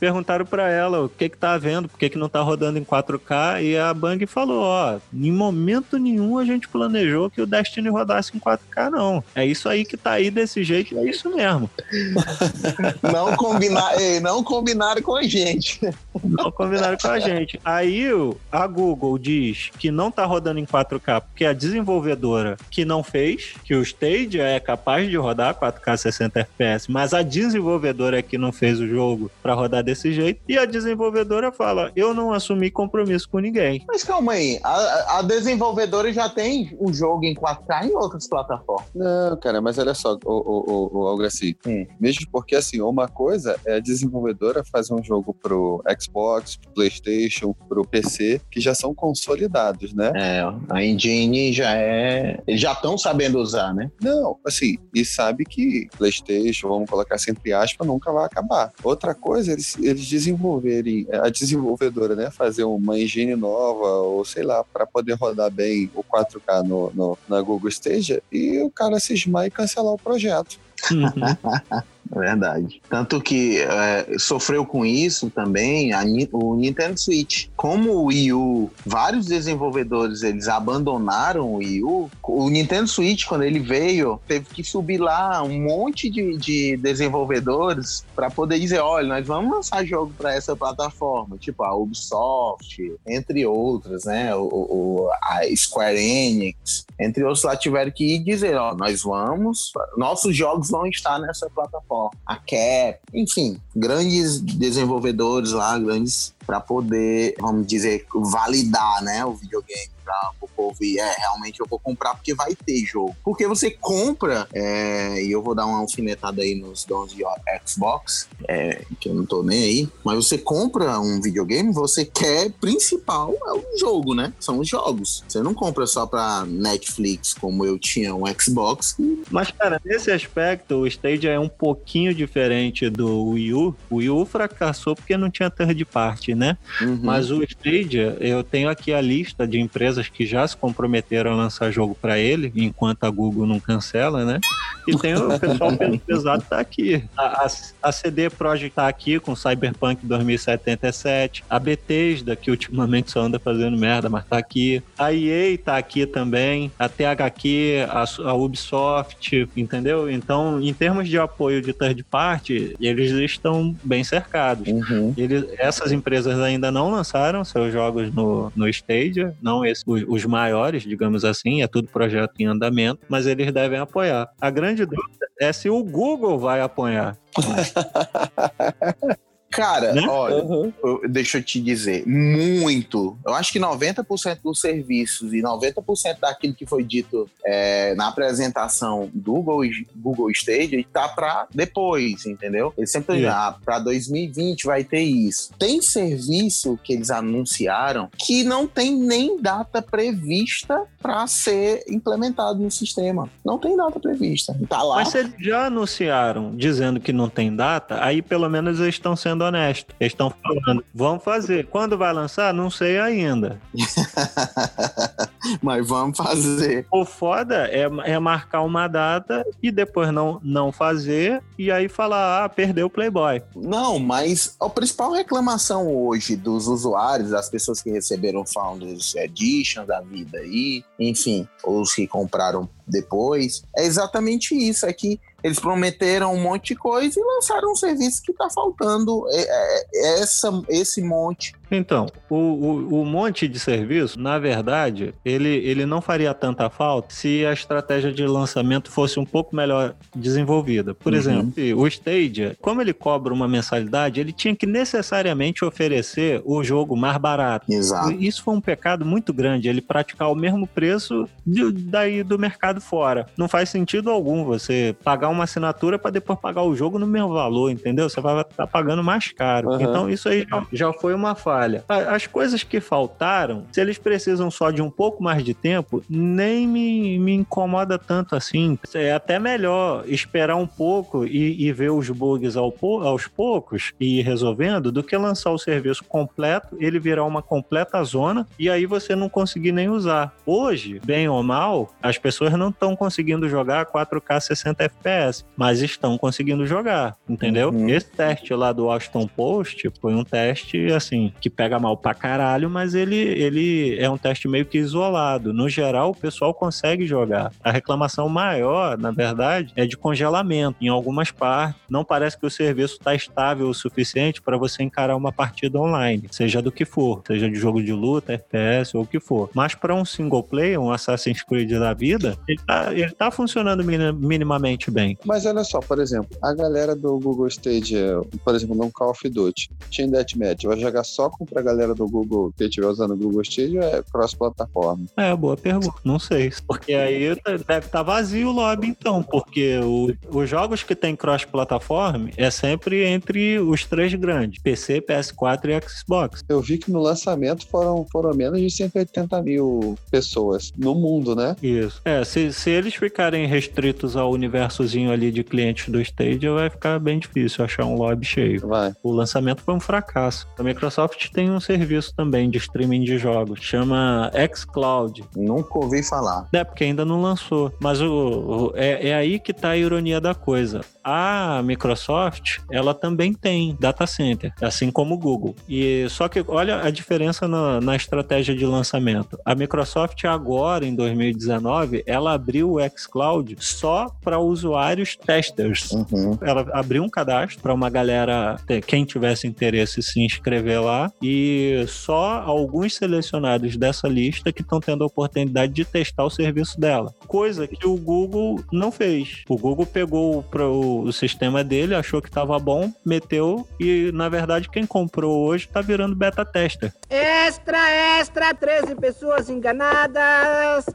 Perguntaram 0.00 0.46
pra 0.46 0.70
ela 0.70 1.04
o 1.04 1.08
que 1.10 1.28
que 1.28 1.36
tá 1.36 1.52
havendo, 1.52 1.90
por 1.90 1.98
que 1.98 2.08
que 2.08 2.18
não 2.18 2.28
tá 2.28 2.40
rodando 2.40 2.78
em 2.78 2.84
4K, 2.84 3.62
e 3.62 3.76
a 3.76 3.92
Bang 3.92 4.24
falou, 4.26 4.62
ó, 4.62 4.98
em 5.12 5.30
momento 5.30 5.98
nenhum 5.98 6.38
a 6.38 6.44
gente 6.44 6.68
planejou 6.68 7.28
que 7.28 7.42
o 7.42 7.46
Destiny 7.46 7.90
rodasse 7.90 8.34
em 8.34 8.40
4K, 8.40 8.90
não. 8.90 9.22
É 9.34 9.44
isso 9.44 9.68
aí 9.68 9.84
que 9.84 9.96
tá 9.96 10.12
aí 10.12 10.30
desse 10.30 10.64
jeito, 10.64 10.98
é 10.98 11.04
isso 11.04 11.28
mesmo. 11.34 11.68
Não, 13.02 13.36
combinar, 13.36 13.92
não 14.22 14.42
combinaram 14.42 15.02
com 15.02 15.16
a 15.16 15.22
gente. 15.22 15.80
Não 16.24 16.50
combinaram 16.50 16.96
com 16.96 17.08
a 17.08 17.18
gente. 17.18 17.60
Aí 17.64 18.08
a 18.50 18.66
Google 18.66 19.18
diz 19.18 19.70
que 19.78 19.90
não 19.90 20.10
tá 20.10 20.24
rodando 20.24 20.58
em 20.58 20.64
4K 20.64 21.20
porque 21.20 21.44
a 21.44 21.52
desenvolvedora 21.52 22.56
que 22.70 22.84
não 22.84 23.02
fez, 23.02 23.54
que 23.64 23.74
o 23.74 23.82
Stadia 23.82 24.44
é 24.44 24.60
capaz 24.62 25.08
de 25.08 25.16
rodar 25.16 25.58
4K 25.58 25.96
60 25.96 26.40
FPS, 26.40 26.90
mas 26.90 27.12
a 27.12 27.22
desenvolvedora 27.22 28.18
é 28.18 28.22
que 28.22 28.38
não 28.38 28.52
fez 28.52 28.80
o 28.80 28.86
jogo 28.86 29.30
pra 29.42 29.54
rodar 29.54 29.82
desse 29.82 30.12
jeito. 30.12 30.40
E 30.48 30.56
a 30.56 30.64
desenvolvedora 30.64 31.52
fala: 31.52 31.92
"Eu 31.94 32.14
não 32.14 32.32
assumi 32.32 32.70
compromisso 32.70 33.28
com 33.28 33.38
ninguém". 33.38 33.84
Mas 33.86 34.04
calma 34.04 34.32
aí, 34.32 34.58
a, 34.62 35.18
a 35.18 35.22
desenvolvedora 35.22 36.12
já 36.12 36.28
tem 36.28 36.76
o 36.78 36.92
jogo 36.92 37.24
em 37.24 37.34
4K 37.34 37.86
em 37.86 37.94
outras 37.94 38.28
plataformas. 38.28 38.86
Não, 38.94 39.36
cara, 39.38 39.60
mas 39.60 39.78
olha 39.78 39.94
só, 39.94 40.16
o, 40.24 40.32
o, 40.32 40.98
o, 40.98 40.98
o 41.00 41.06
Algraci. 41.06 41.56
Hum. 41.66 41.86
Mesmo 42.00 42.26
porque, 42.30 42.54
assim, 42.54 42.80
uma 42.80 43.08
coisa 43.08 43.58
é 43.64 43.76
a 43.76 43.80
desenvolvedora 43.80 44.62
fazer 44.64 44.94
um 44.94 45.02
jogo 45.02 45.34
pro 45.34 45.82
Xbox, 46.00 46.56
pro 46.56 46.70
PlayStation, 46.72 47.54
pro 47.68 47.86
PC, 47.86 48.40
que 48.50 48.60
já 48.60 48.74
são 48.74 48.94
consolidados, 48.94 49.92
né? 49.92 50.12
É, 50.14 50.42
a 50.68 50.84
engine 50.84 51.52
já 51.52 51.74
é. 51.74 52.40
Eles 52.46 52.60
já 52.60 52.72
estão 52.72 52.96
sabendo 52.96 53.38
usar, 53.38 53.74
né? 53.74 53.90
Não, 54.00 54.38
assim, 54.54 54.78
e 54.94 55.04
sabe 55.04 55.44
que 55.44 55.88
PlayStation, 55.96 56.68
vamos 56.68 56.88
colocar 56.88 57.16
assim 57.16 57.32
aspas, 57.54 57.86
nunca 57.86 58.12
vai 58.12 58.24
acabar. 58.26 58.72
Outra 58.82 59.14
coisa, 59.14 59.52
eles, 59.52 59.76
eles 59.78 60.06
desenvolverem, 60.06 61.06
a 61.10 61.28
desenvolvedora, 61.28 62.14
né, 62.14 62.30
fazer 62.30 62.64
uma 62.64 62.98
engine 62.98 63.34
nova, 63.36 63.86
ou 64.02 64.24
sei 64.24 64.42
lá, 64.42 64.62
para 64.64 64.86
poder 64.86 65.14
rodar 65.14 65.50
bem 65.50 65.90
o 65.94 66.02
4K 66.02 66.62
no, 66.62 66.90
no- 66.94 67.18
na 67.28 67.40
Google 67.40 67.68
Stadia, 67.68 68.22
e 68.30 68.60
o 68.60 68.70
cara 68.70 68.98
cismar 69.00 69.46
e 69.46 69.50
cancelar 69.50 69.92
o 69.92 69.98
projeto. 69.98 70.58
Verdade. 72.14 72.82
Tanto 72.90 73.20
que 73.22 73.58
é, 73.60 74.18
sofreu 74.18 74.66
com 74.66 74.84
isso 74.84 75.30
também 75.30 75.94
a 75.94 76.02
o 76.32 76.56
Nintendo 76.56 77.00
Switch. 77.00 77.46
Como 77.56 77.90
o 77.90 78.04
Wii 78.06 78.32
U, 78.34 78.70
vários 78.84 79.24
desenvolvedores 79.26 80.22
eles 80.22 80.46
abandonaram 80.46 81.54
o 81.54 81.56
Wii 81.56 81.82
U, 81.84 82.10
o 82.22 82.50
Nintendo 82.50 82.86
Switch, 82.86 83.24
quando 83.24 83.44
ele 83.44 83.58
veio, 83.60 84.20
teve 84.28 84.44
que 84.46 84.62
subir 84.62 84.98
lá 84.98 85.42
um 85.42 85.62
monte 85.62 86.10
de, 86.10 86.36
de 86.36 86.76
desenvolvedores 86.76 88.04
para 88.14 88.30
poder 88.30 88.58
dizer: 88.58 88.80
olha, 88.80 89.06
nós 89.06 89.26
vamos 89.26 89.50
lançar 89.50 89.82
jogo 89.86 90.12
para 90.18 90.34
essa 90.34 90.54
plataforma, 90.54 91.38
tipo 91.38 91.62
a 91.62 91.74
Ubisoft, 91.74 92.94
entre 93.06 93.46
outras, 93.46 94.04
né? 94.04 94.34
O, 94.34 94.42
o- 94.42 95.10
a 95.22 95.40
Square 95.56 95.98
Enix, 95.98 96.84
entre 97.00 97.24
outros 97.24 97.44
lá 97.44 97.56
tiveram 97.56 97.90
que 97.90 98.18
dizer: 98.18 98.56
ó, 98.56 98.74
nós 98.74 99.02
vamos, 99.02 99.72
nossos 99.96 100.36
jogos 100.36 100.70
vão 100.72 100.86
estar 100.86 101.18
nessa 101.18 101.48
plataforma. 101.50 102.10
A 102.26 102.36
Cap, 102.36 102.98
enfim, 103.12 103.60
grandes 103.76 104.40
desenvolvedores 104.40 105.52
lá, 105.52 105.78
grandes 105.78 106.34
para 106.46 106.60
poder, 106.60 107.34
vamos 107.38 107.66
dizer, 107.66 108.06
validar, 108.12 109.02
né, 109.02 109.24
o 109.24 109.34
videogame 109.34 109.92
para 110.12 110.46
o 110.46 110.48
povo 110.48 110.76
e 110.82 110.98
é, 110.98 111.14
realmente 111.18 111.60
eu 111.60 111.66
vou 111.68 111.78
comprar 111.78 112.14
porque 112.14 112.34
vai 112.34 112.54
ter 112.54 112.84
jogo. 112.84 113.16
Porque 113.24 113.46
você 113.46 113.70
compra, 113.70 114.46
é, 114.52 115.22
e 115.22 115.30
eu 115.30 115.42
vou 115.42 115.54
dar 115.54 115.66
uma 115.66 115.78
alfinetada 115.78 116.42
aí 116.42 116.54
nos 116.54 116.84
dons 116.84 117.12
de 117.12 117.22
Xbox, 117.66 118.28
é, 118.48 118.84
que 119.00 119.08
eu 119.08 119.14
não 119.14 119.26
tô 119.26 119.42
nem 119.42 119.62
aí, 119.62 119.88
mas 120.04 120.16
você 120.16 120.38
compra 120.38 120.98
um 121.00 121.20
videogame, 121.20 121.72
você 121.72 122.04
quer 122.04 122.50
principal 122.52 123.34
é 123.46 123.52
o 123.52 123.78
jogo, 123.78 124.14
né? 124.14 124.32
São 124.38 124.58
os 124.58 124.68
jogos. 124.68 125.24
Você 125.26 125.42
não 125.42 125.54
compra 125.54 125.86
só 125.86 126.06
pra 126.06 126.44
Netflix, 126.46 127.34
como 127.34 127.64
eu 127.64 127.78
tinha 127.78 128.14
um 128.14 128.22
Xbox. 128.38 128.96
Mas, 129.30 129.50
cara, 129.50 129.80
nesse 129.84 130.10
aspecto, 130.10 130.76
o 130.76 130.86
Stadia 130.86 131.32
é 131.32 131.38
um 131.38 131.48
pouquinho 131.48 132.14
diferente 132.14 132.88
do 132.88 133.30
Wii 133.30 133.54
U. 133.54 133.76
O 133.90 133.96
Wii 133.96 134.10
U 134.10 134.24
fracassou 134.24 134.94
porque 134.94 135.16
não 135.16 135.30
tinha 135.30 135.50
third 135.50 135.84
party, 135.84 136.34
né? 136.34 136.56
Uhum. 136.80 137.00
Mas 137.02 137.30
o 137.30 137.42
Stadia, 137.42 138.16
eu 138.20 138.42
tenho 138.42 138.68
aqui 138.68 138.92
a 138.92 139.00
lista 139.00 139.46
de 139.46 139.60
empresas 139.60 140.01
que 140.08 140.26
já 140.26 140.46
se 140.46 140.56
comprometeram 140.56 141.32
a 141.32 141.36
lançar 141.36 141.70
jogo 141.70 141.96
para 142.00 142.18
ele, 142.18 142.52
enquanto 142.56 143.04
a 143.04 143.10
Google 143.10 143.46
não 143.46 143.60
cancela, 143.60 144.24
né? 144.24 144.40
E 144.86 144.96
tem 144.96 145.14
o 145.14 145.38
pessoal 145.38 145.70
pesado 146.06 146.44
tá 146.48 146.58
aqui. 146.58 147.04
A, 147.16 147.44
a, 147.44 147.48
a 147.82 147.92
CD 147.92 148.28
Projekt 148.30 148.74
tá 148.74 148.88
aqui 148.88 149.18
com 149.20 149.36
Cyberpunk 149.36 150.04
2077. 150.04 151.44
A 151.48 151.58
Bethesda, 151.58 152.34
que 152.34 152.50
ultimamente 152.50 153.10
só 153.10 153.20
anda 153.20 153.38
fazendo 153.38 153.76
merda, 153.76 154.08
mas 154.08 154.24
tá 154.24 154.38
aqui. 154.38 154.82
A 154.98 155.12
EA 155.12 155.56
tá 155.58 155.76
aqui 155.76 156.06
também. 156.06 156.70
A 156.78 156.88
THQ, 156.88 157.86
a, 157.88 158.04
a 158.28 158.34
Ubisoft, 158.34 159.48
entendeu? 159.56 160.10
Então, 160.10 160.60
em 160.60 160.72
termos 160.72 161.08
de 161.08 161.18
apoio 161.18 161.62
de 161.62 161.72
third 161.72 162.02
party, 162.04 162.76
eles 162.80 163.10
estão 163.12 163.74
bem 163.82 164.02
cercados. 164.02 164.66
Uhum. 164.66 165.14
Eles, 165.16 165.46
essas 165.58 165.92
empresas 165.92 166.38
ainda 166.40 166.70
não 166.70 166.90
lançaram 166.90 167.44
seus 167.44 167.72
jogos 167.72 168.12
no, 168.12 168.52
no 168.54 168.68
Stadia, 168.68 169.34
não 169.40 169.64
os, 169.86 170.04
os 170.06 170.24
maiores, 170.24 170.82
digamos 170.82 171.24
assim, 171.24 171.62
é 171.62 171.66
tudo 171.66 171.88
projeto 171.88 172.34
em 172.38 172.46
andamento, 172.46 173.00
mas 173.08 173.26
eles 173.26 173.52
devem 173.52 173.78
apoiar. 173.78 174.28
A 174.40 174.50
grande 174.50 174.84
dúvida 174.84 175.26
é 175.40 175.52
se 175.52 175.68
o 175.70 175.82
Google 175.82 176.38
vai 176.38 176.60
apoiar. 176.60 177.16
Cara, 179.52 179.92
né? 179.92 180.06
olha, 180.08 180.42
uhum. 180.42 180.72
eu, 180.82 181.02
deixa 181.08 181.38
eu 181.38 181.42
te 181.42 181.60
dizer, 181.60 182.06
muito. 182.06 183.16
Eu 183.26 183.34
acho 183.34 183.52
que 183.52 183.60
90% 183.60 184.38
dos 184.42 184.60
serviços 184.60 185.32
e 185.34 185.42
90% 185.42 186.18
daquilo 186.20 186.54
que 186.54 186.66
foi 186.66 186.82
dito 186.82 187.28
é, 187.44 187.94
na 187.94 188.08
apresentação 188.08 189.10
do 189.12 189.42
Google, 189.42 189.62
Google 189.96 190.30
Stage 190.30 190.76
está 190.76 191.08
para 191.08 191.46
depois, 191.52 192.26
entendeu? 192.26 192.72
Eles 192.78 192.90
sempre 192.90 193.16
yeah. 193.16 193.48
ah, 193.48 193.52
para 193.64 193.78
2020 193.80 194.64
vai 194.64 194.84
ter 194.84 195.02
isso. 195.02 195.50
Tem 195.58 195.82
serviço 195.82 196.78
que 196.82 196.92
eles 196.92 197.10
anunciaram 197.10 198.08
que 198.16 198.44
não 198.44 198.66
tem 198.66 198.96
nem 198.96 199.40
data 199.40 199.82
prevista 199.82 200.84
para 201.00 201.26
ser 201.26 201.84
implementado 201.88 202.60
no 202.60 202.70
sistema. 202.70 203.28
Não 203.44 203.58
tem 203.58 203.76
data 203.76 203.98
prevista. 203.98 204.56
Tá 204.68 204.82
lá. 204.82 204.96
Mas 204.96 205.08
se 205.08 205.18
eles 205.18 205.34
já 205.38 205.66
anunciaram 205.66 206.54
dizendo 206.54 207.00
que 207.00 207.12
não 207.12 207.28
tem 207.28 207.54
data, 207.54 208.02
aí 208.02 208.22
pelo 208.22 208.48
menos 208.48 208.80
eles 208.80 208.94
estão 208.94 209.16
sendo 209.16 209.41
sendo 209.42 209.44
honesto. 209.44 209.94
Eles 209.98 210.12
estão 210.12 210.30
falando, 210.30 210.84
vamos 210.94 211.24
fazer. 211.24 211.66
Quando 211.66 211.98
vai 211.98 212.12
lançar? 212.12 212.54
Não 212.54 212.70
sei 212.70 212.98
ainda. 212.98 213.60
Mas 215.60 215.86
vamos 215.86 216.16
fazer. 216.16 216.86
O 216.90 217.04
foda 217.04 217.68
é, 217.68 217.88
é 218.04 218.18
marcar 218.18 218.62
uma 218.62 218.86
data 218.86 219.44
e 219.62 219.70
depois 219.70 220.12
não, 220.12 220.40
não 220.42 220.70
fazer 220.70 221.42
e 221.58 221.70
aí 221.70 221.88
falar, 221.88 222.44
ah, 222.44 222.48
perdeu 222.48 222.86
o 222.86 222.90
Playboy. 222.90 223.42
Não, 223.54 223.98
mas 223.98 224.54
a 224.60 224.68
principal 224.68 225.12
reclamação 225.12 225.92
hoje 225.92 226.36
dos 226.36 226.68
usuários, 226.68 227.30
das 227.30 227.48
pessoas 227.48 227.82
que 227.82 227.90
receberam 227.90 228.44
Founders 228.46 229.14
Edition 229.16 229.84
da 229.84 230.00
vida 230.00 230.38
aí, 230.38 230.84
enfim, 230.98 231.46
os 231.64 231.94
que 231.94 232.06
compraram 232.06 232.68
depois, 232.86 233.64
é 233.76 233.84
exatamente 233.84 234.54
isso, 234.54 234.86
é 234.86 234.92
que 234.92 235.20
eles 235.42 235.58
prometeram 235.58 236.34
um 236.34 236.40
monte 236.40 236.68
de 236.68 236.76
coisa 236.76 237.18
e 237.18 237.22
lançaram 237.22 237.72
um 237.72 237.76
serviço 237.76 238.22
que 238.22 238.32
está 238.32 238.48
faltando 238.48 239.26
é, 239.30 239.40
é, 239.40 239.84
é, 239.94 240.20
essa, 240.20 240.62
esse 240.68 241.02
monte 241.02 241.54
então, 241.76 242.06
o, 242.28 242.36
o, 242.36 243.02
o, 243.02 243.04
monte 243.04 243.48
de 243.48 243.58
serviço, 243.58 244.20
na 244.20 244.38
verdade, 244.38 245.14
ele, 245.24 245.48
ele 245.48 245.86
não 245.86 246.00
faria 246.00 246.34
tanta 246.34 246.68
falta 246.68 247.14
se 247.14 247.46
a 247.46 247.52
estratégia 247.52 248.12
de 248.12 248.26
lançamento 248.26 248.90
fosse 248.90 249.18
um 249.18 249.24
pouco 249.24 249.56
melhor 249.56 249.94
desenvolvida. 250.14 250.94
Por 250.94 251.12
uhum. 251.12 251.18
exemplo, 251.18 251.52
o 251.76 251.86
Stadia, 251.86 252.56
como 252.60 252.80
ele 252.80 252.92
cobra 252.92 253.32
uma 253.32 253.48
mensalidade, 253.48 254.20
ele 254.20 254.32
tinha 254.32 254.54
que 254.54 254.66
necessariamente 254.66 255.64
oferecer 255.64 256.42
o 256.44 256.62
jogo 256.62 256.96
mais 256.96 257.16
barato. 257.16 257.72
Exato. 257.72 258.12
Isso 258.12 258.42
foi 258.42 258.54
um 258.54 258.60
pecado 258.60 259.04
muito 259.04 259.32
grande, 259.32 259.68
ele 259.68 259.80
praticar 259.80 260.30
o 260.30 260.34
mesmo 260.34 260.66
preço 260.66 261.28
de, 261.46 261.72
daí 261.72 262.22
do 262.22 262.38
mercado 262.38 262.80
fora. 262.80 263.26
Não 263.36 263.48
faz 263.48 263.70
sentido 263.70 264.10
algum 264.10 264.44
você 264.44 264.94
pagar 265.02 265.28
uma 265.28 265.44
assinatura 265.44 265.98
para 265.98 266.10
depois 266.10 266.38
pagar 266.38 266.62
o 266.62 266.74
jogo 266.76 266.98
no 266.98 267.06
mesmo 267.06 267.32
valor, 267.32 267.70
entendeu? 267.70 268.08
Você 268.08 268.20
vai 268.20 268.40
estar 268.40 268.54
tá 268.54 268.66
pagando 268.66 269.02
mais 269.02 269.32
caro. 269.32 269.70
Uhum. 269.70 269.80
Então, 269.80 270.10
isso 270.10 270.28
aí 270.28 270.46
já, 270.48 270.66
já 270.72 270.92
foi 270.92 271.14
uma 271.14 271.34
falha 271.34 271.61
falha. 271.62 271.84
As 271.88 272.26
coisas 272.26 272.62
que 272.62 272.80
faltaram, 272.80 273.64
se 273.72 273.80
eles 273.80 273.98
precisam 273.98 274.50
só 274.50 274.70
de 274.70 274.82
um 274.82 274.90
pouco 274.90 275.22
mais 275.22 275.44
de 275.44 275.54
tempo, 275.54 276.02
nem 276.08 276.66
me, 276.66 277.18
me 277.18 277.32
incomoda 277.32 277.98
tanto 277.98 278.34
assim. 278.34 278.78
É 278.94 279.12
até 279.12 279.38
melhor 279.38 280.04
esperar 280.06 280.56
um 280.56 280.66
pouco 280.66 281.24
e, 281.24 281.66
e 281.66 281.72
ver 281.72 281.90
os 281.90 282.08
bugs 282.10 282.56
ao, 282.56 282.74
aos 283.02 283.26
poucos 283.26 283.92
e 284.00 284.20
ir 284.20 284.22
resolvendo 284.22 284.90
do 284.90 285.02
que 285.02 285.16
lançar 285.16 285.50
o 285.50 285.58
serviço 285.58 286.04
completo, 286.04 286.76
ele 286.80 286.98
virar 286.98 287.24
uma 287.24 287.42
completa 287.42 288.02
zona 288.04 288.46
e 288.58 288.68
aí 288.68 288.86
você 288.86 289.14
não 289.14 289.28
conseguir 289.28 289.72
nem 289.72 289.88
usar. 289.88 290.34
Hoje, 290.44 291.00
bem 291.04 291.28
ou 291.28 291.42
mal, 291.42 291.94
as 292.02 292.18
pessoas 292.18 292.52
não 292.52 292.70
estão 292.70 292.96
conseguindo 292.96 293.48
jogar 293.48 293.86
4K 293.86 294.40
60 294.40 294.84
FPS, 294.84 295.44
mas 295.56 295.80
estão 295.80 296.18
conseguindo 296.18 296.66
jogar, 296.66 297.16
entendeu? 297.28 297.70
Uhum. 297.70 297.88
Esse 297.88 298.10
teste 298.10 298.52
lá 298.54 298.72
do 298.72 298.86
Washington 298.86 299.26
Post 299.26 299.90
foi 300.00 300.14
um 300.14 300.24
teste 300.24 300.92
assim 300.92 301.32
que 301.40 301.50
pega 301.56 301.78
mal 301.78 301.96
pra 301.96 302.14
caralho, 302.14 302.68
mas 302.68 302.94
ele, 302.94 303.16
ele 303.16 303.96
é 303.98 304.08
um 304.08 304.18
teste 304.18 304.48
meio 304.48 304.66
que 304.66 304.78
isolado. 304.78 305.52
No 305.52 305.68
geral, 305.68 306.10
o 306.10 306.16
pessoal 306.16 306.52
consegue 306.52 307.06
jogar. 307.06 307.52
A 307.62 307.70
reclamação 307.70 308.28
maior, 308.28 308.98
na 308.98 309.10
verdade, 309.10 309.72
é 309.76 309.86
de 309.86 309.96
congelamento. 309.96 310.76
Em 310.80 310.88
algumas 310.88 311.30
partes, 311.30 311.80
não 311.88 312.04
parece 312.04 312.38
que 312.38 312.46
o 312.46 312.50
serviço 312.50 312.94
está 312.94 313.14
estável 313.14 313.68
o 313.68 313.74
suficiente 313.74 314.40
para 314.40 314.56
você 314.56 314.82
encarar 314.82 315.16
uma 315.16 315.32
partida 315.32 315.78
online, 315.78 316.28
seja 316.30 316.62
do 316.62 316.72
que 316.72 316.84
for, 316.84 317.22
seja 317.26 317.48
de 317.48 317.56
jogo 317.56 317.82
de 317.82 317.92
luta, 317.92 318.32
FPS 318.32 318.96
ou 318.96 319.02
o 319.02 319.06
que 319.06 319.20
for. 319.20 319.50
Mas 319.54 319.74
para 319.74 319.94
um 319.94 320.04
single 320.04 320.42
player, 320.42 320.80
um 320.80 320.90
Assassin's 320.90 321.42
Creed 321.42 321.70
da 321.70 321.92
vida, 321.92 322.36
ele 322.48 322.60
tá, 322.66 322.92
ele 322.92 323.10
tá 323.10 323.30
funcionando 323.30 323.84
minimamente 323.84 324.90
bem. 324.90 325.18
Mas 325.24 325.46
olha 325.46 325.64
só, 325.64 325.80
por 325.80 325.98
exemplo, 325.98 326.36
a 326.42 326.54
galera 326.54 326.94
do 326.94 327.18
Google 327.18 327.48
Stage, 327.48 327.96
por 328.44 328.54
exemplo, 328.54 328.74
no 328.74 328.90
Call 328.90 329.10
of 329.10 329.28
Duty, 329.28 329.70
Team 329.94 330.10
Deathmatch, 330.10 330.64
vai 330.64 330.78
jogar 330.78 331.04
só 331.04 331.28
com 331.28 331.41
pra 331.44 331.62
galera 331.62 331.94
do 331.94 332.08
Google 332.08 332.52
que 332.56 332.64
estiver 332.64 332.86
usando 332.86 333.12
o 333.12 333.16
Google 333.16 333.44
Studio 333.44 333.82
é 333.82 334.02
cross-plataforma? 334.02 335.06
É, 335.16 335.34
boa 335.34 335.56
pergunta. 335.56 335.94
Não 336.04 336.18
sei. 336.18 336.52
Porque 336.66 336.94
aí 336.94 337.34
deve 337.44 337.62
estar 337.62 337.80
tá 337.80 338.02
vazio 338.02 338.48
o 338.48 338.52
lobby, 338.52 338.88
então. 338.88 339.22
Porque 339.22 339.78
o, 339.78 340.14
os 340.30 340.48
jogos 340.48 340.82
que 340.82 340.94
tem 340.94 341.16
cross-plataforma 341.16 342.30
é 342.36 342.50
sempre 342.50 343.04
entre 343.04 343.58
os 343.58 343.84
três 343.84 344.14
grandes: 344.14 344.62
PC, 344.62 345.00
PS4 345.00 345.68
e 345.68 345.88
Xbox. 345.88 346.44
Eu 346.48 346.60
vi 346.60 346.78
que 346.78 346.90
no 346.90 347.00
lançamento 347.00 347.66
foram, 347.68 348.06
foram 348.10 348.34
menos 348.34 348.60
de 348.60 348.70
180 348.70 349.42
mil 349.42 349.96
pessoas 350.10 350.72
no 350.76 350.94
mundo, 350.94 351.34
né? 351.34 351.56
Isso. 351.62 352.00
É, 352.04 352.24
se, 352.24 352.52
se 352.52 352.70
eles 352.70 352.94
ficarem 352.94 353.46
restritos 353.46 354.16
ao 354.16 354.30
universozinho 354.30 355.10
ali 355.10 355.30
de 355.30 355.42
clientes 355.42 355.88
do 355.88 356.00
Stadia, 356.00 356.52
vai 356.52 356.70
ficar 356.70 356.98
bem 356.98 357.18
difícil 357.18 357.64
achar 357.64 357.84
um 357.84 357.94
lobby 357.94 358.24
cheio. 358.24 358.66
Vai. 358.66 358.92
O 359.02 359.12
lançamento 359.12 359.62
foi 359.62 359.74
um 359.74 359.80
fracasso. 359.80 360.46
A 360.58 360.62
Microsoft 360.62 361.21
tem 361.30 361.50
um 361.50 361.60
serviço 361.60 362.14
também 362.14 362.48
de 362.48 362.58
streaming 362.58 363.02
de 363.02 363.18
jogos, 363.18 363.60
chama 363.60 364.30
xCloud. 364.54 365.24
Nunca 365.36 365.78
ouvi 365.78 366.02
falar. 366.02 366.46
É, 366.52 366.64
porque 366.64 366.84
ainda 366.84 367.04
não 367.04 367.20
lançou. 367.20 367.72
Mas 367.80 368.00
o, 368.00 368.08
o 368.08 368.72
é, 368.74 369.08
é 369.08 369.14
aí 369.14 369.38
que 369.38 369.52
tá 369.52 369.70
a 369.70 369.76
ironia 369.76 370.20
da 370.20 370.34
coisa. 370.34 370.80
A 371.04 371.60
Microsoft, 371.64 372.58
ela 372.70 372.94
também 372.94 373.34
tem 373.34 373.76
data 373.78 374.06
center, 374.06 374.52
assim 374.60 374.90
como 374.90 375.14
o 375.14 375.18
Google. 375.18 375.56
E 375.68 376.06
só 376.08 376.28
que 376.28 376.44
olha 376.46 376.80
a 376.80 376.90
diferença 376.90 377.48
na, 377.48 377.80
na 377.80 377.96
estratégia 377.96 378.54
de 378.54 378.64
lançamento. 378.64 379.38
A 379.44 379.54
Microsoft 379.54 380.24
agora, 380.24 380.86
em 380.86 380.94
2019, 380.94 382.04
ela 382.06 382.32
abriu 382.32 382.74
o 382.74 382.90
xCloud 382.96 383.56
só 383.58 384.08
para 384.22 384.38
usuários 384.38 385.16
testers. 385.16 385.90
Uhum. 385.90 386.38
Ela 386.40 386.66
abriu 386.72 387.02
um 387.02 387.08
cadastro 387.08 387.60
para 387.60 387.74
uma 387.74 387.90
galera, 387.90 388.56
quem 388.86 389.04
tivesse 389.04 389.46
interesse, 389.46 390.02
se 390.02 390.20
inscrever 390.20 390.80
lá 390.80 391.11
e 391.20 391.84
só 391.88 392.42
alguns 392.44 392.96
selecionados 392.96 393.76
dessa 393.76 394.08
lista 394.08 394.52
que 394.52 394.62
estão 394.62 394.80
tendo 394.80 395.04
a 395.04 395.06
oportunidade 395.06 395.72
de 395.72 395.84
testar 395.84 396.24
o 396.24 396.30
serviço 396.30 396.80
dela. 396.80 397.14
coisa 397.26 397.66
que 397.66 397.86
o 397.86 397.96
Google 397.96 398.60
não 398.72 398.90
fez. 398.90 399.42
O 399.48 399.56
Google 399.56 399.86
pegou 399.86 400.44
o, 400.52 401.00
o 401.02 401.12
sistema 401.12 401.64
dele, 401.64 401.94
achou 401.94 402.20
que 402.20 402.28
estava 402.28 402.58
bom, 402.58 402.92
meteu 403.04 403.66
e, 403.78 404.10
na 404.12 404.28
verdade, 404.28 404.68
quem 404.68 404.86
comprou 404.86 405.46
hoje 405.46 405.66
está 405.66 405.80
virando 405.80 406.14
beta 406.14 406.44
tester. 406.44 406.92
Extra, 407.08 408.18
extra, 408.18 408.54
13 408.54 408.94
pessoas 408.96 409.48
enganadas. 409.48 410.86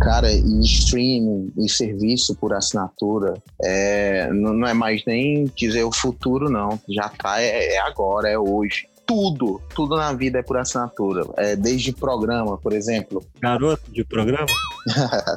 Cara, 0.00 0.30
e 0.30 0.60
streaming 0.60 1.52
e 1.56 1.68
serviço 1.70 2.34
por 2.36 2.52
assinatura 2.52 3.34
é, 3.62 4.30
não, 4.30 4.52
não 4.52 4.68
é 4.68 4.74
mais 4.74 5.02
nem 5.06 5.46
dizer 5.54 5.84
o 5.84 5.92
futuro, 5.92 6.50
não. 6.50 6.78
Já 6.88 7.08
tá, 7.08 7.40
é, 7.40 7.74
é 7.74 7.78
agora, 7.80 8.28
é 8.28 8.38
hoje 8.38 8.86
tudo, 9.06 9.60
tudo 9.74 9.96
na 9.96 10.12
vida 10.12 10.40
é 10.40 10.42
por 10.42 10.58
assinatura. 10.58 11.24
É, 11.36 11.54
desde 11.54 11.92
programa, 11.92 12.58
por 12.58 12.72
exemplo. 12.72 13.24
Garoto 13.40 13.90
de 13.90 14.04
programa? 14.04 14.46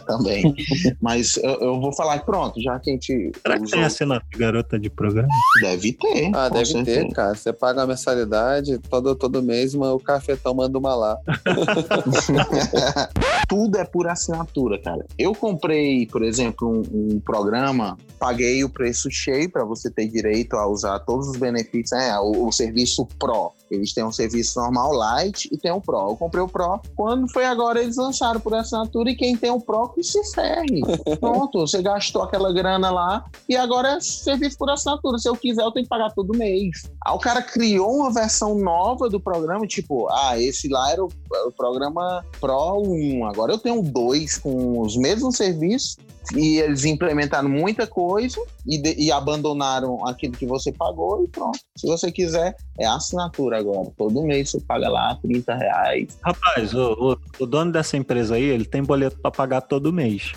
Também. 0.05 0.53
Mas 1.01 1.37
eu, 1.37 1.51
eu, 1.61 1.79
vou 1.79 1.93
falar 1.93 2.19
que 2.19 2.25
pronto, 2.25 2.61
já 2.61 2.79
que 2.79 2.89
a 2.89 2.93
gente. 2.93 3.31
Será 3.41 3.57
que 3.57 3.63
usou... 3.63 3.77
tem 3.77 3.83
assinatura 3.83 4.29
de 4.31 4.37
garota 4.37 4.79
de 4.79 4.89
programa? 4.89 5.29
Deve 5.61 5.93
ter. 5.93 6.31
Ah, 6.33 6.49
deve 6.49 6.65
certeza. 6.65 7.01
ter, 7.01 7.13
cara. 7.13 7.35
Você 7.35 7.53
paga 7.53 7.83
a 7.83 7.87
mensalidade, 7.87 8.79
todo, 8.89 9.15
todo 9.15 9.43
mês 9.43 9.75
o 9.75 9.99
cafetão 9.99 10.53
manda 10.53 10.77
uma 10.77 10.95
lá. 10.95 11.17
tudo 13.49 13.79
é 13.79 13.83
por 13.83 14.07
assinatura, 14.07 14.79
cara. 14.79 15.03
Eu 15.17 15.33
comprei, 15.33 16.05
por 16.05 16.21
exemplo, 16.21 16.69
um, 16.69 17.15
um 17.15 17.19
programa, 17.19 17.97
paguei 18.19 18.63
o 18.63 18.69
preço 18.69 19.09
cheio 19.09 19.51
para 19.51 19.65
você 19.65 19.89
ter 19.89 20.07
direito 20.07 20.55
a 20.55 20.67
usar 20.67 20.99
todos 20.99 21.27
os 21.29 21.35
benefícios, 21.35 21.99
né? 21.99 22.17
O, 22.19 22.47
o 22.47 22.51
serviço 22.51 23.07
Pro. 23.17 23.51
Eles 23.71 23.93
têm 23.93 24.03
um 24.03 24.11
serviço 24.11 24.59
normal 24.59 24.93
light 24.93 25.47
e 25.51 25.57
tem 25.57 25.71
o 25.71 25.81
Pro. 25.81 26.09
Eu 26.09 26.15
comprei 26.15 26.43
o 26.43 26.47
Pro. 26.47 26.79
Quando 26.95 27.31
foi 27.31 27.45
agora, 27.45 27.81
eles 27.81 27.97
lançaram 27.97 28.39
por 28.39 28.53
assinatura 28.53 29.09
e 29.09 29.15
quem 29.15 29.35
tem 29.35 29.49
o 29.49 29.59
Pro 29.59 29.89
que 29.89 30.03
se 30.03 30.23
ferre. 30.33 30.81
Pronto, 31.19 31.59
você 31.59 31.81
gastou 31.81 32.23
aquela 32.23 32.53
grana 32.53 32.91
lá 32.91 33.25
e 33.47 33.55
agora 33.55 33.93
é 33.93 33.99
serviço 33.99 34.57
por 34.57 34.69
assinatura. 34.69 35.17
Se 35.17 35.27
eu 35.27 35.35
quiser, 35.35 35.63
eu 35.63 35.71
tenho 35.71 35.85
que 35.85 35.89
pagar 35.89 36.11
todo 36.13 36.37
mês. 36.37 36.83
Aí 37.05 37.13
o 37.13 37.19
cara 37.19 37.41
criou 37.41 37.95
uma 37.95 38.13
versão 38.13 38.55
nova 38.55 39.09
do 39.09 39.19
programa, 39.19 39.65
tipo, 39.65 40.07
ah, 40.09 40.39
esse 40.39 40.67
lá 40.67 40.91
era 40.91 41.03
o, 41.03 41.09
o 41.47 41.51
programa 41.51 42.23
Pro 42.39 42.83
1. 42.85 43.25
Agora 43.25 43.38
eu 43.47 43.57
tenho 43.57 43.81
dois 43.81 44.37
com 44.37 44.81
os 44.81 44.97
mesmos 44.97 45.37
serviços 45.37 45.97
e 46.35 46.59
eles 46.59 46.85
implementaram 46.85 47.49
muita 47.49 47.87
coisa 47.87 48.39
e, 48.65 48.77
de, 48.77 48.95
e, 48.97 49.11
abandonaram 49.11 50.05
aquilo 50.07 50.33
que 50.33 50.45
você 50.45 50.71
pagou 50.71 51.23
e 51.23 51.27
pronto. 51.27 51.59
Se 51.75 51.87
você 51.87 52.11
quiser, 52.11 52.55
é 52.77 52.85
assinatura 52.85 53.57
agora. 53.57 53.91
Todo 53.97 54.23
mês 54.23 54.51
você 54.51 54.59
paga 54.59 54.89
lá 54.89 55.15
30 55.21 55.55
reais. 55.55 56.17
Rapaz, 56.23 56.73
o, 56.73 56.93
o, 57.39 57.43
o 57.43 57.45
dono 57.45 57.71
dessa 57.71 57.97
empresa 57.97 58.35
aí, 58.35 58.43
ele 58.43 58.65
tem 58.65 58.83
boleto 58.83 59.17
para 59.19 59.31
pagar 59.31 59.61
todo 59.61 59.93
mês. 59.93 60.33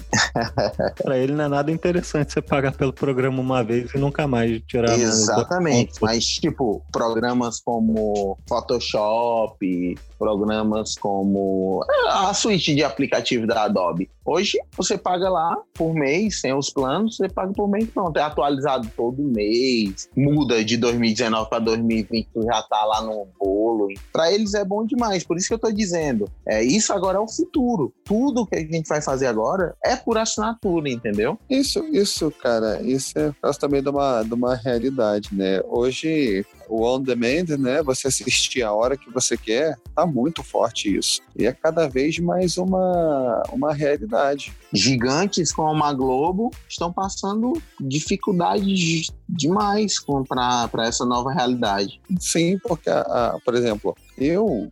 para 1.03 1.19
ele 1.19 1.33
não 1.33 1.45
é 1.45 1.49
nada 1.49 1.71
interessante 1.71 2.33
você 2.33 2.41
pagar 2.41 2.73
pelo 2.73 2.93
programa 2.93 3.41
uma 3.41 3.63
vez 3.63 3.93
e 3.95 3.99
nunca 3.99 4.27
mais 4.27 4.63
tirar. 4.67 4.99
Exatamente. 4.99 5.95
Mas, 6.01 6.27
tipo, 6.27 6.83
programas 6.91 7.61
como 7.61 8.39
Photoshop, 8.49 9.99
programas 10.19 10.95
como 10.95 11.85
a 12.09 12.33
suíte 12.33 12.75
de 12.75 12.85
aplicativo 12.85 13.47
da 13.47 13.65
Adobe. 13.65 14.09
Hoje 14.25 14.59
você 14.77 14.97
paga 14.97 15.29
lá 15.29 15.57
por 15.75 15.95
mês, 15.95 16.41
tem 16.41 16.55
os 16.55 16.71
planos, 16.71 17.17
você 17.17 17.29
paga 17.29 17.53
por 17.53 17.69
mês, 17.69 17.89
pronto, 17.91 18.17
é 18.17 18.23
atualizado 18.23 18.89
todo 18.97 19.23
mês, 19.23 20.09
muda 20.17 20.65
de 20.65 20.77
2019 20.77 21.49
para 21.49 21.59
2020, 21.59 22.29
já 22.45 22.63
tá 22.63 22.85
lá 22.85 23.03
no 23.03 23.27
bolo. 23.39 23.89
Para 24.13 24.33
eles 24.33 24.55
é 24.55 24.65
bom 24.65 24.85
demais, 24.87 25.25
por 25.25 25.37
isso 25.37 25.49
que 25.49 25.55
eu 25.55 25.59
tô 25.59 25.73
dizendo, 25.73 26.31
é 26.47 26.63
isso 26.63 26.93
agora 26.93 27.19
é 27.19 27.21
o 27.21 27.29
futuro. 27.29 27.93
Tudo 28.05 28.47
que 28.47 28.57
a 28.57 28.61
gente 28.61 28.89
vai 28.89 29.03
fazer 29.03 29.27
agora 29.27 29.75
é 29.85 29.97
por 29.97 30.17
assinatura, 30.17 30.89
entendeu? 30.89 31.39
Isso, 31.51 31.85
isso, 31.87 32.31
cara, 32.31 32.81
isso 32.83 33.19
é 33.19 33.33
também 33.59 33.83
de 33.83 33.89
uma, 33.89 34.23
de 34.23 34.35
uma 34.35 34.55
realidade, 34.55 35.29
né? 35.33 35.61
Hoje 35.69 36.45
o 36.69 36.85
on 36.87 37.01
demand, 37.01 37.57
né? 37.59 37.83
Você 37.83 38.09
assistir 38.09 38.63
a 38.63 38.73
hora 38.73 38.97
que 38.97 39.11
você 39.11 39.37
quer, 39.37 39.77
tá 39.95 40.07
muito 40.07 40.43
forte 40.43 40.97
isso. 40.97 41.21
E 41.37 41.47
é 41.47 41.53
cada 41.53 41.89
vez 41.89 42.19
mais 42.19 42.57
uma, 42.57 43.43
uma 43.53 43.73
realidade. 43.73 44.53
Gigantes 44.73 45.53
como 45.53 45.85
a 45.85 45.93
Globo 45.93 46.51
estão 46.69 46.93
passando 46.93 47.53
dificuldades 47.81 49.11
demais 49.29 49.97
para 50.29 50.87
essa 50.87 51.05
nova 51.05 51.33
realidade. 51.33 52.01
Sim, 52.19 52.59
porque, 52.59 52.89
a, 52.89 53.01
a, 53.01 53.39
por 53.45 53.55
exemplo, 53.55 53.95
eu, 54.17 54.69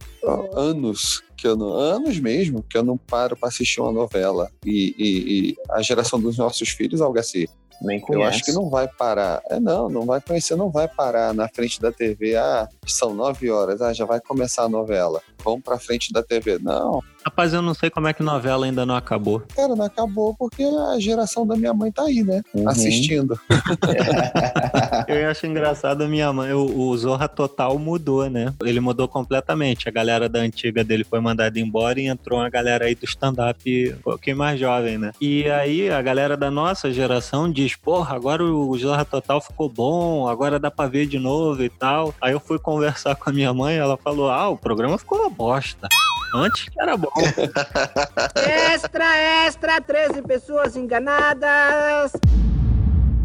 anos 0.54 1.22
que 1.36 1.46
eu 1.46 1.56
não, 1.56 1.72
anos 1.72 2.20
mesmo 2.20 2.62
que 2.62 2.76
eu 2.76 2.82
não 2.82 2.98
paro 2.98 3.34
para 3.34 3.48
assistir 3.48 3.80
uma 3.80 3.90
novela 3.90 4.50
e, 4.64 4.94
e, 4.98 5.48
e, 5.50 5.56
a 5.70 5.80
geração 5.80 6.20
dos 6.20 6.36
nossos 6.36 6.68
filhos, 6.68 7.00
Algaci, 7.00 7.48
nem 7.80 8.00
conhece. 8.00 8.22
Eu 8.22 8.28
acho 8.28 8.44
que 8.44 8.52
não 8.52 8.68
vai 8.68 8.86
parar. 8.86 9.42
É, 9.48 9.58
não, 9.58 9.88
não 9.88 10.04
vai 10.06 10.20
conhecer, 10.20 10.56
não 10.56 10.70
vai 10.70 10.88
parar 10.88 11.32
na 11.34 11.48
frente 11.48 11.80
da 11.80 11.90
TV. 11.90 12.36
Ah, 12.36 12.68
são 12.86 13.14
nove 13.14 13.50
horas, 13.50 13.80
ah, 13.80 13.92
já 13.92 14.04
vai 14.04 14.20
começar 14.20 14.64
a 14.64 14.68
novela. 14.68 15.20
Vamos 15.42 15.62
pra 15.62 15.78
frente 15.78 16.12
da 16.12 16.22
TV. 16.22 16.58
Não. 16.58 17.02
Rapaz, 17.24 17.52
eu 17.52 17.60
não 17.60 17.74
sei 17.74 17.90
como 17.90 18.08
é 18.08 18.12
que 18.12 18.22
novela 18.22 18.64
ainda 18.66 18.86
não 18.86 18.94
acabou. 18.94 19.42
Cara, 19.54 19.74
não 19.74 19.84
acabou 19.84 20.34
porque 20.34 20.62
a 20.62 20.98
geração 20.98 21.46
da 21.46 21.56
minha 21.56 21.74
mãe 21.74 21.92
tá 21.92 22.04
aí, 22.04 22.22
né? 22.22 22.42
Uhum. 22.54 22.68
Assistindo. 22.68 23.38
eu 25.10 25.30
acho 25.30 25.46
engraçado 25.46 26.02
a 26.02 26.08
minha 26.08 26.32
mãe. 26.32 26.52
O, 26.52 26.88
o 26.88 26.96
Zorra 26.96 27.28
Total 27.28 27.78
mudou, 27.78 28.28
né? 28.28 28.54
Ele 28.62 28.80
mudou 28.80 29.08
completamente. 29.08 29.88
A 29.88 29.92
galera 29.92 30.28
da 30.28 30.40
antiga 30.40 30.84
dele 30.84 31.04
foi 31.04 31.20
mandada 31.20 31.58
embora 31.58 32.00
e 32.00 32.06
entrou 32.06 32.38
uma 32.38 32.48
galera 32.48 32.86
aí 32.86 32.94
do 32.94 33.04
stand-up 33.04 33.94
um 33.98 34.02
pouquinho 34.02 34.36
mais 34.36 34.58
jovem, 34.58 34.98
né? 34.98 35.12
E 35.20 35.48
aí 35.50 35.90
a 35.90 36.00
galera 36.00 36.36
da 36.36 36.50
nossa 36.50 36.92
geração 36.92 37.50
diz: 37.50 37.76
porra, 37.76 38.14
agora 38.14 38.44
o 38.44 38.76
Zorra 38.78 39.04
Total 39.04 39.40
ficou 39.40 39.68
bom, 39.68 40.28
agora 40.28 40.58
dá 40.58 40.70
pra 40.70 40.86
ver 40.86 41.06
de 41.06 41.18
novo 41.18 41.62
e 41.62 41.68
tal. 41.68 42.14
Aí 42.20 42.32
eu 42.32 42.40
fui 42.40 42.58
conversar 42.58 43.14
com 43.16 43.30
a 43.30 43.32
minha 43.32 43.52
mãe, 43.52 43.76
ela 43.76 43.96
falou: 43.96 44.30
ah, 44.30 44.48
o 44.48 44.56
programa 44.56 44.98
ficou 44.98 45.18
uma 45.18 45.30
bosta. 45.30 45.88
Antes 46.34 46.68
era 46.78 46.96
bom. 46.96 47.10
extra, 48.72 49.44
extra, 49.46 49.80
13 49.80 50.22
pessoas 50.22 50.76
enganadas. 50.76 52.12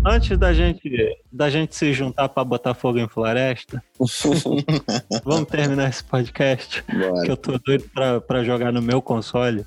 Antes 0.08 0.38
da 0.38 0.54
gente, 0.54 1.18
da 1.32 1.50
gente 1.50 1.76
se 1.76 1.92
juntar 1.92 2.30
para 2.30 2.44
botar 2.44 2.76
fogo 2.76 3.00
em 3.00 3.08
floresta, 3.08 3.84
vamos 5.26 5.50
terminar 5.50 5.90
esse 5.90 6.04
podcast. 6.04 6.84
Bora. 6.88 7.26
Que 7.26 7.32
eu 7.32 7.38
tô 7.38 7.58
doido 7.58 7.90
pra, 7.92 8.22
pra 8.22 8.44
jogar 8.44 8.72
no 8.72 8.84
meu 8.84 9.02
console. 9.02 9.66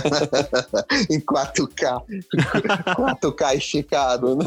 em 1.10 1.20
4K. 1.20 2.02
4K 3.20 3.56
esticado. 3.56 4.38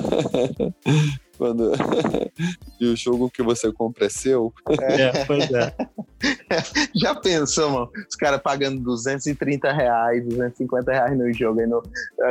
Quando... 1.43 1.73
e 2.79 2.85
o 2.85 2.95
jogo 2.95 3.29
que 3.29 3.43
você 3.43 3.69
compra 3.69 4.05
é 4.05 4.09
seu. 4.09 4.53
É, 4.79 5.25
pois 5.25 5.51
é. 5.51 5.75
Já 6.95 7.13
pensou, 7.15 7.69
mano? 7.69 7.91
Os 8.09 8.15
caras 8.15 8.41
pagando 8.41 8.79
230 8.79 9.73
reais, 9.73 10.23
250 10.23 10.89
reais 10.89 11.17
no 11.17 11.33
jogo, 11.33 11.59
aí 11.59 11.67
no, 11.67 11.83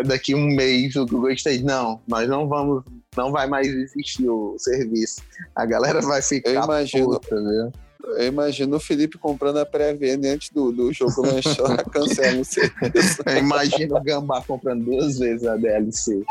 daqui 0.07 0.35
um 0.35 0.47
mês 0.47 0.97
o 0.97 1.05
Google 1.05 1.33
Stage, 1.33 1.63
não, 1.63 2.01
nós 2.09 2.27
não 2.27 2.49
vamos, 2.49 2.85
não 3.15 3.31
vai 3.31 3.47
mais 3.47 3.67
existir 3.67 4.27
o 4.27 4.57
serviço. 4.57 5.21
A 5.55 5.67
galera 5.67 6.01
vai 6.01 6.23
ficar 6.23 6.49
eu 6.49 6.65
imagino, 6.65 7.11
puta, 7.11 7.37
viu? 7.37 7.71
Eu 8.17 8.27
imagino 8.27 8.77
o 8.77 8.81
Felipe 8.81 9.19
comprando 9.19 9.59
a 9.59 9.67
pré-venda 9.67 10.29
antes 10.29 10.49
do, 10.51 10.73
do 10.73 10.91
jogo 10.91 11.21
lançar, 11.21 11.85
cancela 11.93 12.41
o 12.41 12.45
serviço. 12.45 13.23
Eu 13.27 13.39
imagino 13.39 13.95
o 13.95 14.03
Gambá 14.03 14.43
comprando 14.43 14.85
duas 14.85 15.19
vezes 15.19 15.47
a 15.47 15.57
DLC. 15.57 16.25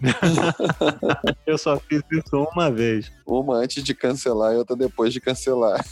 eu 1.46 1.56
só 1.56 1.78
fiz 1.78 2.02
isso 2.10 2.48
uma 2.52 2.70
vez. 2.70 3.10
Uma 3.26 3.56
antes 3.56 3.82
de 3.82 3.94
cancelar 3.94 4.54
e 4.54 4.56
outra 4.56 4.76
depois 4.76 5.12
de 5.12 5.20
cancelar. 5.20 5.84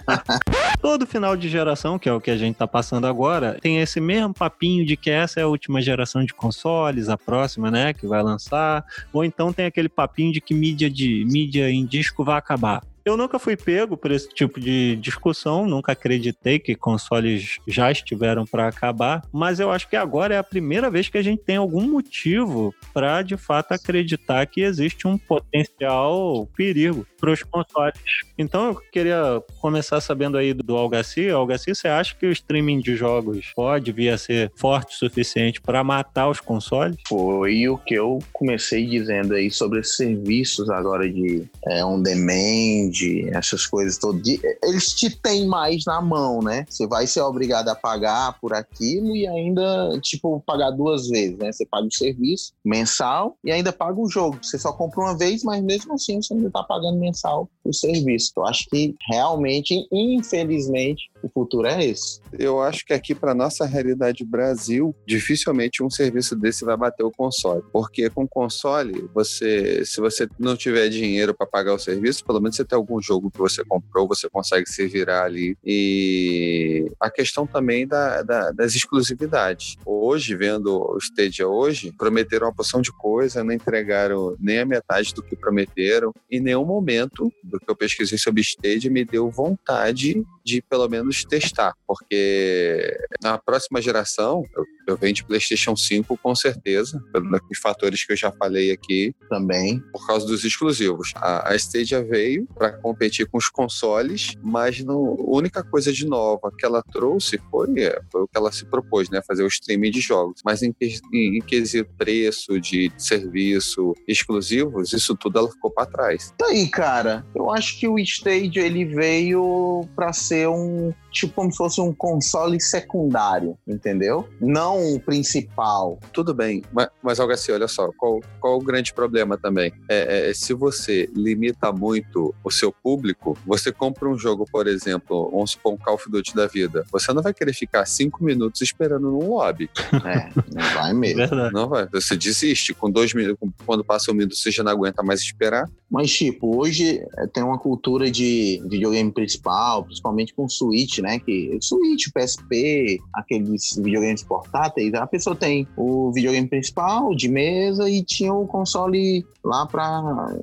Todo 0.80 1.06
final 1.06 1.36
de 1.36 1.48
geração, 1.48 1.98
que 1.98 2.08
é 2.08 2.12
o 2.12 2.20
que 2.20 2.30
a 2.30 2.36
gente 2.36 2.56
tá 2.56 2.66
passando 2.66 3.06
agora, 3.06 3.58
tem 3.60 3.80
esse 3.80 4.00
mesmo 4.00 4.32
papinho 4.32 4.86
de 4.86 4.96
que 4.96 5.10
essa 5.10 5.40
é 5.40 5.42
a 5.42 5.48
última 5.48 5.80
geração 5.80 6.24
de 6.24 6.32
consoles, 6.32 7.08
a 7.08 7.16
próxima, 7.16 7.70
né, 7.70 7.92
que 7.92 8.06
vai 8.06 8.22
lançar. 8.22 8.84
Ou 9.12 9.24
então 9.24 9.52
tem 9.52 9.66
aquele 9.66 9.88
papinho 9.88 10.32
de 10.32 10.40
que 10.40 10.54
mídia 10.54 10.88
de 10.88 11.24
mídia 11.26 11.70
em 11.70 11.84
disco 11.84 12.24
vai 12.24 12.38
acabar. 12.38 12.82
Eu 13.04 13.18
nunca 13.18 13.38
fui 13.38 13.54
pego 13.54 13.98
por 13.98 14.10
esse 14.10 14.28
tipo 14.30 14.58
de 14.58 14.96
discussão, 14.96 15.66
nunca 15.66 15.92
acreditei 15.92 16.58
que 16.58 16.74
consoles 16.74 17.58
já 17.68 17.92
estiveram 17.92 18.46
para 18.46 18.66
acabar, 18.66 19.22
mas 19.30 19.60
eu 19.60 19.70
acho 19.70 19.88
que 19.90 19.96
agora 19.96 20.34
é 20.34 20.38
a 20.38 20.42
primeira 20.42 20.90
vez 20.90 21.10
que 21.10 21.18
a 21.18 21.22
gente 21.22 21.42
tem 21.42 21.56
algum 21.56 21.82
motivo 21.82 22.74
para 22.94 23.20
de 23.20 23.36
fato 23.36 23.72
acreditar 23.72 24.46
que 24.46 24.62
existe 24.62 25.06
um 25.06 25.18
potencial 25.18 26.48
perigo 26.56 27.06
para 27.20 27.30
os 27.30 27.42
consoles. 27.42 28.00
Então 28.38 28.68
eu 28.68 28.74
queria 28.90 29.42
começar 29.60 30.00
sabendo 30.00 30.38
aí 30.38 30.54
do 30.54 30.74
Algaci. 30.74 31.28
Algaci, 31.28 31.74
você 31.74 31.88
acha 31.88 32.14
que 32.14 32.24
o 32.24 32.32
streaming 32.32 32.80
de 32.80 32.96
jogos 32.96 33.52
pode 33.54 33.92
vir 33.92 34.08
a 34.08 34.18
ser 34.18 34.50
forte 34.56 34.94
o 34.94 34.98
suficiente 34.98 35.60
para 35.60 35.84
matar 35.84 36.30
os 36.30 36.40
consoles? 36.40 36.96
Foi 37.06 37.68
o 37.68 37.76
que 37.76 37.94
eu 37.94 38.18
comecei 38.32 38.86
dizendo 38.86 39.34
aí 39.34 39.50
sobre 39.50 39.80
esses 39.80 39.96
serviços 39.96 40.70
agora 40.70 41.06
de 41.06 41.44
é, 41.66 41.84
on 41.84 42.00
demand, 42.00 42.93
cloud, 42.94 43.28
essas 43.30 43.66
coisas 43.66 43.98
todas, 43.98 44.22
eles 44.62 44.92
te 44.92 45.10
têm 45.10 45.46
mais 45.46 45.84
na 45.84 46.00
mão, 46.00 46.40
né? 46.40 46.64
Você 46.68 46.86
vai 46.86 47.06
ser 47.06 47.20
obrigado 47.20 47.68
a 47.68 47.74
pagar 47.74 48.38
por 48.40 48.54
aquilo 48.54 49.14
e 49.14 49.26
ainda, 49.26 49.98
tipo, 50.00 50.40
pagar 50.46 50.70
duas 50.70 51.08
vezes, 51.08 51.36
né? 51.36 51.52
Você 51.52 51.66
paga 51.66 51.86
o 51.86 51.92
serviço 51.92 52.52
mensal 52.64 53.36
e 53.44 53.50
ainda 53.50 53.72
paga 53.72 54.00
o 54.00 54.08
jogo. 54.08 54.38
Você 54.40 54.58
só 54.58 54.72
compra 54.72 55.00
uma 55.00 55.18
vez, 55.18 55.42
mas 55.42 55.62
mesmo 55.62 55.94
assim 55.94 56.22
você 56.22 56.34
ainda 56.34 56.50
tá 56.50 56.62
pagando 56.62 56.98
mensal 56.98 57.48
o 57.64 57.72
serviço. 57.72 58.32
Eu 58.36 58.46
acho 58.46 58.66
que 58.70 58.94
realmente, 59.08 59.86
infelizmente, 59.90 61.10
o 61.24 61.30
futuro 61.32 61.66
é 61.66 61.84
esse. 61.84 62.20
Eu 62.38 62.60
acho 62.60 62.84
que 62.84 62.92
aqui, 62.92 63.14
para 63.14 63.34
nossa 63.34 63.64
realidade 63.64 64.24
Brasil, 64.24 64.94
dificilmente 65.06 65.82
um 65.82 65.90
serviço 65.90 66.36
desse 66.36 66.64
vai 66.64 66.76
bater 66.76 67.02
o 67.04 67.10
console. 67.10 67.62
Porque 67.72 68.10
com 68.10 68.26
console, 68.28 69.08
você, 69.14 69.84
se 69.84 70.00
você 70.00 70.28
não 70.38 70.56
tiver 70.56 70.88
dinheiro 70.88 71.34
para 71.34 71.46
pagar 71.46 71.74
o 71.74 71.78
serviço, 71.78 72.24
pelo 72.24 72.40
menos 72.40 72.56
você 72.56 72.64
tem 72.64 72.76
algum 72.76 73.00
jogo 73.00 73.30
que 73.30 73.38
você 73.38 73.64
comprou, 73.64 74.06
você 74.08 74.28
consegue 74.28 74.68
se 74.68 74.86
virar 74.86 75.24
ali. 75.24 75.56
E 75.64 76.90
a 77.00 77.10
questão 77.10 77.46
também 77.46 77.86
da, 77.86 78.22
da- 78.22 78.50
das 78.52 78.74
exclusividades. 78.74 79.76
Hoje, 79.84 80.34
vendo 80.36 80.76
o 80.76 80.98
Stadia 80.98 81.48
hoje, 81.48 81.92
prometeram 81.96 82.46
uma 82.46 82.54
porção 82.54 82.80
de 82.80 82.92
coisa, 82.92 83.42
não 83.44 83.52
entregaram 83.52 84.36
nem 84.38 84.58
a 84.60 84.66
metade 84.66 85.14
do 85.14 85.22
que 85.22 85.36
prometeram. 85.36 86.12
Em 86.30 86.40
nenhum 86.40 86.64
momento 86.64 87.32
do 87.42 87.58
que 87.58 87.68
eu 87.70 87.76
pesquisei 87.76 88.18
sobre 88.18 88.42
Stadia 88.42 88.90
me 88.90 89.04
deu 89.04 89.30
vontade 89.30 90.22
de 90.44 90.60
pelo 90.62 90.88
menos 90.88 91.13
testar, 91.22 91.72
porque 91.86 92.96
na 93.22 93.38
próxima 93.38 93.80
geração 93.80 94.42
eu, 94.56 94.64
eu 94.86 94.96
venho 94.96 95.14
de 95.14 95.24
PlayStation 95.24 95.76
5 95.76 96.18
com 96.22 96.34
certeza, 96.34 97.02
pelos 97.12 97.40
fatores 97.62 98.04
que 98.04 98.12
eu 98.12 98.16
já 98.16 98.30
falei 98.32 98.70
aqui, 98.70 99.14
Também. 99.28 99.80
por 99.92 100.06
causa 100.06 100.26
dos 100.26 100.44
exclusivos. 100.44 101.12
A, 101.16 101.52
a 101.52 101.56
Stadia 101.56 102.02
veio 102.02 102.46
para 102.54 102.72
competir 102.72 103.26
com 103.26 103.38
os 103.38 103.48
consoles, 103.48 104.34
mas 104.42 104.82
não, 104.84 105.14
a 105.18 105.36
única 105.36 105.62
coisa 105.62 105.92
de 105.92 106.06
nova 106.06 106.52
que 106.56 106.64
ela 106.64 106.82
trouxe 106.82 107.40
foi, 107.50 107.80
é, 107.80 108.00
foi 108.10 108.22
o 108.22 108.28
que 108.28 108.36
ela 108.36 108.52
se 108.52 108.64
propôs, 108.66 109.08
né, 109.10 109.20
fazer 109.26 109.42
o 109.42 109.48
streaming 109.48 109.90
de 109.90 110.00
jogos. 110.00 110.40
Mas 110.44 110.62
em, 110.62 110.74
em, 110.80 111.38
em 111.38 111.40
quesito 111.40 111.90
preço, 111.96 112.60
de 112.60 112.92
serviço, 112.98 113.94
exclusivos, 114.06 114.92
isso 114.92 115.16
tudo 115.16 115.38
ela 115.38 115.50
ficou 115.50 115.70
para 115.70 115.86
trás. 115.86 116.32
Tá 116.38 116.46
aí, 116.46 116.68
cara. 116.68 117.24
Eu 117.34 117.50
acho 117.50 117.78
que 117.78 117.88
o 117.88 117.98
Stadia 117.98 118.62
ele 118.62 118.84
veio 118.84 119.86
pra 119.94 120.12
ser 120.12 120.48
um 120.48 120.92
tipo 121.10 121.34
como 121.34 121.50
se 121.50 121.56
fosse 121.56 121.80
um 121.80 121.92
console 121.92 122.60
secundário, 122.60 123.56
entendeu? 123.66 124.28
Não 124.40 124.73
o 124.74 125.00
principal. 125.00 125.98
Tudo 126.12 126.34
bem, 126.34 126.62
mas, 126.72 126.88
mas 127.02 127.20
Algaci, 127.20 127.52
olha 127.52 127.68
só, 127.68 127.90
qual, 127.96 128.20
qual 128.40 128.56
o 128.56 128.62
grande 128.62 128.92
problema 128.92 129.36
também? 129.36 129.72
É, 129.88 130.30
é, 130.30 130.34
se 130.34 130.52
você 130.54 131.08
limita 131.14 131.72
muito 131.72 132.34
o 132.42 132.50
seu 132.50 132.72
público, 132.72 133.36
você 133.46 133.72
compra 133.72 134.08
um 134.08 134.18
jogo, 134.18 134.44
por 134.50 134.66
exemplo, 134.66 135.30
vamos 135.30 135.52
supor 135.52 135.74
um 135.74 135.76
Call 135.76 135.94
of 135.94 136.10
Duty 136.10 136.34
da 136.34 136.46
vida, 136.46 136.84
você 136.90 137.12
não 137.12 137.22
vai 137.22 137.32
querer 137.32 137.52
ficar 137.52 137.84
cinco 137.86 138.24
minutos 138.24 138.60
esperando 138.60 139.10
num 139.10 139.28
lobby. 139.28 139.68
É, 140.04 140.28
não 140.52 140.74
vai 140.74 140.92
mesmo. 140.92 141.16
Verdade. 141.16 141.54
Não 141.54 141.68
vai. 141.68 141.86
Você 141.86 142.14
desiste. 142.14 142.74
Com 142.74 142.90
dois 142.90 143.14
minutos, 143.14 143.48
quando 143.64 143.82
passa 143.82 144.10
um 144.10 144.14
minuto, 144.14 144.36
você 144.36 144.50
já 144.50 144.62
não 144.62 144.72
aguenta 144.72 145.02
mais 145.02 145.20
esperar. 145.20 145.66
Mas, 145.90 146.10
tipo, 146.10 146.60
hoje 146.60 147.02
é, 147.16 147.26
tem 147.28 147.42
uma 147.42 147.58
cultura 147.58 148.10
de 148.10 148.60
videogame 148.68 149.12
principal, 149.12 149.84
principalmente 149.84 150.34
com 150.34 150.48
Switch, 150.48 150.98
né? 150.98 151.18
Que 151.20 151.56
Switch, 151.62 152.08
PSP, 152.12 152.98
aqueles 153.14 153.76
videogames 153.76 154.22
portáteis, 154.22 154.63
a 154.66 155.06
pessoa 155.06 155.36
tem 155.36 155.66
o 155.76 156.12
videogame 156.12 156.48
principal 156.48 157.14
de 157.14 157.28
mesa 157.28 157.88
e 157.88 158.02
tinha 158.02 158.32
o 158.32 158.46
console 158.46 159.26
lá 159.44 159.66
para 159.66 160.36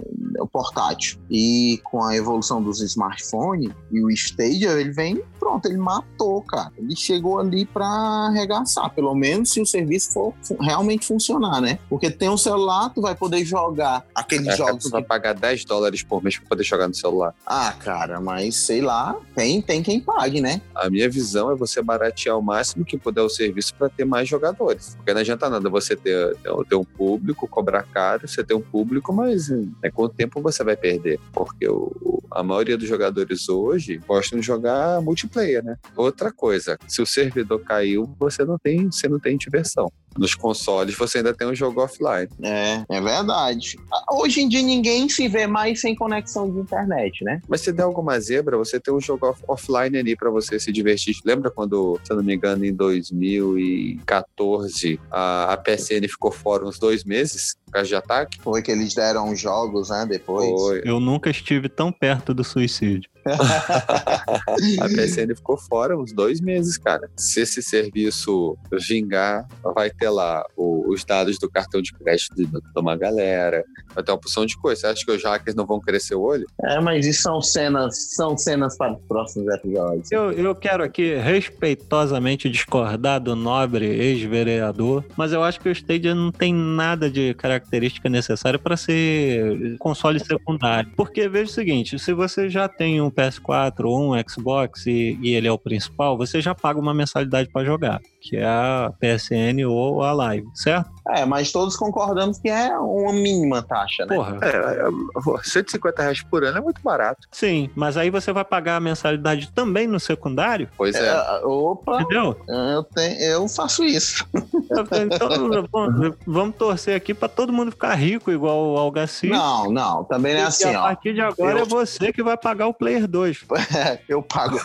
portátil. 0.52 1.20
E 1.30 1.80
com 1.84 2.04
a 2.04 2.16
evolução 2.16 2.62
dos 2.62 2.82
smartphones 2.82 3.72
e 3.92 4.04
o 4.04 4.10
Stadia, 4.10 4.72
ele 4.80 4.92
vem, 4.92 5.22
pronto, 5.40 5.66
ele 5.68 5.78
matou, 5.78 6.42
cara. 6.42 6.72
Ele 6.78 6.96
chegou 6.96 7.40
ali 7.40 7.66
para 7.66 7.86
arregaçar, 7.86 8.90
pelo 8.94 9.14
menos 9.16 9.50
se 9.52 9.62
o 9.62 9.66
serviço 9.66 10.12
for 10.14 10.34
realmente 10.60 11.06
funcionar, 11.06 11.62
né? 11.62 11.80
Porque 11.90 12.10
tem 12.12 12.30
um 12.30 12.38
celular, 12.38 12.90
tu 12.90 13.02
vai 13.02 13.16
poder 13.16 13.44
jogar 13.46 14.06
aqueles 14.14 14.48
É, 14.48 14.58
jogos 14.58 14.84
você 14.84 14.90
vai 14.90 15.04
pagar 15.04 15.34
10 15.34 15.66
dólares 15.66 16.04
por 16.04 16.24
mês 16.24 16.38
para 16.38 16.48
poder 16.50 16.64
jogar 16.64 16.88
no 16.88 16.94
celular. 16.96 17.34
ah, 17.46 17.74
cara, 17.80 18.20
mas 18.20 18.56
sei 18.56 18.82
lá, 18.82 19.16
tem, 19.36 19.62
tem 19.62 19.82
quem 19.82 20.00
pague, 20.00 20.42
né? 20.42 20.62
A 20.76 20.90
minha 20.90 21.10
visão 21.10 21.52
é 21.52 21.56
você 21.56 21.82
baratear 21.82 22.38
o 22.38 22.42
máximo 22.42 22.84
que 22.86 22.98
puder 22.98 23.22
o 23.22 23.30
serviço 23.30 23.74
para 23.76 23.90
ter 23.90 24.06
mais 24.06 24.28
jogadores. 24.28 24.96
Porque 24.96 25.14
não 25.14 25.22
adianta 25.22 25.50
nada 25.50 25.70
você 25.70 25.96
ter, 25.96 26.36
ter- 26.38 26.52
ter 26.70 26.76
um 26.76 26.84
público, 26.84 27.48
cobrar 27.48 27.84
caro, 27.84 28.28
você 28.28 28.44
ter 28.44 28.54
um 28.54 28.62
público, 28.62 29.14
mas 29.14 29.50
é, 29.82 29.90
com 29.90 30.04
o 30.04 30.10
tempo 30.10 30.41
você 30.42 30.64
vai 30.64 30.76
perder. 30.76 31.20
Porque 31.32 31.68
o- 31.68 32.22
a 32.32 32.42
maioria 32.44 32.78
dos 32.78 32.88
jogadores 32.88 33.48
hoje 33.50 33.98
gostam 34.08 34.40
de 34.40 34.46
jogar 34.46 35.02
multiplayer, 35.02 35.64
né? 35.64 35.76
Outra 35.96 36.32
coisa, 36.32 36.78
se 36.88 37.02
o 37.02 37.06
servidor 37.06 37.60
caiu, 37.60 38.10
você 38.20 38.44
não 38.46 38.58
tem, 38.58 38.90
você 38.90 39.08
não 39.10 39.20
tem 39.20 39.38
diversão. 39.38 39.92
Nos 40.18 40.36
consoles 40.36 40.96
você 40.98 41.20
ainda 41.20 41.34
tem 41.34 41.48
um 41.48 41.56
jogo 41.56 41.82
offline. 41.82 42.28
É, 42.42 42.84
é 42.90 43.02
verdade. 43.02 43.78
Ah, 43.92 44.16
Hoje 44.16 44.42
em 44.42 44.50
dia 44.50 44.62
ninguém 44.62 45.08
se 45.08 45.28
vê 45.30 45.48
mais 45.48 45.80
sem 45.80 45.96
conexão 45.96 46.52
de 46.52 46.60
internet, 46.60 47.24
né? 47.24 47.40
Mas 47.48 47.62
se 47.62 47.72
der 47.72 47.84
alguma 47.84 48.20
zebra, 48.20 48.58
você 48.58 48.78
tem 48.80 48.94
um 48.94 49.00
jogo 49.00 49.28
off- 49.28 49.44
offline 49.48 49.98
ali 49.98 50.16
para 50.16 50.30
você 50.30 50.60
se 50.60 50.72
divertir. 50.72 51.16
Lembra 51.26 51.50
quando, 51.50 51.98
se 52.04 52.12
eu 52.12 52.18
não 52.18 52.24
me 52.24 52.36
engano, 52.36 52.66
em 52.66 52.74
2014, 52.74 55.00
a, 55.10 55.54
a 55.54 55.58
PSN 55.58 56.08
ficou 56.08 56.32
fora 56.32 56.66
uns 56.66 56.80
dois 56.80 57.04
meses 57.04 57.56
causa 57.72 57.88
de 57.88 57.96
ataque? 57.96 58.40
Foi 58.42 58.62
que 58.62 58.72
eles 58.72 58.94
deram 58.94 59.36
jogos, 59.36 59.90
né? 59.90 60.06
Depois. 60.08 60.50
Foi. 60.50 60.82
Eu 60.84 61.00
nunca 61.00 61.30
estive 61.30 61.70
tão 61.70 61.92
perto 61.92 62.34
do 62.34 62.44
suicídio. 62.44 63.11
A 63.26 64.88
PSN 64.88 65.36
ficou 65.36 65.58
fora 65.58 65.98
uns 65.98 66.12
dois 66.14 66.42
meses, 66.42 66.78
cara. 66.78 67.10
Se 67.18 67.42
esse 67.42 67.62
serviço 67.62 68.58
vingar, 68.88 69.48
vai 69.76 69.90
ter 69.90 70.10
lá 70.10 70.44
o- 70.56 70.92
os 70.92 71.04
dados 71.06 71.38
do 71.38 71.50
cartão 71.50 71.82
de 71.82 71.92
crédito 71.94 72.36
de, 72.36 72.46
de 72.46 72.60
uma 72.76 72.96
galera, 72.96 73.64
vai 73.94 74.04
ter 74.04 74.12
uma 74.12 74.18
porção 74.18 74.46
de 74.46 74.58
coisa. 74.58 74.82
Você 74.82 74.88
acha 74.88 75.06
que 75.06 75.12
os 75.12 75.24
hackers 75.24 75.56
não 75.56 75.66
vão 75.66 75.80
crescer 75.80 76.16
o 76.16 76.22
olho? 76.22 76.46
É, 76.64 76.80
mas 76.80 77.06
isso 77.06 77.22
são 77.22 77.42
cenas, 77.42 78.14
são 78.16 78.38
cenas 78.38 78.78
para 78.78 78.94
os 78.94 79.02
próximos 79.08 79.48
episódios. 79.54 80.12
Eu, 80.12 80.32
eu 80.32 80.56
quero 80.56 80.84
aqui 80.84 81.16
respeitosamente 81.16 82.50
discordar 82.50 83.20
do 83.22 83.36
nobre 83.36 83.86
ex-vereador, 83.86 85.04
mas 85.16 85.32
eu 85.32 85.44
acho 85.44 85.60
que 85.60 85.70
o 85.70 85.72
Stadia 85.72 86.16
não 86.16 86.32
tem 86.32 86.54
nada 86.54 87.10
de 87.10 87.34
característica 87.36 88.10
necessária 88.10 88.58
para 88.60 88.76
ser 88.78 89.78
console 89.78 90.20
secundário. 90.20 90.92
Porque 90.96 91.28
veja 91.30 91.52
o 91.52 91.54
seguinte: 91.54 92.00
se 92.00 92.14
você 92.14 92.50
já 92.50 92.68
tem 92.68 93.02
um 93.02 93.11
PS4 93.12 93.86
ou 93.86 94.14
um 94.14 94.30
Xbox 94.30 94.86
e, 94.88 95.18
e 95.22 95.34
ele 95.34 95.48
é 95.48 95.52
o 95.52 95.58
principal, 95.58 96.18
você 96.18 96.42
já 96.42 96.56
paga 96.56 96.80
uma 96.80 96.94
mensalidade 96.94 97.50
para 97.50 97.66
jogar, 97.66 98.02
que 98.22 98.38
é 98.38 98.46
a 98.46 98.94
PSN 99.00 99.66
ou 99.68 100.04
a 100.04 100.14
Live, 100.14 100.48
certo? 100.54 100.90
É, 101.10 101.26
mas 101.26 101.52
todos 101.52 101.76
concordamos 101.76 102.38
que 102.38 102.48
é 102.48 102.78
uma 102.78 103.12
mínima 103.12 103.64
taxa, 103.64 104.06
né? 104.06 104.16
Porra. 104.16 104.38
É, 104.44 104.48
é, 104.48 105.22
pô, 105.24 105.40
150 105.44 106.02
reais 106.04 106.22
por 106.22 106.44
ano 106.44 106.60
é 106.60 106.62
muito 106.62 106.80
barato. 106.84 107.28
Sim, 107.32 107.72
mas 107.76 107.98
aí 107.98 108.12
você 108.12 108.32
vai 108.32 108.46
pagar 108.46 108.76
a 108.76 108.80
mensalidade 108.80 109.52
também 109.52 109.88
no 109.88 110.00
secundário, 110.00 110.70
Pois 110.78 110.96
é. 110.96 111.08
É, 111.08 111.42
opa, 111.44 112.02
entendeu? 112.02 112.38
eu, 112.48 112.84
tenho, 112.84 113.20
eu 113.20 113.48
faço 113.48 113.84
isso. 113.84 114.26
Então, 114.72 115.68
vamos, 115.72 116.16
vamos 116.26 116.56
torcer 116.56 116.96
aqui 116.96 117.14
pra 117.14 117.28
todo 117.28 117.52
mundo 117.52 117.72
ficar 117.72 117.96
rico 117.96 118.32
igual 118.32 118.72
o 118.74 118.78
Algaci. 118.78 119.28
Não, 119.28 119.72
não, 119.72 120.04
também 120.04 120.36
não 120.36 120.42
é 120.42 120.46
assim, 120.46 120.74
a 120.74 120.80
ó. 120.80 120.84
partir 120.84 121.14
de 121.14 121.22
agora 121.22 121.60
Eu- 121.60 121.64
é 121.64 121.66
você 121.66 122.14
que 122.14 122.22
vai 122.22 122.38
pagar 122.38 122.68
o 122.68 122.74
Player 122.74 123.08
2. 123.08 123.40
eu 124.08 124.22
pago. 124.22 124.58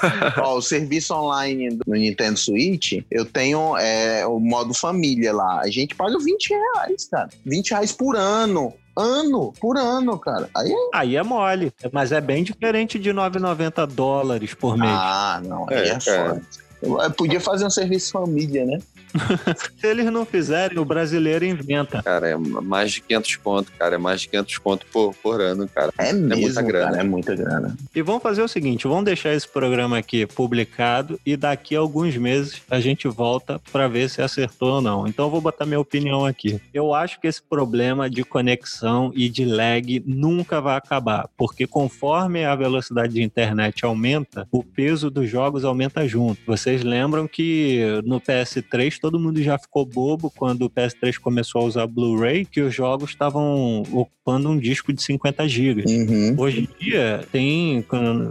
Ó, 0.43 0.57
o 0.59 0.63
serviço 0.63 1.15
online 1.15 1.71
do 1.71 1.93
Nintendo 1.93 2.39
Switch, 2.39 3.03
eu 3.11 3.25
tenho 3.25 3.46
é, 3.79 4.27
o 4.27 4.39
modo 4.39 4.75
família 4.75 5.33
lá. 5.33 5.61
A 5.61 5.71
gente 5.71 5.95
paga 5.95 6.19
20 6.19 6.49
reais, 6.49 7.09
cara. 7.11 7.29
20 7.45 7.71
reais 7.71 7.93
por 7.93 8.17
ano. 8.17 8.73
Ano, 8.97 9.53
por 9.61 9.77
ano, 9.77 10.19
cara. 10.19 10.49
Aí 10.57 10.73
é... 10.73 10.77
Aí 10.95 11.17
é 11.17 11.23
mole, 11.23 11.73
mas 11.93 12.13
é 12.13 12.21
bem 12.21 12.43
diferente 12.43 12.99
de 12.99 13.11
9,90 13.11 13.87
dólares 13.89 14.55
por 14.55 14.79
mês. 14.79 14.91
Ah, 14.91 15.41
não, 15.45 15.67
aí 15.69 15.77
É, 15.77 15.89
é, 15.89 15.99
cara. 15.99 16.29
foda. 16.31 16.43
Eu 16.83 17.11
podia 17.13 17.41
fazer 17.41 17.67
um 17.67 17.71
serviço 17.71 18.13
família, 18.13 18.65
né? 18.65 18.79
Se 19.79 19.87
eles 19.87 20.07
não 20.07 20.27
fizerem, 20.27 20.79
o 20.79 20.85
brasileiro 20.85 21.45
inventa. 21.45 22.03
Cara, 22.03 22.29
é 22.29 22.37
mais 22.37 22.93
de 22.93 23.01
500 23.01 23.37
conto, 23.37 23.73
cara. 23.79 23.95
É 23.95 23.99
mais 23.99 24.21
de 24.21 24.29
500 24.29 24.59
conto 24.59 24.87
por, 24.93 25.15
por 25.15 25.41
ano, 25.41 25.69
cara. 25.69 25.93
É 25.99 26.13
mesmo, 26.13 26.43
muita 26.43 26.63
grana. 26.63 26.91
cara, 26.91 27.01
é 27.01 27.05
muita 27.05 27.35
grana. 27.35 27.77
E 27.95 28.03
vamos 28.03 28.23
fazer 28.23 28.43
o 28.43 28.49
seguinte: 28.49 28.87
vamos 28.87 29.05
deixar 29.05 29.33
esse 29.33 29.49
programa 29.49 29.99
aqui 29.99 30.27
publicado 30.27 31.19
e 31.25 31.37
daqui 31.37 31.75
a 31.75 31.81
alguns 31.81 32.17
meses 32.17 32.61
a 32.71 32.79
gente 32.81 33.09
volta 33.09 33.61
para 33.73 33.89
ver 33.89 34.11
se 34.11 34.21
acertou 34.21 34.75
ou 34.75 34.81
não. 34.81 35.07
Então 35.07 35.27
eu 35.27 35.31
vou 35.31 35.41
botar 35.41 35.65
minha 35.65 35.81
opinião 35.81 36.27
aqui. 36.27 36.61
Eu 36.75 36.95
acho 36.95 37.21
que 37.21 37.27
esse 37.27 37.43
problema 37.43 38.11
de 38.11 38.23
conexão 38.23 39.13
e 39.15 39.29
de 39.29 39.45
lag 39.45 40.03
nunca 40.07 40.61
vai 40.61 40.77
acabar, 40.77 41.29
porque 41.37 41.67
conforme 41.67 42.45
a 42.45 42.55
velocidade 42.55 43.15
de 43.15 43.23
internet 43.23 43.85
aumenta, 43.85 44.47
o 44.51 44.63
peso 44.63 45.11
dos 45.11 45.29
jogos 45.29 45.65
aumenta 45.65 46.07
junto. 46.07 46.41
Você 46.47 46.67
vocês 46.67 46.83
lembram 46.83 47.29
que 47.29 47.81
no 48.05 48.21
PS3 48.21 48.99
todo 49.07 49.21
mundo 49.21 49.41
já 49.41 49.57
ficou 49.57 49.87
bobo 49.87 50.33
quando 50.37 50.63
o 50.63 50.71
PS3 50.71 51.17
começou 51.17 51.61
a 51.61 51.65
usar 51.65 51.87
Blu-ray, 51.87 52.45
que 52.45 52.61
os 52.61 52.75
jogos 52.75 53.11
estavam 53.11 53.85
ocupando 53.93 54.51
um 54.51 54.59
disco 54.59 54.93
de 54.93 55.01
50 55.01 55.47
GB. 55.47 55.85
Uhum. 55.87 56.35
Hoje 56.37 56.63
em 56.63 56.85
dia 56.85 57.25
tem 57.31 57.85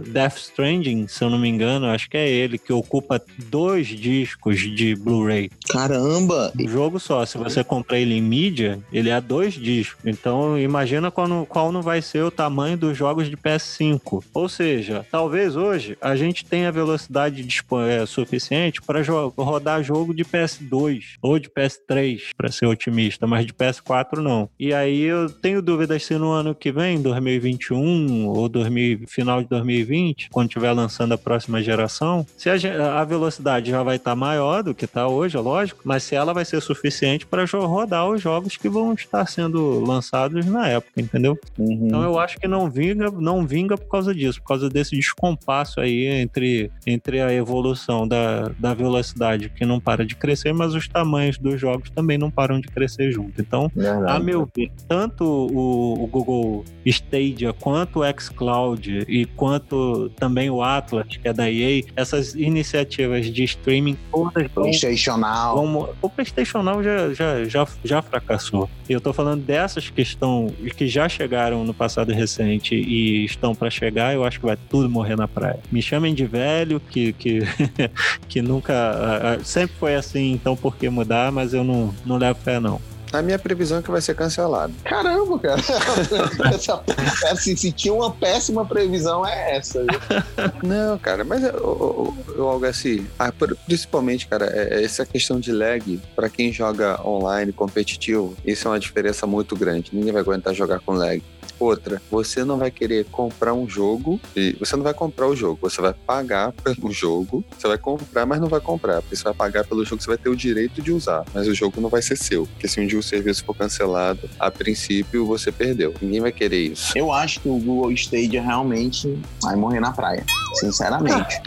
Death 0.06 0.36
Stranding, 0.36 1.08
se 1.08 1.24
eu 1.24 1.30
não 1.30 1.38
me 1.38 1.48
engano, 1.48 1.86
acho 1.86 2.10
que 2.10 2.18
é 2.18 2.28
ele, 2.28 2.58
que 2.58 2.74
ocupa 2.74 3.22
dois 3.48 3.86
discos 3.86 4.60
de 4.60 4.94
Blu-ray. 4.94 5.50
Caramba! 5.70 6.52
O 6.60 6.68
jogo 6.68 7.00
só, 7.00 7.24
se 7.24 7.38
você 7.38 7.64
comprar 7.64 7.98
ele 7.98 8.12
em 8.12 8.20
mídia, 8.20 8.78
ele 8.92 9.08
é 9.08 9.18
dois 9.18 9.54
discos. 9.54 10.04
Então 10.04 10.58
imagina 10.58 11.10
qual 11.10 11.26
não, 11.26 11.46
qual 11.46 11.72
não 11.72 11.80
vai 11.80 12.02
ser 12.02 12.22
o 12.22 12.30
tamanho 12.30 12.76
dos 12.76 12.94
jogos 12.98 13.30
de 13.30 13.36
PS5. 13.36 14.22
Ou 14.34 14.46
seja, 14.46 15.06
talvez 15.10 15.56
hoje 15.56 15.96
a 16.02 16.14
gente 16.14 16.44
tenha 16.44 16.70
velocidade 16.70 17.48
é, 17.88 18.04
suficiente 18.04 18.82
para 18.82 19.00
rodar 19.38 19.82
jogo 19.82 20.12
de 20.12 20.24
PS2 20.56 21.16
ou 21.22 21.38
de 21.38 21.48
PS3, 21.48 22.30
para 22.36 22.50
ser 22.50 22.66
otimista, 22.66 23.26
mas 23.26 23.46
de 23.46 23.52
PS4 23.52 24.18
não. 24.18 24.48
E 24.58 24.72
aí 24.72 25.02
eu 25.02 25.28
tenho 25.30 25.62
dúvidas 25.62 26.02
se 26.02 26.16
no 26.16 26.30
ano 26.30 26.54
que 26.54 26.72
vem, 26.72 27.00
2021 27.00 28.26
ou 28.26 28.48
2000, 28.48 29.06
final 29.06 29.42
de 29.42 29.48
2020, 29.48 30.30
quando 30.30 30.48
estiver 30.48 30.72
lançando 30.72 31.12
a 31.12 31.18
próxima 31.18 31.62
geração, 31.62 32.26
se 32.36 32.48
a, 32.48 33.00
a 33.00 33.04
velocidade 33.04 33.70
já 33.70 33.82
vai 33.82 33.96
estar 33.96 34.14
maior 34.14 34.62
do 34.62 34.74
que 34.74 34.84
está 34.84 35.08
hoje, 35.08 35.36
é 35.36 35.40
lógico, 35.40 35.80
mas 35.84 36.02
se 36.02 36.14
ela 36.14 36.32
vai 36.32 36.44
ser 36.44 36.60
suficiente 36.60 37.26
para 37.26 37.44
rodar 37.44 38.08
os 38.08 38.20
jogos 38.20 38.56
que 38.56 38.68
vão 38.68 38.92
estar 38.92 39.26
sendo 39.26 39.80
lançados 39.84 40.44
na 40.46 40.68
época, 40.68 41.00
entendeu? 41.00 41.38
Uhum. 41.58 41.86
Então 41.86 42.02
eu 42.02 42.18
acho 42.18 42.38
que 42.38 42.48
não 42.48 42.70
vinga, 42.70 43.10
não 43.10 43.46
vinga 43.46 43.76
por 43.76 43.88
causa 43.88 44.14
disso, 44.14 44.40
por 44.40 44.48
causa 44.48 44.68
desse 44.68 44.96
descompasso 44.96 45.80
aí 45.80 46.06
entre, 46.06 46.70
entre 46.86 47.20
a 47.20 47.32
evolução 47.32 48.06
da, 48.06 48.50
da 48.58 48.74
velocidade 48.74 49.48
que 49.48 49.64
não 49.64 49.80
para 49.80 50.04
de 50.04 50.14
crescer, 50.14 50.45
mas 50.52 50.74
os 50.74 50.88
tamanhos 50.88 51.38
dos 51.38 51.60
jogos 51.60 51.90
também 51.90 52.18
não 52.18 52.30
param 52.30 52.60
de 52.60 52.68
crescer 52.68 53.10
junto. 53.10 53.40
Então, 53.40 53.70
Verdade. 53.74 54.12
a 54.12 54.18
meu 54.18 54.48
ver, 54.54 54.70
tanto 54.88 55.24
o, 55.24 56.04
o 56.04 56.06
Google 56.06 56.64
Stadia 56.84 57.52
quanto 57.52 58.00
o 58.00 58.20
xCloud 58.20 59.04
e 59.08 59.24
quanto 59.24 60.10
também 60.10 60.50
o 60.50 60.62
Atlas, 60.62 61.06
que 61.06 61.26
é 61.26 61.32
da 61.32 61.50
EA, 61.50 61.82
essas 61.96 62.34
iniciativas 62.34 63.26
de 63.26 63.44
streaming 63.44 63.96
todas 64.10 64.50
vão 64.52 64.64
PlayStation 64.64 65.16
Now. 65.16 65.54
como 65.54 65.88
o 66.00 66.08
PlayStation 66.08 66.62
Now 66.62 66.82
já, 66.82 67.12
já, 67.12 67.44
já, 67.44 67.66
já 67.84 68.02
fracassou. 68.02 68.68
E 68.88 68.92
eu 68.92 69.00
tô 69.00 69.12
falando 69.12 69.42
dessas 69.42 69.90
que 69.90 70.02
estão 70.02 70.52
que 70.76 70.86
já 70.86 71.08
chegaram 71.08 71.64
no 71.64 71.74
passado 71.74 72.12
recente 72.12 72.74
e 72.74 73.24
estão 73.24 73.54
para 73.54 73.70
chegar, 73.70 74.14
eu 74.14 74.24
acho 74.24 74.38
que 74.38 74.46
vai 74.46 74.56
tudo 74.68 74.88
morrer 74.88 75.16
na 75.16 75.26
praia. 75.26 75.58
Me 75.70 75.82
chamem 75.82 76.14
de 76.14 76.24
velho, 76.26 76.80
que, 76.80 77.12
que, 77.12 77.40
que 78.28 78.42
nunca. 78.42 79.38
Sempre 79.42 79.76
foi 79.78 79.94
assim, 79.94 80.35
então 80.36 80.56
por 80.56 80.76
que 80.76 80.88
mudar? 80.88 81.32
Mas 81.32 81.52
eu 81.52 81.64
não, 81.64 81.94
não 82.04 82.18
levo 82.18 82.38
fé, 82.40 82.60
não. 82.60 82.80
A 83.12 83.22
minha 83.22 83.38
previsão 83.38 83.78
é 83.78 83.82
que 83.82 83.90
vai 83.90 84.00
ser 84.00 84.14
cancelado. 84.14 84.74
Caramba, 84.84 85.38
cara. 85.38 85.60
Essa, 86.52 86.82
assim, 87.30 87.56
se 87.56 87.72
tinha 87.72 87.94
uma 87.94 88.10
péssima 88.10 88.64
previsão, 88.64 89.26
é 89.26 89.56
essa. 89.56 89.80
viu? 89.80 89.88
Não, 90.62 90.98
cara, 90.98 91.24
mas 91.24 91.42
eu, 91.42 92.14
eu, 92.36 92.48
algo 92.48 92.66
assim, 92.66 93.06
ah, 93.18 93.32
principalmente, 93.64 94.26
cara, 94.26 94.46
é, 94.46 94.80
é 94.80 94.84
essa 94.84 95.06
questão 95.06 95.38
de 95.38 95.52
lag, 95.52 96.00
pra 96.14 96.28
quem 96.28 96.52
joga 96.52 97.00
online 97.06 97.52
competitivo, 97.52 98.36
isso 98.44 98.66
é 98.66 98.70
uma 98.72 98.80
diferença 98.80 99.26
muito 99.26 99.56
grande. 99.56 99.90
Ninguém 99.92 100.12
vai 100.12 100.22
aguentar 100.22 100.54
jogar 100.54 100.80
com 100.80 100.92
lag. 100.92 101.22
Outra, 101.58 102.00
você 102.10 102.44
não 102.44 102.58
vai 102.58 102.70
querer 102.70 103.04
comprar 103.06 103.54
um 103.54 103.68
jogo 103.68 104.20
e 104.34 104.56
você 104.58 104.76
não 104.76 104.82
vai 104.82 104.94
comprar 104.94 105.26
o 105.26 105.34
jogo, 105.34 105.58
você 105.60 105.80
vai 105.80 105.94
pagar 105.94 106.52
pelo 106.52 106.90
jogo, 106.92 107.44
você 107.56 107.66
vai 107.66 107.78
comprar, 107.78 108.26
mas 108.26 108.40
não 108.40 108.48
vai 108.48 108.60
comprar, 108.60 109.00
porque 109.00 109.16
você 109.16 109.24
vai 109.24 109.34
pagar 109.34 109.64
pelo 109.64 109.84
jogo, 109.84 110.02
você 110.02 110.08
vai 110.08 110.18
ter 110.18 110.28
o 110.28 110.36
direito 110.36 110.82
de 110.82 110.92
usar, 110.92 111.24
mas 111.32 111.48
o 111.48 111.54
jogo 111.54 111.80
não 111.80 111.88
vai 111.88 112.02
ser 112.02 112.16
seu, 112.16 112.46
porque 112.46 112.68
se 112.68 112.80
um 112.80 112.86
dia 112.86 112.98
o 112.98 113.02
serviço 113.02 113.44
for 113.44 113.54
cancelado, 113.56 114.28
a 114.38 114.50
princípio 114.50 115.26
você 115.26 115.50
perdeu. 115.50 115.94
Ninguém 116.00 116.20
vai 116.20 116.32
querer 116.32 116.72
isso. 116.72 116.96
Eu 116.96 117.12
acho 117.12 117.40
que 117.40 117.48
o 117.48 117.58
Google 117.58 117.92
Stadia 117.92 118.42
realmente 118.42 119.18
vai 119.42 119.56
morrer 119.56 119.80
na 119.80 119.92
praia. 119.92 120.24
Sinceramente. 120.54 121.40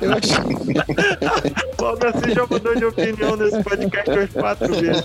Eu 0.00 0.12
acho 0.12 0.32
O 1.78 1.96
você 1.96 2.34
já 2.34 2.46
mudou 2.46 2.74
de 2.76 2.84
opinião 2.84 3.36
nesse 3.36 3.62
podcast 3.62 4.10
umas 4.10 4.32
quatro 4.32 4.74
vezes. 4.74 5.04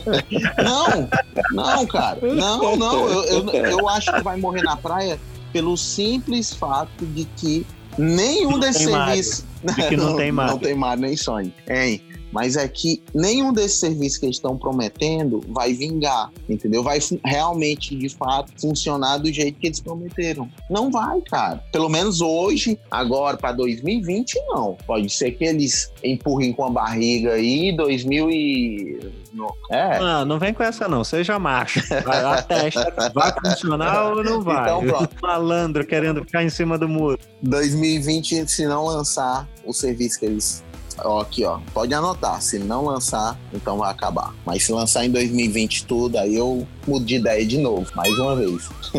Não, 0.57 1.09
não, 1.51 1.85
cara. 1.87 2.19
Não, 2.21 2.75
não. 2.75 3.09
Eu, 3.09 3.23
eu, 3.27 3.49
eu 3.49 3.89
acho 3.89 4.13
que 4.13 4.21
vai 4.21 4.37
morrer 4.37 4.63
na 4.63 4.75
praia 4.75 5.19
pelo 5.53 5.77
simples 5.77 6.53
fato 6.53 7.05
de 7.05 7.25
que 7.37 7.65
nenhum 7.97 8.59
desses 8.59 8.83
serviços. 8.83 9.45
De 9.63 9.87
que 9.87 9.97
não 9.97 10.15
tem 10.15 10.31
Mario. 10.31 10.53
Não 10.53 10.59
tem 10.59 10.75
Mario 10.75 11.01
nem 11.01 11.17
Sonic. 11.17 11.55
Hein? 11.69 12.01
Mas 12.31 12.55
é 12.55 12.67
que 12.67 13.01
nenhum 13.13 13.53
desses 13.53 13.79
serviços 13.79 14.17
que 14.17 14.25
eles 14.25 14.35
estão 14.35 14.57
prometendo 14.57 15.41
vai 15.49 15.73
vingar, 15.73 16.29
entendeu? 16.49 16.83
Vai 16.83 16.99
realmente, 17.25 17.95
de 17.95 18.09
fato, 18.09 18.51
funcionar 18.59 19.17
do 19.17 19.31
jeito 19.31 19.59
que 19.59 19.67
eles 19.67 19.79
prometeram. 19.79 20.49
Não 20.69 20.91
vai, 20.91 21.21
cara. 21.21 21.63
Pelo 21.71 21.89
menos 21.89 22.19
hoje, 22.21 22.77
agora 22.91 23.37
para 23.37 23.53
2020, 23.53 24.35
não. 24.47 24.77
Pode 24.85 25.09
ser 25.09 25.31
que 25.31 25.43
eles 25.45 25.91
empurrem 26.03 26.51
com 26.53 26.65
a 26.65 26.69
barriga 26.69 27.33
aí 27.33 27.75
2000 27.75 28.29
e... 28.29 29.11
não- 29.33 29.47
É, 29.71 29.99
Não, 29.99 30.25
não 30.25 30.39
vem 30.39 30.53
com 30.53 30.63
essa 30.63 30.87
não, 30.87 31.03
seja 31.03 31.39
macho. 31.39 31.81
Vai 32.03 32.21
lá, 32.23 32.41
testa, 32.41 33.11
vai 33.13 33.33
funcionar 33.41 34.11
ou 34.15 34.23
não 34.23 34.41
vai? 34.41 34.63
Então, 34.63 34.83
pronto. 34.85 35.15
Malandro 35.21 35.85
querendo 35.85 36.23
ficar 36.25 36.43
em 36.43 36.49
cima 36.49 36.77
do 36.77 36.87
muro. 36.87 37.19
2020, 37.41 38.47
se 38.47 38.65
não 38.65 38.85
lançar 38.85 39.47
o 39.65 39.73
serviço 39.73 40.19
que 40.19 40.25
eles. 40.25 40.63
Ó, 41.03 41.21
aqui, 41.21 41.45
ó. 41.45 41.59
Pode 41.73 41.93
anotar. 41.93 42.41
Se 42.41 42.59
não 42.59 42.85
lançar, 42.85 43.37
então 43.53 43.77
vai 43.77 43.91
acabar. 43.91 44.33
Mas 44.45 44.63
se 44.63 44.71
lançar 44.71 45.05
em 45.05 45.11
2020 45.11 45.85
tudo, 45.85 46.17
aí 46.17 46.35
eu 46.35 46.67
mudo 46.87 47.05
de 47.05 47.15
ideia 47.15 47.45
de 47.45 47.57
novo, 47.57 47.85
mais 47.95 48.17
uma 48.17 48.35
vez. 48.35 48.69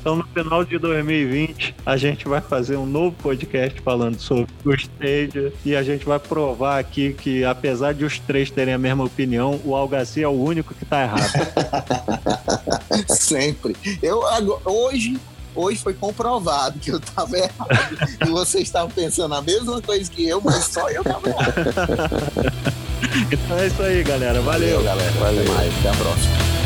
Então, 0.00 0.16
no 0.16 0.24
final 0.26 0.64
de 0.64 0.78
2020, 0.78 1.76
a 1.86 1.96
gente 1.96 2.28
vai 2.28 2.40
fazer 2.40 2.76
um 2.76 2.84
novo 2.84 3.16
podcast 3.22 3.80
falando 3.80 4.18
sobre 4.18 4.52
o 4.64 4.74
Stadia 4.74 5.52
e 5.64 5.74
a 5.74 5.82
gente 5.82 6.04
vai 6.04 6.18
provar 6.18 6.78
aqui 6.78 7.14
que, 7.14 7.44
apesar 7.44 7.94
de 7.94 8.04
os 8.04 8.18
três 8.18 8.50
terem 8.50 8.74
a 8.74 8.78
mesma 8.78 9.04
opinião, 9.04 9.60
o 9.64 9.74
Algaci 9.74 10.22
é 10.22 10.28
o 10.28 10.32
único 10.32 10.74
que 10.74 10.84
tá 10.84 11.02
errado. 11.04 11.32
Sempre. 13.08 13.76
Eu 14.02 14.22
hoje. 14.64 15.18
Hoje 15.54 15.82
foi 15.82 15.94
comprovado 15.94 16.78
que 16.78 16.90
eu 16.90 17.00
tava 17.00 17.36
errado. 17.36 17.96
e 18.26 18.30
vocês 18.30 18.64
estavam 18.64 18.90
pensando 18.90 19.34
a 19.34 19.42
mesma 19.42 19.80
coisa 19.80 20.10
que 20.10 20.28
eu, 20.28 20.40
mas 20.40 20.64
só 20.64 20.88
eu 20.90 21.04
tava 21.04 21.28
errado. 21.28 21.54
Então 23.30 23.58
é 23.58 23.66
isso 23.66 23.82
aí, 23.82 24.02
galera. 24.02 24.40
Valeu. 24.40 24.82
Valeu, 24.82 24.84
galera. 24.84 25.10
Até 25.10 25.52
mais. 25.52 25.78
Até 25.78 25.88
a 25.88 25.94
próxima. 25.94 26.63